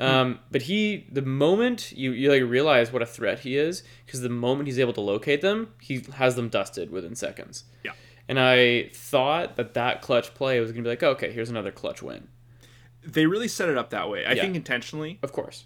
Um, 0.00 0.38
but 0.52 0.62
he, 0.62 1.06
the 1.10 1.22
moment 1.22 1.90
you 1.92 2.12
you 2.12 2.30
like 2.30 2.42
realize 2.42 2.92
what 2.92 3.02
a 3.02 3.06
threat 3.06 3.40
he 3.40 3.56
is, 3.56 3.82
because 4.06 4.20
the 4.20 4.28
moment 4.28 4.68
he's 4.68 4.78
able 4.78 4.92
to 4.92 5.00
locate 5.00 5.40
them, 5.40 5.74
he 5.80 6.04
has 6.14 6.36
them 6.36 6.48
dusted 6.48 6.90
within 6.90 7.14
seconds. 7.16 7.64
Yeah. 7.84 7.92
And 8.28 8.38
I 8.38 8.90
thought 8.94 9.56
that 9.56 9.74
that 9.74 10.02
clutch 10.02 10.34
play 10.34 10.60
was 10.60 10.70
gonna 10.70 10.84
be 10.84 10.90
like, 10.90 11.02
okay, 11.02 11.32
here's 11.32 11.50
another 11.50 11.72
clutch 11.72 12.02
win. 12.02 12.28
They 13.04 13.26
really 13.26 13.48
set 13.48 13.68
it 13.68 13.76
up 13.78 13.90
that 13.90 14.08
way. 14.10 14.24
I 14.26 14.32
Yeah. 14.32 14.42
think 14.42 14.56
intentionally, 14.56 15.18
Of 15.22 15.32
course. 15.32 15.64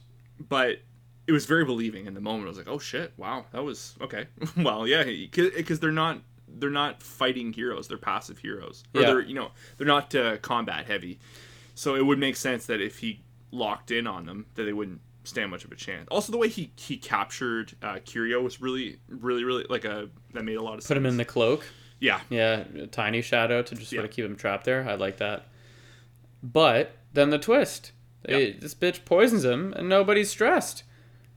but 0.48 0.78
it 1.26 1.32
was 1.32 1.46
very 1.46 1.64
believing 1.64 2.06
in 2.06 2.14
the 2.14 2.20
moment. 2.20 2.46
I 2.46 2.48
was 2.48 2.58
like, 2.58 2.68
oh 2.68 2.78
shit, 2.78 3.12
wow, 3.16 3.46
that 3.52 3.62
was 3.64 3.94
okay. 4.00 4.26
well, 4.56 4.86
yeah, 4.86 5.04
because 5.04 5.80
they're 5.80 5.90
not 5.92 6.20
they're 6.54 6.68
not 6.70 7.02
fighting 7.02 7.52
heroes. 7.52 7.88
They're 7.88 7.96
passive 7.96 8.38
heroes. 8.38 8.84
Or 8.94 9.00
Yeah. 9.00 9.06
they're 9.08 9.20
you 9.20 9.34
know 9.34 9.52
they're 9.78 9.86
not 9.86 10.14
uh, 10.14 10.36
combat 10.38 10.86
heavy. 10.86 11.18
So 11.74 11.94
it 11.94 12.04
would 12.04 12.18
make 12.18 12.36
sense 12.36 12.66
that 12.66 12.80
if 12.80 12.98
he 12.98 13.22
locked 13.50 13.90
in 13.90 14.06
on 14.06 14.26
them, 14.26 14.46
that 14.54 14.64
they 14.64 14.72
wouldn't 14.74 15.00
stand 15.24 15.50
much 15.50 15.64
of 15.64 15.72
a 15.72 15.76
chance. 15.76 16.08
Also, 16.10 16.30
the 16.32 16.38
way 16.38 16.48
he 16.48 16.70
he 16.76 16.96
captured 16.98 17.72
uh, 17.82 17.94
Kirio 18.04 18.42
was 18.42 18.60
really 18.60 18.98
really 19.08 19.44
really 19.44 19.64
like 19.70 19.84
a 19.86 20.10
that 20.34 20.44
made 20.44 20.56
a 20.56 20.62
lot 20.62 20.74
of 20.74 20.82
sense. 20.82 20.88
Put 20.88 20.96
him 20.98 21.06
in 21.06 21.16
the 21.16 21.24
cloak. 21.24 21.64
yeah. 22.00 22.20
Yeah, 22.28 22.64
a 22.76 22.86
tiny 22.88 23.22
shadow 23.22 23.62
to 23.62 23.74
just 23.74 23.90
sort 23.90 24.04
of 24.04 24.10
keep 24.10 24.24
him 24.24 24.36
trapped 24.36 24.64
there. 24.64 24.86
I 24.88 24.94
like 24.96 25.16
that. 25.18 25.46
But 26.42 26.96
then 27.12 27.30
the 27.30 27.38
twist. 27.38 27.92
They, 28.24 28.52
This 28.52 28.74
bitch 28.74 29.04
poisons 29.04 29.44
him 29.44 29.72
and 29.74 29.88
nobody's 29.88 30.30
stressed. 30.30 30.84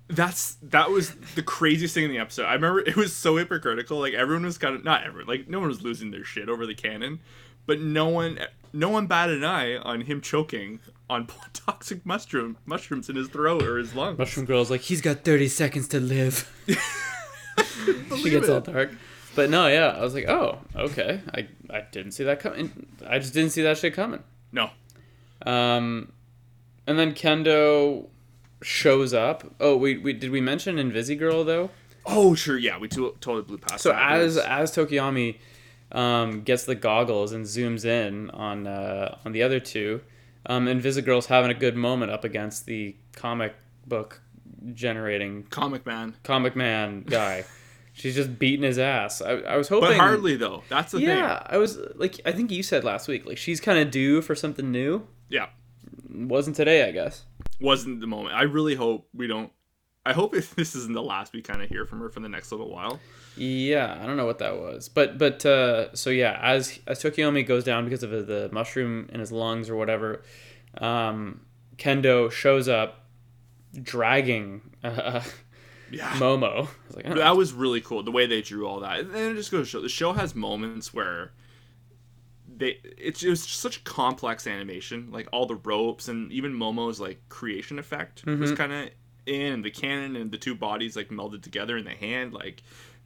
That's 0.08 0.56
that 0.62 0.92
was 0.92 1.16
the 1.34 1.42
craziest 1.42 1.96
thing 1.96 2.06
in 2.06 2.12
the 2.12 2.20
episode. 2.20 2.46
I 2.46 2.54
remember 2.54 2.82
it 2.82 2.96
was 2.96 3.16
so 3.16 3.38
hypocritical. 3.38 4.00
Like 4.00 4.14
everyone 4.14 4.46
was 4.46 4.60
kind 4.60 4.76
of 4.76 4.84
not 4.84 5.04
everyone, 5.04 5.28
like 5.28 5.48
no 5.48 5.60
one 5.60 5.70
was 5.70 5.82
losing 5.82 6.12
their 6.12 6.24
shit 6.24 6.48
over 6.48 6.68
the 6.68 6.76
cannon, 6.76 7.22
but 7.66 7.82
no 7.82 8.08
one 8.08 8.38
no 8.72 8.90
one 8.90 9.08
batted 9.08 9.38
an 9.38 9.46
eye 9.46 9.78
on 9.78 10.02
him 10.02 10.22
choking 10.22 10.80
on 11.10 11.28
toxic 11.54 12.06
mushroom 12.06 12.58
mushrooms 12.66 13.10
in 13.10 13.16
his 13.16 13.30
throat 13.30 13.64
or 13.64 13.78
his 13.80 13.96
lungs. 13.96 14.20
Mushroom 14.20 14.46
Girl's 14.46 14.70
like, 14.70 14.82
he's 14.82 15.02
got 15.02 15.24
30 15.24 15.48
seconds 15.48 15.88
to 15.88 16.00
live. 16.00 16.52
she 18.18 18.30
gets 18.30 18.48
it. 18.48 18.50
all 18.50 18.62
dark. 18.62 18.92
But 19.36 19.50
no, 19.50 19.68
yeah, 19.68 19.88
I 19.88 20.02
was 20.02 20.14
like, 20.14 20.28
oh, 20.30 20.60
okay. 20.76 21.22
I, 21.34 21.48
I 21.70 21.82
didn't 21.92 22.12
see 22.14 22.24
that 22.26 22.40
coming. 22.40 22.88
I 23.06 23.20
just 23.20 23.34
didn't 23.34 23.52
see 23.52 23.64
that 23.64 23.78
shit 23.78 23.94
coming. 23.94 24.24
No, 24.52 24.70
Um, 25.46 26.12
and 26.88 27.00
then 27.00 27.14
Kendo 27.14 28.08
shows 28.62 29.14
up. 29.14 29.44
Oh, 29.60 29.76
we, 29.78 29.98
we 29.98 30.14
did 30.14 30.32
we 30.32 30.42
mention 30.42 30.78
Invisigirl 30.78 31.46
though? 31.46 31.70
Oh 32.06 32.36
sure, 32.36 32.58
yeah, 32.58 32.78
we 32.78 32.88
to- 32.90 33.16
totally 33.20 33.44
blew 33.44 33.58
past. 33.58 33.84
So 33.84 33.90
that. 33.90 34.14
as 34.14 34.38
as 34.38 34.72
Tokiyami 34.72 35.38
um, 35.92 36.42
gets 36.42 36.66
the 36.66 36.76
goggles 36.76 37.32
and 37.32 37.46
zooms 37.46 37.86
in 37.86 38.30
on 38.32 38.68
uh, 38.68 39.18
on 39.26 39.32
the 39.32 39.44
other 39.44 39.60
two, 39.60 40.02
um, 40.46 40.68
Invisigirl's 40.68 41.28
having 41.28 41.52
a 41.52 41.56
good 41.56 41.76
moment 41.76 42.12
up 42.12 42.24
against 42.24 42.66
the 42.66 42.96
comic 43.14 43.56
book 43.88 44.22
generating 44.74 45.44
comic 45.44 45.86
man, 45.86 46.16
comic 46.24 46.56
man 46.56 47.04
guy. 47.04 47.46
She's 47.94 48.14
just 48.14 48.38
beating 48.38 48.64
his 48.64 48.78
ass. 48.78 49.22
I, 49.22 49.32
I 49.32 49.56
was 49.56 49.70
hoping, 49.70 49.92
but 49.92 49.98
hardly 49.98 50.36
though. 50.36 50.64
That's 50.68 50.92
the 50.92 51.00
yeah, 51.00 51.08
thing. 51.08 51.18
Yeah, 51.18 51.44
I 51.46 51.58
was 51.58 51.80
like, 51.96 52.20
I 52.26 52.34
think 52.34 52.52
you 52.52 52.62
said 52.62 52.84
last 52.84 53.08
week, 53.08 53.26
like 53.26 53.38
she's 53.38 53.62
kind 53.62 53.80
of 53.80 53.90
due 53.90 54.22
for 54.22 54.36
something 54.36 54.70
new. 54.70 55.08
Yeah, 55.30 55.48
Wasn't 56.14 56.56
today, 56.56 56.88
I 56.88 56.92
guess. 56.92 57.24
wasn't 57.60 58.00
the 58.02 58.08
moment. 58.08 58.36
I 58.36 58.44
really 58.44 58.76
hope 58.76 59.08
we 59.14 59.28
don't. 59.28 59.52
I 60.06 60.14
hope 60.14 60.36
if 60.42 60.56
this 60.56 60.76
isn't 60.76 60.94
the 60.94 61.02
last 61.02 61.34
we 61.34 61.42
kind 61.42 61.62
of 61.62 61.70
hear 61.70 61.86
from 61.86 62.00
her 62.00 62.10
for 62.10 62.20
the 62.20 62.30
next 62.30 62.52
little 62.52 62.70
while. 62.70 63.00
Yeah, 63.38 63.98
I 64.02 64.06
don't 64.06 64.18
know 64.18 64.26
what 64.26 64.40
that 64.40 64.56
was, 64.58 64.88
but 64.88 65.18
but 65.18 65.46
uh, 65.46 65.94
so 65.96 66.10
yeah, 66.10 66.40
as 66.42 66.80
as 66.88 67.02
Tokiomi 67.02 67.46
goes 67.46 67.64
down 67.64 67.86
because 67.86 68.04
of 68.04 68.12
the 68.28 68.50
mushroom 68.52 69.10
in 69.12 69.20
his 69.20 69.32
lungs 69.32 69.70
or 69.70 69.76
whatever, 69.76 70.22
um, 70.80 71.42
Kendo 71.78 72.32
shows 72.32 72.68
up, 72.70 73.06
dragging 73.82 74.62
uh, 74.84 75.22
Yeah. 75.92 76.10
Momo. 76.14 76.68
Was 76.88 76.96
like, 76.96 77.08
oh. 77.10 77.16
that 77.16 77.36
was 77.36 77.52
really 77.54 77.82
cool 77.82 78.04
the 78.04 78.12
way 78.12 78.26
they 78.26 78.42
drew 78.42 78.68
all 78.68 78.80
that 78.82 79.00
and 79.02 79.16
it 79.16 79.36
just 79.36 79.52
goes 79.52 79.68
to 79.68 79.70
show 79.70 79.82
the 79.82 79.90
show 79.90 80.14
has 80.14 80.34
moments 80.36 80.94
where 80.94 81.32
they 82.58 82.80
it's 82.98 83.22
it 83.24 83.30
was 83.30 83.44
such 83.44 83.84
complex 83.84 84.48
animation 84.48 85.10
like 85.12 85.28
all 85.32 85.46
the 85.46 85.56
ropes 85.56 86.08
and 86.08 86.32
even 86.32 86.54
momo's 86.54 87.00
like 87.00 87.20
creation 87.30 87.78
effect 87.80 88.26
was 88.26 88.36
Mm-hmm. 88.52 88.56
kind 88.56 88.72
of 88.74 88.90
in 89.26 89.52
and 89.54 89.66
the 89.66 89.72
cannon 89.72 90.16
and 90.16 90.32
the 90.32 90.38
two 90.38 90.56
bodies 90.56 90.96
like 90.96 91.10
melded 91.10 91.42
together 91.42 91.76
in 91.78 91.84
the 91.86 91.92
hand 91.96 92.32
like 92.34 92.62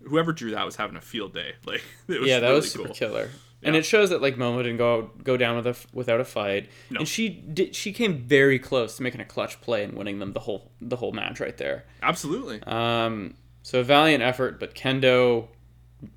whoever 0.06 0.32
drew 0.34 0.52
that 0.52 0.66
was 0.66 0.76
having 0.76 0.96
a 0.98 1.02
field 1.02 1.34
day 1.34 1.54
like 1.66 1.84
it 2.08 2.20
was 2.20 2.30
yeah, 2.30 2.40
that 2.40 2.48
really 2.48 2.56
was 2.60 2.72
super 2.72 2.86
cool. 2.88 2.94
killer. 2.96 3.30
And 3.62 3.76
it 3.76 3.86
shows 3.86 4.10
that 4.12 4.22
like 4.22 4.38
Momo 4.38 4.60
didn't 4.64 4.78
go 4.78 5.12
go 5.22 5.36
down 5.36 5.58
with 5.58 5.68
a, 5.68 5.76
without 5.94 6.22
a 6.22 6.24
fight, 6.24 6.70
No. 6.90 7.00
and 7.00 7.08
she 7.08 7.28
did. 7.28 7.76
She 7.76 7.92
came 7.92 8.18
very 8.20 8.58
close 8.58 8.96
to 8.96 9.04
making 9.04 9.20
a 9.20 9.26
clutch 9.26 9.60
play 9.60 9.84
and 9.84 9.96
winning 9.98 10.20
them 10.20 10.32
the 10.32 10.40
whole 10.40 10.72
the 10.80 10.96
whole 10.96 11.12
match 11.12 11.42
right 11.42 11.58
there. 11.58 11.84
absolutely 12.02 12.64
Um, 12.64 13.34
so 13.62 13.82
a 13.82 13.84
valiant 13.84 14.24
effort, 14.24 14.62
but 14.62 14.76
Kendo 14.76 15.50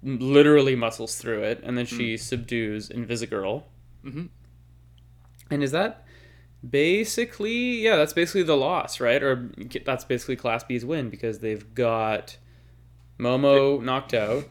literally 0.02 0.76
muscles 0.76 1.16
through 1.16 1.42
it, 1.42 1.60
and 1.64 1.76
then 1.76 1.86
she 1.86 2.16
subdues 2.16 2.88
Invisigirl. 2.88 3.64
Mhm. 4.04 4.28
And 5.50 5.62
is 5.62 5.72
that 5.72 6.04
basically 6.68 7.80
yeah? 7.82 7.96
That's 7.96 8.12
basically 8.12 8.42
the 8.44 8.56
loss, 8.56 9.00
right? 9.00 9.22
Or 9.22 9.50
that's 9.84 10.04
basically 10.04 10.36
Class 10.36 10.64
B's 10.64 10.84
win 10.84 11.10
because 11.10 11.40
they've 11.40 11.74
got 11.74 12.36
Momo 13.18 13.82
knocked 13.82 14.14
out. 14.14 14.44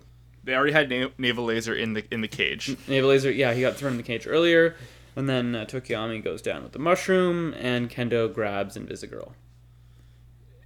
they 0.44 0.56
already 0.56 0.74
had 0.74 0.90
na- 0.90 1.10
navel 1.18 1.46
laser 1.46 1.74
in 1.74 1.94
the 1.94 2.04
in 2.12 2.22
the 2.22 2.28
cage 2.28 2.76
Navel 2.88 3.10
Laser, 3.10 3.32
yeah, 3.32 3.54
he 3.54 3.62
got 3.62 3.76
thrown 3.78 3.92
in 3.94 3.98
the 3.98 4.04
cage 4.04 4.26
earlier, 4.28 4.76
and 5.16 5.30
then 5.30 5.54
uh, 5.56 5.66
Tokiyami 5.66 6.24
goes 6.24 6.42
down 6.42 6.64
with 6.64 6.72
the 6.72 6.80
mushroom, 6.80 7.54
and 7.60 7.90
Kendo 7.90 8.34
grabs 8.34 8.76
Invisigirl. 8.78 9.34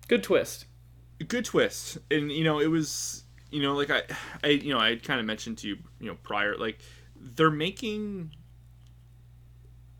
Good 0.07 0.23
twist. 0.23 0.65
good 1.27 1.45
twist 1.45 1.97
and 2.11 2.31
you 2.31 2.43
know 2.43 2.59
it 2.59 2.67
was 2.67 3.23
you 3.51 3.61
know 3.61 3.73
like 3.73 3.89
i 3.89 4.01
i 4.43 4.47
you 4.47 4.73
know 4.73 4.79
i 4.79 4.95
kind 4.95 5.19
of 5.19 5.25
mentioned 5.25 5.57
to 5.57 5.67
you 5.67 5.77
you 5.99 6.07
know 6.07 6.17
prior 6.23 6.57
like 6.57 6.79
they're 7.15 7.51
making 7.51 8.31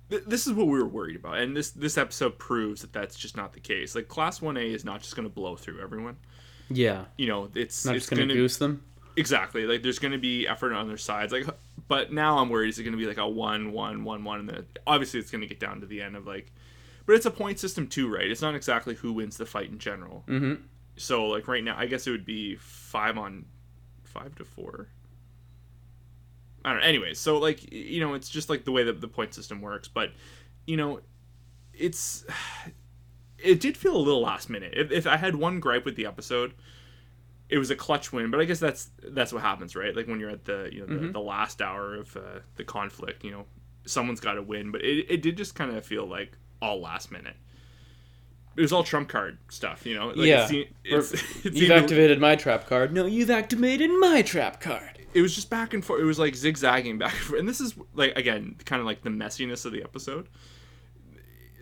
th- 0.10 0.24
this 0.28 0.48
is 0.48 0.54
what 0.54 0.68
we 0.68 0.80
were 0.80 0.88
worried 0.88 1.16
about 1.16 1.38
and 1.38 1.56
this 1.56 1.72
this 1.72 1.98
episode 1.98 2.38
proves 2.38 2.82
that 2.82 2.94
that's 2.94 3.16
just 3.16 3.36
not 3.38 3.54
the 3.54 3.60
case. 3.60 3.96
Like 3.96 4.08
class 4.08 4.40
1a 4.40 4.74
is 4.74 4.86
not 4.86 5.02
just 5.02 5.16
going 5.16 5.28
to 5.28 5.34
blow 5.34 5.56
through 5.56 5.82
everyone. 5.82 6.18
Yeah, 6.70 7.06
you 7.18 7.28
know 7.28 7.50
it's 7.54 7.86
not 7.86 7.96
it's 7.96 8.06
just 8.06 8.10
gonna, 8.10 8.24
gonna 8.24 8.34
goose 8.34 8.58
them. 8.58 8.84
exactly 9.16 9.66
like 9.66 9.84
there's 9.84 10.00
going 10.00 10.14
to 10.14 10.18
be 10.18 10.48
effort 10.48 10.74
on 10.74 10.88
their 10.88 10.98
sides 10.98 11.32
like 11.32 11.46
but 11.88 12.12
now 12.12 12.40
i'm 12.40 12.50
worried 12.50 12.70
is 12.70 12.80
it 12.80 12.84
going 12.84 12.92
to 12.94 12.98
be 12.98 13.06
like 13.06 13.18
a 13.18 13.28
one 13.28 13.72
one 13.72 14.04
one 14.04 14.24
one 14.24 14.40
and 14.40 14.50
then 14.50 14.66
obviously 14.88 15.20
it's 15.20 15.30
going 15.30 15.42
to 15.42 15.48
get 15.48 15.60
down 15.60 15.80
to 15.80 15.86
the 15.86 16.02
end 16.02 16.16
of 16.16 16.26
like 16.26 16.52
but 17.06 17.14
it's 17.14 17.26
a 17.26 17.32
point 17.32 17.60
system 17.60 17.88
too 17.88 18.12
right? 18.12 18.30
It's 18.30 18.42
not 18.42 18.56
exactly 18.56 18.96
who 18.96 19.14
wins 19.14 19.38
the 19.38 19.46
fight 19.46 19.70
in 19.70 19.78
general. 19.78 20.24
Mm-hmm. 20.28 20.64
So 20.98 21.26
like 21.26 21.48
right 21.48 21.64
now, 21.64 21.76
I 21.78 21.86
guess 21.86 22.08
it 22.08 22.12
would 22.12 22.26
be 22.26 22.56
five 22.56 23.18
on 23.18 23.46
five 24.04 24.36
to 24.36 24.46
four. 24.46 24.88
I 26.64 26.72
don't 26.72 26.82
know. 26.82 26.88
Anyways, 26.88 27.20
so 27.20 27.38
like 27.38 27.72
you 27.72 28.00
know, 28.00 28.14
it's 28.14 28.30
just 28.30 28.50
like 28.50 28.66
the 28.66 28.72
way 28.72 28.84
that 28.84 29.02
the 29.02 29.08
point 29.08 29.34
system 29.34 29.62
works. 29.62 29.88
But 29.88 30.12
you 30.66 30.78
know, 30.78 31.02
it's 31.74 32.26
it 33.38 33.60
did 33.60 33.78
feel 33.78 33.96
a 33.96 33.98
little 33.98 34.22
last 34.22 34.50
minute. 34.50 34.74
If, 34.76 34.92
if 34.92 35.08
I 35.08 35.18
had 35.18 35.36
one 35.36 35.60
gripe 35.60 35.86
with 35.86 35.96
the 35.96 36.06
episode, 36.06 36.54
it 37.50 37.58
was 37.58 37.70
a 37.70 37.76
clutch 37.76 38.12
win. 38.12 38.32
But 38.32 38.40
I 38.40 38.46
guess 38.46 38.60
that's 38.60 38.90
that's 39.10 39.34
what 39.34 39.42
happens, 39.42 39.76
right? 39.76 39.96
Like 39.96 40.08
when 40.08 40.20
you're 40.20 40.32
at 40.32 40.46
the 40.46 40.70
you 40.72 40.86
know 40.86 40.88
the, 40.88 41.12
the 41.12 41.20
last 41.20 41.62
hour 41.62 41.96
of 41.96 42.16
uh, 42.16 42.40
the 42.56 42.64
conflict, 42.64 43.24
you 43.24 43.32
know, 43.32 43.46
someone's 43.86 44.20
got 44.20 44.34
to 44.34 44.42
win. 44.42 44.72
But 44.72 44.82
it 44.82 45.06
it 45.10 45.22
did 45.22 45.38
just 45.38 45.56
kind 45.56 45.76
of 45.76 45.86
feel 45.86 46.08
like 46.08 46.38
all 46.62 46.82
last 46.82 47.12
minute. 47.12 47.36
It 48.58 48.62
was 48.62 48.72
all 48.72 48.84
trump 48.84 49.10
card 49.10 49.38
stuff, 49.50 49.86
you 49.86 49.96
know. 49.96 50.08
Like 50.08 50.28
Yeah. 50.28 50.46
it 50.46 50.48
seemed, 50.50 50.68
Or, 50.92 51.00
it's, 51.00 51.46
You've 51.46 51.72
activated 51.72 52.20
my 52.22 52.36
trap 52.36 52.68
card. 52.68 52.94
No, 52.94 53.06
you've 53.06 53.30
activated 53.30 53.92
my 54.00 54.22
trap 54.22 54.62
card. 54.62 55.00
it 55.14 55.22
was 55.22 55.34
just 55.36 55.50
back 55.50 55.74
and 55.74 55.84
forth. 55.84 56.02
It 56.02 56.06
was 56.06 56.20
like 56.20 56.36
zigzagging 56.36 56.98
back 56.98 57.12
and 57.14 57.22
forth. 57.22 57.40
And 57.40 57.50
this 57.50 57.60
is 57.62 57.76
like 57.94 58.18
again, 58.18 58.56
kind 58.66 58.80
of 58.80 58.86
like 58.86 59.02
the 59.02 59.10
messiness 59.10 59.66
of 59.66 59.72
the 59.74 59.84
episode. 59.84 60.28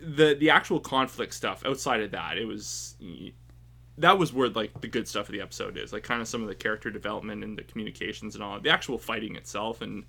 The 0.00 0.34
the 0.38 0.50
actual 0.50 0.80
conflict 0.80 1.32
stuff 1.34 1.62
outside 1.64 2.00
of 2.02 2.10
that, 2.10 2.36
it 2.36 2.44
was 2.46 2.94
that 3.96 4.18
was 4.18 4.32
where 4.32 4.48
like 4.50 4.80
the 4.80 4.88
good 4.88 5.08
stuff 5.08 5.28
of 5.28 5.32
the 5.32 5.40
episode 5.40 5.76
is. 5.78 5.92
Like 5.92 6.02
kind 6.02 6.20
of 6.20 6.28
some 6.28 6.42
of 6.42 6.48
the 6.48 6.54
character 6.54 6.90
development 6.90 7.42
and 7.42 7.56
the 7.56 7.62
communications 7.62 8.34
and 8.34 8.44
all. 8.44 8.60
The 8.60 8.70
actual 8.70 8.98
fighting 8.98 9.34
itself 9.36 9.80
and 9.82 10.04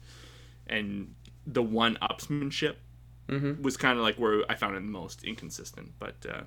and 0.68 1.14
the 1.48 1.62
one 1.64 1.98
upsmanship 2.02 2.76
Mhm. 3.30 3.62
was 3.62 3.76
kind 3.78 3.98
of 3.98 4.04
like 4.04 4.18
where 4.18 4.44
I 4.50 4.56
found 4.56 4.76
it 4.76 4.82
most 4.84 5.24
inconsistent. 5.24 5.94
But 5.98 6.26
uh, 6.30 6.42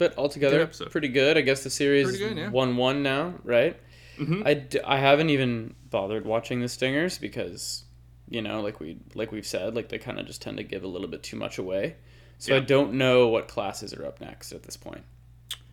But 0.00 0.18
altogether, 0.18 0.66
Good 0.66 0.90
pretty 0.90 1.08
good. 1.08 1.36
I 1.38 1.42
guess 1.42 1.62
the 1.62 1.70
series 1.70 2.16
good, 2.16 2.36
yeah. 2.36 2.48
one 2.50 2.76
one 2.76 3.04
now, 3.04 3.34
right? 3.44 3.78
Mhm. 4.18 4.44
I, 4.44 4.54
d- 4.54 4.80
I 4.84 4.96
haven't 4.98 5.30
even 5.30 5.74
bothered 5.90 6.24
watching 6.26 6.60
the 6.60 6.68
stingers 6.68 7.18
because 7.18 7.84
you 8.28 8.42
know 8.42 8.60
like 8.62 8.80
we 8.80 8.98
like 9.14 9.30
we've 9.30 9.46
said 9.46 9.76
like 9.76 9.90
they 9.90 9.98
kind 9.98 10.18
of 10.18 10.26
just 10.26 10.42
tend 10.42 10.56
to 10.56 10.64
give 10.64 10.82
a 10.82 10.88
little 10.88 11.06
bit 11.06 11.22
too 11.22 11.36
much 11.36 11.58
away. 11.58 11.94
So 12.38 12.56
I 12.56 12.60
don't 12.60 12.94
know 12.94 13.28
what 13.28 13.46
classes 13.46 13.94
are 13.94 14.04
up 14.04 14.20
next 14.20 14.50
at 14.52 14.62
this 14.64 14.76
point 14.76 15.04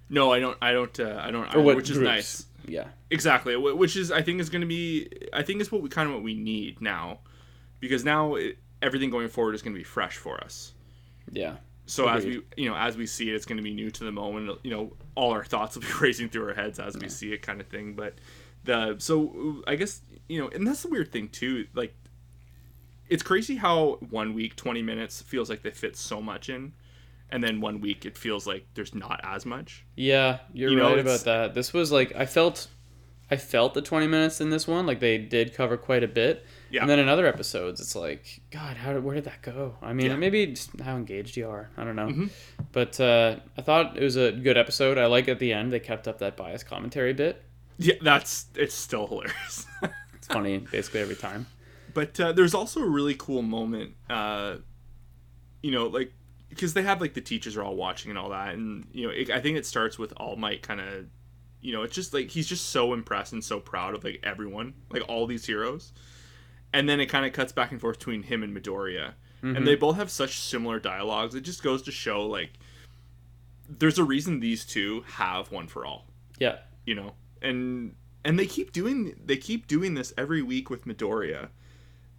no, 0.09 0.31
I 0.31 0.39
don't. 0.39 0.57
I 0.61 0.71
don't. 0.71 0.99
Uh, 0.99 1.19
I 1.21 1.31
don't. 1.31 1.53
or 1.55 1.61
what 1.61 1.75
which 1.75 1.89
is 1.89 1.97
nice. 1.99 2.45
Yeah. 2.65 2.87
Exactly, 3.09 3.55
which 3.55 3.95
is 3.95 4.11
I 4.11 4.21
think 4.21 4.39
is 4.39 4.49
going 4.49 4.61
to 4.61 4.67
be 4.67 5.09
I 5.33 5.43
think 5.43 5.61
is 5.61 5.71
what 5.71 5.81
we 5.81 5.89
kind 5.89 6.07
of 6.07 6.13
what 6.15 6.23
we 6.23 6.33
need 6.33 6.81
now, 6.81 7.19
because 7.79 8.03
now 8.05 8.35
it, 8.35 8.57
everything 8.81 9.09
going 9.09 9.29
forward 9.29 9.55
is 9.55 9.61
going 9.61 9.73
to 9.73 9.77
be 9.77 9.83
fresh 9.83 10.17
for 10.17 10.41
us. 10.43 10.73
Yeah. 11.31 11.57
So 11.87 12.07
as 12.07 12.25
we 12.25 12.41
you 12.57 12.69
know 12.69 12.75
as 12.75 12.97
we 12.97 13.05
see 13.07 13.29
it, 13.29 13.35
it's 13.35 13.45
going 13.45 13.57
to 13.57 13.63
be 13.63 13.73
new 13.73 13.89
to 13.89 14.03
the 14.03 14.11
moment. 14.11 14.59
You 14.63 14.71
know, 14.71 14.93
all 15.15 15.31
our 15.31 15.45
thoughts 15.45 15.75
will 15.75 15.83
be 15.83 15.87
racing 16.01 16.29
through 16.29 16.49
our 16.49 16.53
heads 16.53 16.79
as 16.79 16.97
we 16.97 17.09
see 17.09 17.33
it, 17.33 17.41
kind 17.41 17.59
of 17.61 17.67
thing. 17.67 17.93
But 17.93 18.15
the 18.65 18.95
so 18.99 19.63
I 19.65 19.75
guess 19.75 20.01
you 20.27 20.39
know, 20.39 20.49
and 20.49 20.67
that's 20.67 20.83
the 20.83 20.89
weird 20.89 21.11
thing 21.11 21.29
too. 21.29 21.65
Like, 21.73 21.95
it's 23.09 23.23
crazy 23.23 23.55
how 23.55 23.99
one 24.09 24.33
week 24.33 24.55
twenty 24.55 24.81
minutes 24.81 25.21
feels 25.21 25.49
like 25.49 25.63
they 25.63 25.71
fit 25.71 25.95
so 25.95 26.21
much 26.21 26.49
in, 26.49 26.73
and 27.29 27.41
then 27.41 27.61
one 27.61 27.79
week 27.79 28.05
it 28.05 28.17
feels 28.17 28.45
like 28.45 28.65
there's 28.73 28.93
not 28.93 29.21
as 29.23 29.45
much. 29.45 29.85
Yeah, 29.95 30.39
you're 30.53 30.71
You 30.71 30.75
know, 30.75 30.89
right 30.89 30.99
about 30.99 31.21
that. 31.21 31.53
This 31.53 31.71
was 31.71 31.91
like 31.91 32.13
I 32.15 32.25
felt 32.25 32.67
I 33.29 33.35
felt 33.35 33.73
the 33.73 33.81
20 33.81 34.07
minutes 34.07 34.39
in 34.39 34.49
this 34.51 34.67
one 34.67 34.85
like 34.85 34.99
they 35.01 35.17
did 35.17 35.53
cover 35.53 35.75
quite 35.77 36.03
a 36.03 36.07
bit. 36.07 36.45
Yeah. 36.69 36.81
And 36.81 36.89
then 36.89 36.99
in 36.99 37.09
other 37.09 37.25
episodes 37.27 37.81
it's 37.81 37.95
like 37.95 38.41
god, 38.51 38.77
how 38.77 38.93
did 38.93 39.03
where 39.03 39.15
did 39.15 39.25
that 39.25 39.41
go? 39.41 39.75
I 39.81 39.93
mean, 39.93 40.07
Yeah. 40.07 40.15
maybe 40.15 40.45
just 40.47 40.79
how 40.79 40.95
engaged 40.95 41.35
you 41.37 41.49
are. 41.49 41.69
I 41.77 41.83
don't 41.83 41.95
know. 41.95 42.07
Mhm. 42.07 42.29
But 42.71 42.99
uh, 42.99 43.37
I 43.57 43.61
thought 43.61 43.97
it 43.97 44.03
was 44.03 44.15
a 44.15 44.31
good 44.31 44.57
episode. 44.57 44.97
I 44.97 45.05
like 45.07 45.27
at 45.27 45.39
the 45.39 45.51
end 45.53 45.71
they 45.73 45.79
kept 45.79 46.07
up 46.07 46.19
that 46.19 46.37
bias 46.37 46.63
commentary 46.63 47.13
bit. 47.13 47.43
Yeah, 47.77 47.95
that's 48.01 48.45
it's 48.55 48.73
still 48.75 49.07
hilarious. 49.07 49.65
It's 50.15 50.27
funny 50.27 50.57
basically 50.59 51.01
every 51.01 51.15
time. 51.15 51.45
But 51.93 52.19
uh, 52.19 52.31
there's 52.33 52.53
also 52.53 52.81
a 52.81 52.87
really 52.87 53.15
cool 53.15 53.41
moment, 53.41 53.93
uh, 54.09 54.57
you 55.61 55.71
know, 55.71 55.85
like 55.87 56.11
because 56.49 56.73
they 56.73 56.81
have 56.83 57.01
like 57.01 57.13
the 57.13 57.21
teachers 57.21 57.55
are 57.57 57.63
all 57.63 57.75
watching 57.75 58.09
and 58.09 58.17
all 58.19 58.29
that, 58.29 58.53
and 58.55 58.87
you 58.91 59.05
know, 59.07 59.13
it, 59.13 59.29
I 59.29 59.39
think 59.41 59.57
it 59.57 59.65
starts 59.65 59.97
with 59.99 60.13
All 60.17 60.35
Might 60.35 60.61
kind 60.63 60.79
of, 60.81 61.05
you 61.61 61.73
know, 61.73 61.83
it's 61.83 61.95
just 61.95 62.13
like 62.13 62.29
he's 62.31 62.47
just 62.47 62.69
so 62.69 62.93
impressed 62.93 63.33
and 63.33 63.43
so 63.43 63.59
proud 63.59 63.93
of 63.95 64.03
like 64.03 64.19
everyone, 64.23 64.73
like 64.91 65.03
all 65.07 65.25
these 65.27 65.45
heroes, 65.45 65.91
and 66.73 66.87
then 66.87 66.99
it 66.99 67.07
kind 67.07 67.25
of 67.25 67.33
cuts 67.33 67.51
back 67.51 67.71
and 67.71 67.81
forth 67.81 67.97
between 67.99 68.23
him 68.23 68.43
and 68.43 68.55
Midoriya, 68.55 69.13
and 69.41 69.65
they 69.67 69.75
both 69.75 69.95
have 69.95 70.09
such 70.11 70.39
similar 70.39 70.79
dialogues. 70.79 71.33
It 71.35 71.41
just 71.41 71.63
goes 71.63 71.81
to 71.83 71.91
show 71.91 72.25
like 72.25 72.51
there's 73.69 73.97
a 73.99 74.03
reason 74.03 74.39
these 74.39 74.65
two 74.65 75.03
have 75.07 75.51
one 75.51 75.67
for 75.67 75.85
all 75.85 76.07
Yeah. 76.39 76.57
you 76.85 76.95
know 76.95 77.13
and 77.41 77.95
and 78.23 78.39
they 78.39 78.45
keep 78.45 78.71
doing 78.71 79.19
they 79.25 79.35
keep 79.37 79.67
doing 79.67 79.93
this 79.93 80.13
every 80.17 80.41
week 80.41 80.69
with 80.69 80.85
midoriya 80.85 81.49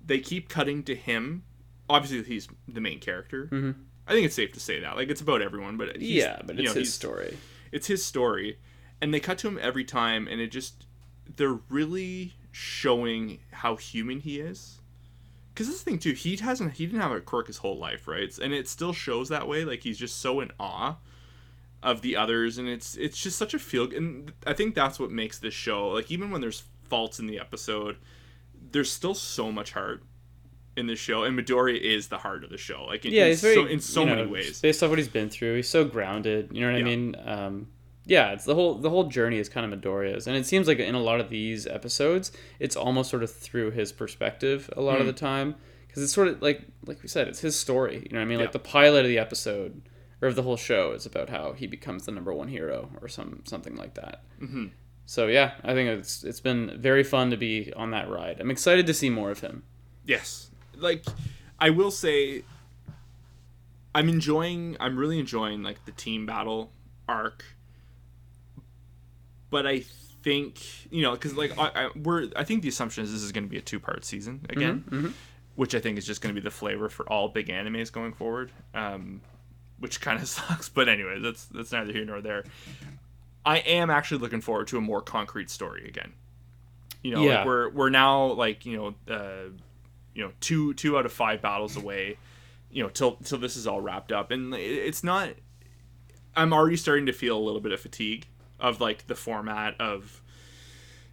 they 0.05 0.19
keep 0.21 0.49
cutting 0.51 0.83
to 0.85 0.95
him 0.95 1.45
obviously 1.89 2.23
he's 2.23 2.49
the 2.67 2.81
main 2.81 3.01
character 3.01 3.47
Mhm. 3.51 3.75
I 4.07 4.13
think 4.13 4.25
it's 4.27 4.35
safe 4.35 4.53
to 4.55 4.61
say 4.61 4.81
that. 4.81 4.97
Like 4.97 5.11
it's 5.11 5.21
about 5.21 5.43
everyone, 5.43 5.77
but 5.77 5.97
he's- 5.97 6.25
yeah, 6.25 6.41
but 6.45 6.57
you 6.57 6.65
it's 6.65 6.75
know, 6.75 6.81
his 6.81 6.95
story. 6.95 7.37
It's 7.73 7.87
his 7.89 8.03
story, 8.03 8.59
and 9.01 9.13
they 9.13 9.21
cut 9.21 9.39
to 9.39 9.49
him 9.49 9.59
every 9.61 9.85
time, 9.85 10.27
and 10.29 10.41
it 10.41 10.49
just 10.51 10.87
they're 11.37 11.59
really 11.69 12.35
showing 12.53 13.39
how 13.53 13.77
human 13.77 14.21
he 14.21 14.41
is. 14.41 14.79
Because 15.53 15.69
this 15.69 15.83
thing 15.83 15.99
too, 15.99 16.13
he 16.13 16.37
hasn't 16.37 16.75
he 16.75 16.87
didn't 16.87 17.01
have 17.01 17.13
a 17.13 17.21
quirk 17.21 17.47
his 17.49 17.59
whole 17.59 17.79
life, 17.79 18.07
right? 18.07 18.37
And 18.39 18.53
it 18.53 18.69
still 18.69 18.93
shows 18.93 19.29
that 19.29 19.49
way. 19.49 19.65
Like 19.65 19.81
he's 19.83 19.99
just 19.99 20.19
so 20.19 20.41
in 20.41 20.51
awe 20.59 20.97
of 21.83 22.03
the 22.03 22.17
others, 22.17 22.59
and 22.59 22.69
it's 22.69 22.97
it's 22.97 23.21
just 23.21 23.39
such 23.39 23.55
a 23.55 23.59
feel. 23.59 23.93
And 23.95 24.33
I 24.47 24.53
think 24.53 24.75
that's 24.75 24.99
what 25.01 25.11
makes 25.11 25.39
this 25.39 25.55
show 25.55 25.89
like 25.89 26.11
even 26.11 26.31
when 26.31 26.41
there's 26.41 26.65
faults 26.89 27.19
in 27.19 27.27
the 27.27 27.39
episode, 27.39 27.97
there's 28.73 28.91
still 28.91 29.15
so 29.15 29.53
much 29.53 29.73
heart 29.73 30.03
in 30.77 30.87
this 30.87 30.99
show, 30.99 31.25
and 31.25 31.39
Midori 31.39 31.79
is 31.79 32.07
the 32.09 32.19
heart 32.19 32.45
of 32.45 32.51
the 32.51 32.57
show. 32.57 32.85
Like 32.85 33.05
in, 33.05 33.13
Yeah, 33.13 33.27
he's 33.27 33.41
very 33.41 33.55
so, 33.57 33.67
in 33.67 33.81
so 33.81 34.01
you 34.03 34.07
many 34.07 34.23
know, 34.23 34.29
ways. 34.29 34.61
based 34.61 34.83
off 34.83 34.91
what 34.91 34.99
he's 34.99 35.09
been 35.09 35.29
through. 35.29 35.57
He's 35.57 35.69
so 35.69 35.85
grounded. 35.85 36.51
You 36.53 36.61
know 36.63 36.73
what 36.73 36.81
I 36.81 36.83
mean? 36.85 37.17
Um, 37.25 37.67
yeah, 38.09 38.33
it's 38.33 38.45
the 38.45 38.55
whole 38.57 38.75
the 38.75 38.91
whole 38.91 39.05
journey 39.05 39.39
is 39.39 39.49
kind 39.49 39.71
of 39.73 39.79
Midoriya's, 39.81 40.27
and 40.27 40.37
it 40.37 40.47
seems 40.47 40.67
like 40.67 40.79
in 40.81 40.95
a 40.97 41.01
lot 41.01 41.21
of 41.21 41.29
these 41.31 41.67
episodes, 41.67 42.33
it's 42.59 42.75
almost 42.75 43.11
sort 43.11 43.23
of 43.23 43.31
through 43.33 43.71
his 43.71 43.93
perspective 43.93 44.69
a 44.77 44.81
lot 44.83 44.97
of 45.01 45.05
Mm. 45.05 45.07
the 45.07 45.13
time 45.13 45.55
because 45.87 46.03
it's 46.03 46.13
sort 46.13 46.29
of 46.29 46.43
like 46.43 46.63
like 46.87 47.01
we 47.03 47.09
said, 47.09 47.29
it's 47.29 47.41
his 47.41 47.57
story. 47.57 47.97
You 48.05 48.09
know 48.15 48.19
what 48.19 48.23
I 48.23 48.25
mean? 48.25 48.39
Yeah. 48.39 48.47
Like 48.47 48.53
the 48.53 48.59
pilot 48.59 49.05
of 49.05 49.09
the 49.09 49.19
episode 49.19 49.83
or 50.21 50.27
of 50.29 50.35
the 50.35 50.43
whole 50.43 50.57
show 50.57 50.93
is 50.93 51.07
about 51.07 51.29
how 51.31 51.53
he 51.53 51.67
becomes 51.69 52.07
the 52.07 52.11
number 52.13 52.33
one 52.35 52.49
hero 52.49 52.91
or 53.01 53.07
some 53.09 53.43
something 53.45 53.77
like 53.77 53.95
that. 53.95 54.25
hmm 54.41 54.67
So 55.07 55.27
yeah, 55.29 55.53
I 55.63 55.75
think 55.75 55.89
it's 55.91 56.25
it's 56.25 56.41
been 56.41 56.81
very 56.81 57.05
fun 57.05 57.31
to 57.31 57.37
be 57.37 57.73
on 57.75 57.91
that 57.93 58.09
ride. 58.09 58.41
I'm 58.41 58.51
excited 58.51 58.87
to 58.87 58.95
see 58.95 59.11
more 59.11 59.31
of 59.31 59.41
him. 59.41 59.63
Yes. 60.07 60.51
Like 60.77 61.05
I 61.61 61.71
will 61.71 61.91
say 61.91 62.43
I'm 63.95 64.09
enjoying 64.09 64.77
I'm 64.81 64.97
really 64.97 65.19
enjoying 65.19 65.63
like 65.63 65.85
the 65.85 65.93
team 65.93 66.27
battle 66.27 66.73
arc. 67.09 67.45
But 69.51 69.67
I 69.67 69.81
think, 69.81 70.61
you 70.93 71.03
know, 71.03 71.17
cuz 71.17 71.35
like 71.37 71.57
I, 71.59 71.87
I 71.87 71.91
we're 71.97 72.29
I 72.37 72.45
think 72.45 72.63
the 72.63 72.69
assumption 72.69 73.05
is 73.05 73.13
this 73.13 73.23
is 73.23 73.33
going 73.33 73.45
to 73.45 73.51
be 73.51 73.57
a 73.59 73.63
two-part 73.63 74.05
season 74.05 74.45
again, 74.51 74.85
Mhm. 74.91 75.13
which 75.55 75.75
I 75.75 75.81
think 75.81 75.97
is 75.99 76.07
just 76.07 76.21
going 76.21 76.35
to 76.35 76.41
be 76.41 76.45
the 76.45 76.51
flavor 76.51 76.89
for 76.89 77.09
all 77.09 77.29
big 77.29 77.49
animes 77.49 77.91
going 77.93 78.13
forward. 78.13 78.51
Um 78.75 79.21
which 79.79 80.01
kind 80.01 80.21
of 80.21 80.29
sucks, 80.37 80.69
but 80.69 80.89
anyway, 80.89 81.21
that's 81.21 81.47
that's 81.47 81.73
neither 81.73 81.93
here 81.93 82.05
nor 82.05 82.21
there. 82.21 82.45
I 83.47 83.59
am 83.59 83.89
actually 83.91 84.19
looking 84.19 84.41
forward 84.41 84.67
to 84.69 84.77
a 84.79 84.81
more 84.81 85.01
concrete 85.01 85.49
story 85.51 85.87
again. 85.89 86.13
You 87.03 87.13
know, 87.15 87.23
Yeah. 87.23 87.37
like 87.39 87.47
we're 87.47 87.69
we're 87.71 87.91
now 87.91 88.25
like 88.33 88.67
you 88.67 88.77
know, 88.77 89.15
uh, 89.15 89.51
you 90.15 90.25
know, 90.25 90.33
two 90.41 90.75
two 90.75 90.99
out 90.99 91.07
of 91.07 91.13
five 91.13 91.41
battles 91.41 91.77
away. 91.77 92.19
You 92.71 92.83
know, 92.83 92.89
till 92.91 93.13
till 93.17 93.39
this 93.39 93.57
is 93.57 93.67
all 93.67 93.81
wrapped 93.81 94.11
up, 94.13 94.31
and 94.33 94.53
it- 94.53 94.59
it's 94.61 95.03
not. 95.05 95.31
I'm 96.37 96.53
already 96.53 96.77
starting 96.77 97.07
to 97.07 97.13
feel 97.13 97.39
a 97.39 97.41
little 97.41 97.61
bit 97.61 97.73
of 97.73 97.81
fatigue 97.81 98.27
of 98.61 98.81
like 98.81 99.07
the 99.07 99.15
format 99.15 99.81
of, 99.81 100.23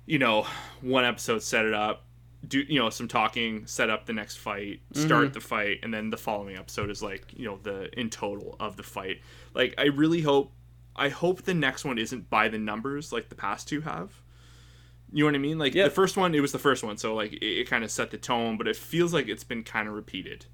you 0.06 0.20
know, 0.20 0.46
one 0.82 1.06
episode 1.06 1.42
set 1.42 1.66
it 1.66 1.74
up, 1.74 2.06
do 2.48 2.60
you 2.60 2.80
know 2.80 2.90
some 2.90 3.08
talking, 3.08 3.66
set 3.66 3.90
up 3.90 4.06
the 4.06 4.14
next 4.14 4.38
fight, 4.38 4.82
start 4.94 5.26
mm-hmm. 5.26 5.34
the 5.34 5.40
fight, 5.40 5.80
and 5.84 5.94
then 5.94 6.10
the 6.10 6.18
following 6.18 6.58
episode 6.58 6.90
is 6.90 7.02
like 7.02 7.34
you 7.36 7.46
know 7.46 7.60
the 7.64 7.90
in 8.00 8.10
total 8.10 8.56
of 8.60 8.78
the 8.78 8.84
fight. 8.84 9.22
Like 9.54 9.74
I 9.78 9.86
really 9.86 10.22
hope, 10.22 10.52
I 10.96 11.10
hope 11.10 11.44
the 11.44 11.54
next 11.54 11.86
one 11.86 11.98
isn't 11.98 12.30
by 12.30 12.50
the 12.50 12.58
numbers 12.58 13.12
like 13.12 13.30
the 13.30 13.36
past 13.36 13.68
two 13.68 13.82
have. 13.82 14.22
You 15.12 15.24
know 15.24 15.28
what 15.28 15.36
I 15.36 15.40
mean? 15.40 15.58
Like 15.58 15.74
Yeah. 15.74 15.86
the 15.86 15.92
first 15.92 16.18
one, 16.18 16.36
it 16.36 16.40
was 16.40 16.52
the 16.52 16.60
first 16.60 16.84
one, 16.84 16.98
so 16.98 17.16
like 17.16 17.34
it, 17.34 17.46
it 17.46 17.70
kind 17.70 17.84
of 17.84 17.92
set 17.92 18.12
the 18.12 18.18
tone, 18.18 18.58
but 18.58 18.68
it 18.68 18.76
feels 18.76 19.14
like 19.14 19.28
it's 19.28 19.44
been 19.44 19.64
kind 19.64 19.88
of 19.88 19.94
repeated. 19.94 20.46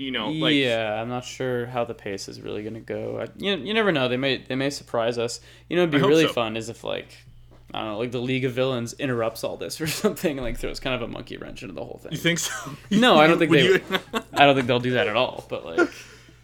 You 0.00 0.10
know, 0.10 0.30
like 0.30 0.54
yeah, 0.54 1.00
I'm 1.00 1.08
not 1.08 1.24
sure 1.24 1.66
how 1.66 1.84
the 1.84 1.94
pace 1.94 2.28
is 2.28 2.40
really 2.40 2.62
gonna 2.62 2.80
go. 2.80 3.20
I, 3.20 3.26
you 3.36 3.56
you 3.56 3.74
never 3.74 3.92
know. 3.92 4.08
They 4.08 4.16
may 4.16 4.38
they 4.38 4.54
may 4.56 4.70
surprise 4.70 5.18
us. 5.18 5.40
You 5.68 5.76
know, 5.76 5.82
it'd 5.82 5.92
be 5.92 5.98
really 5.98 6.26
so. 6.26 6.32
fun 6.32 6.56
is 6.56 6.68
if 6.68 6.82
like 6.84 7.08
I 7.74 7.80
don't 7.80 7.88
know, 7.92 7.98
like 7.98 8.10
the 8.10 8.20
League 8.20 8.44
of 8.44 8.52
Villains 8.52 8.94
interrupts 8.94 9.44
all 9.44 9.56
this 9.56 9.80
or 9.82 9.86
something, 9.86 10.38
and 10.38 10.44
like 10.44 10.56
throws 10.58 10.80
kind 10.80 10.94
of 10.94 11.02
a 11.02 11.08
monkey 11.12 11.36
wrench 11.36 11.62
into 11.62 11.74
the 11.74 11.84
whole 11.84 11.98
thing. 12.02 12.12
you 12.12 12.18
think 12.18 12.38
so? 12.38 12.52
No, 12.90 13.16
I 13.16 13.26
don't 13.26 13.38
think 13.38 13.52
they. 13.52 13.64
you- 13.64 13.82
I 14.32 14.46
don't 14.46 14.54
think 14.54 14.66
they'll 14.66 14.80
do 14.80 14.92
that 14.92 15.06
at 15.06 15.16
all. 15.16 15.44
But 15.48 15.64
like, 15.66 15.90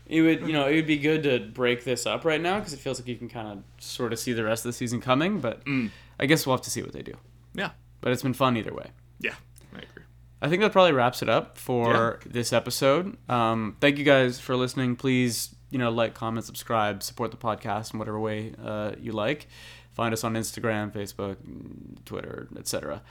it 0.07 0.21
would 0.21 0.41
you 0.47 0.53
know 0.53 0.67
it 0.69 0.75
would 0.77 0.87
be 0.87 0.99
good 0.99 1.23
to 1.25 1.39
break 1.41 1.83
this 1.85 2.05
up 2.07 2.25
right 2.27 2.41
now 2.41 2.59
because 2.59 2.75
it 2.75 2.79
feels 2.81 3.01
like 3.01 3.09
you 3.09 3.17
can 3.17 3.29
kind 3.31 3.49
of 3.49 3.65
sort 3.83 4.13
of 4.13 4.19
see 4.19 4.33
the 4.35 4.45
rest 4.45 4.65
of 4.65 4.69
the 4.69 4.75
season 4.75 5.01
coming. 5.01 5.41
But 5.41 5.65
Mm. 5.65 5.91
I 6.21 6.27
guess 6.27 6.47
we'll 6.47 6.57
have 6.57 6.65
to 6.65 6.71
see 6.71 6.83
what 6.83 6.93
they 6.93 7.03
do. 7.03 7.15
yeah, 7.55 7.71
But 8.03 8.13
it's 8.13 8.23
been 8.23 8.35
fun 8.35 8.57
either 8.57 8.73
way. 8.75 8.89
yeah, 9.21 9.35
I 9.75 9.79
agree. 9.79 10.03
I 10.41 10.49
think 10.49 10.61
that 10.63 10.73
probably 10.73 10.93
wraps 10.93 11.23
it 11.23 11.29
up 11.29 11.57
for 11.57 12.21
this 12.27 12.53
episode. 12.53 13.17
Um, 13.29 13.77
thank 13.81 13.99
you 13.99 14.05
guys 14.05 14.39
for 14.39 14.55
listening. 14.55 14.97
Please, 14.97 15.55
you 15.71 15.79
know, 15.79 15.91
like, 15.91 16.15
comment, 16.15 16.45
subscribe, 16.45 17.03
support 17.03 17.31
the 17.31 17.37
podcast 17.37 17.93
in 17.93 17.99
whatever 17.99 18.21
way 18.21 18.53
uh, 18.63 18.93
you 19.01 19.13
like. 19.13 19.49
Find 19.95 20.13
us 20.13 20.25
on 20.25 20.35
Instagram, 20.35 20.93
Facebook, 20.93 21.37
Twitter, 22.05 22.49
etc. 22.59 23.03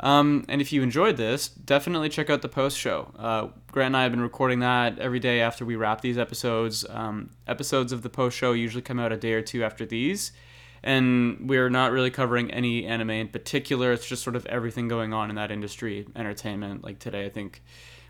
Um, 0.00 0.44
and 0.48 0.60
if 0.60 0.72
you 0.72 0.82
enjoyed 0.82 1.16
this, 1.16 1.48
definitely 1.48 2.10
check 2.10 2.28
out 2.28 2.42
the 2.42 2.48
post 2.48 2.78
show. 2.78 3.12
Uh, 3.18 3.48
Grant 3.72 3.86
and 3.86 3.96
I 3.96 4.02
have 4.02 4.12
been 4.12 4.20
recording 4.20 4.58
that 4.58 4.98
every 4.98 5.20
day 5.20 5.40
after 5.40 5.64
we 5.64 5.76
wrap 5.76 6.02
these 6.02 6.18
episodes. 6.18 6.84
Um, 6.90 7.30
episodes 7.46 7.92
of 7.92 8.02
the 8.02 8.10
post 8.10 8.36
show 8.36 8.52
usually 8.52 8.82
come 8.82 8.98
out 8.98 9.10
a 9.10 9.16
day 9.16 9.32
or 9.32 9.40
two 9.40 9.64
after 9.64 9.86
these 9.86 10.32
and 10.84 11.48
we're 11.48 11.70
not 11.70 11.90
really 11.90 12.10
covering 12.10 12.50
any 12.52 12.86
anime 12.86 13.10
in 13.10 13.28
particular. 13.28 13.90
It's 13.92 14.06
just 14.06 14.22
sort 14.22 14.36
of 14.36 14.46
everything 14.46 14.86
going 14.86 15.12
on 15.12 15.30
in 15.30 15.36
that 15.36 15.50
industry, 15.50 16.06
entertainment. 16.14 16.84
Like 16.84 16.98
today, 17.00 17.24
I 17.26 17.30
think 17.30 17.62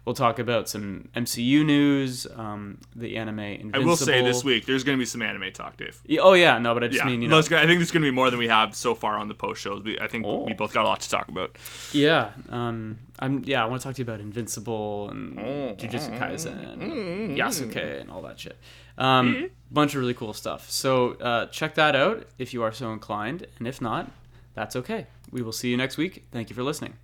we'll 0.04 0.14
talk 0.14 0.38
about 0.38 0.68
some 0.68 1.08
MCU 1.16 1.64
news, 1.64 2.26
um, 2.36 2.78
the 2.94 3.16
anime 3.16 3.38
Invincible. 3.38 3.80
I 3.80 3.84
will 3.86 3.96
say 3.96 4.22
this 4.22 4.44
week 4.44 4.66
there's 4.66 4.84
going 4.84 4.98
to 4.98 5.00
be 5.00 5.06
some 5.06 5.22
anime 5.22 5.50
talk, 5.52 5.78
Dave. 5.78 5.98
Yeah, 6.04 6.20
Oh 6.22 6.34
yeah, 6.34 6.58
no, 6.58 6.74
but 6.74 6.84
I 6.84 6.88
just 6.88 6.98
Yeah, 6.98 7.06
mean 7.10 7.22
you 7.22 7.28
know, 7.28 7.38
I 7.38 7.42
think 7.42 7.78
there's 7.78 7.90
going 7.90 8.02
to 8.02 8.10
be 8.10 8.14
more 8.14 8.28
than 8.28 8.38
we 8.38 8.48
have 8.48 8.74
so 8.74 8.94
far 8.94 9.16
on 9.16 9.28
the 9.28 9.34
post 9.34 9.62
shows. 9.62 9.82
We, 9.82 9.98
I 9.98 10.08
think 10.08 10.26
Oh. 10.26 10.44
we 10.44 10.52
both 10.52 10.74
got 10.74 10.84
a 10.84 10.88
lot 10.88 11.00
to 11.00 11.08
talk 11.08 11.28
about. 11.28 11.56
yeah, 11.92 12.32
um, 12.50 12.98
I'm 13.20 13.44
yeah, 13.46 13.62
I 13.62 13.66
want 13.66 13.80
to 13.80 13.88
talk 13.88 13.94
to 13.94 14.00
you 14.00 14.04
about 14.04 14.20
Invincible 14.20 15.08
and 15.10 15.38
Oh. 15.38 15.74
Jujutsu 15.78 16.18
Kaisen, 16.18 16.76
Mm. 16.76 16.82
and 16.82 17.38
Yasuke, 17.38 18.00
and 18.02 18.10
all 18.10 18.20
that 18.22 18.38
shit. 18.40 18.58
Um, 18.96 19.50
bunch 19.70 19.94
of 19.94 20.00
really 20.00 20.14
cool 20.14 20.32
stuff. 20.32 20.70
So 20.70 21.12
uh, 21.14 21.46
check 21.46 21.74
that 21.74 21.96
out 21.96 22.26
if 22.38 22.54
you 22.54 22.62
are 22.62 22.72
so 22.72 22.92
inclined, 22.92 23.46
and 23.58 23.66
if 23.66 23.80
not, 23.80 24.10
that's 24.54 24.76
okay. 24.76 25.06
We 25.30 25.42
will 25.42 25.52
see 25.52 25.70
you 25.70 25.76
next 25.76 25.96
week. 25.96 26.26
Thank 26.30 26.48
you 26.48 26.56
for 26.56 26.62
listening. 26.62 26.94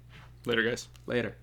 Later, 0.47 0.63
guys. 0.63 0.89
Later. 1.07 1.37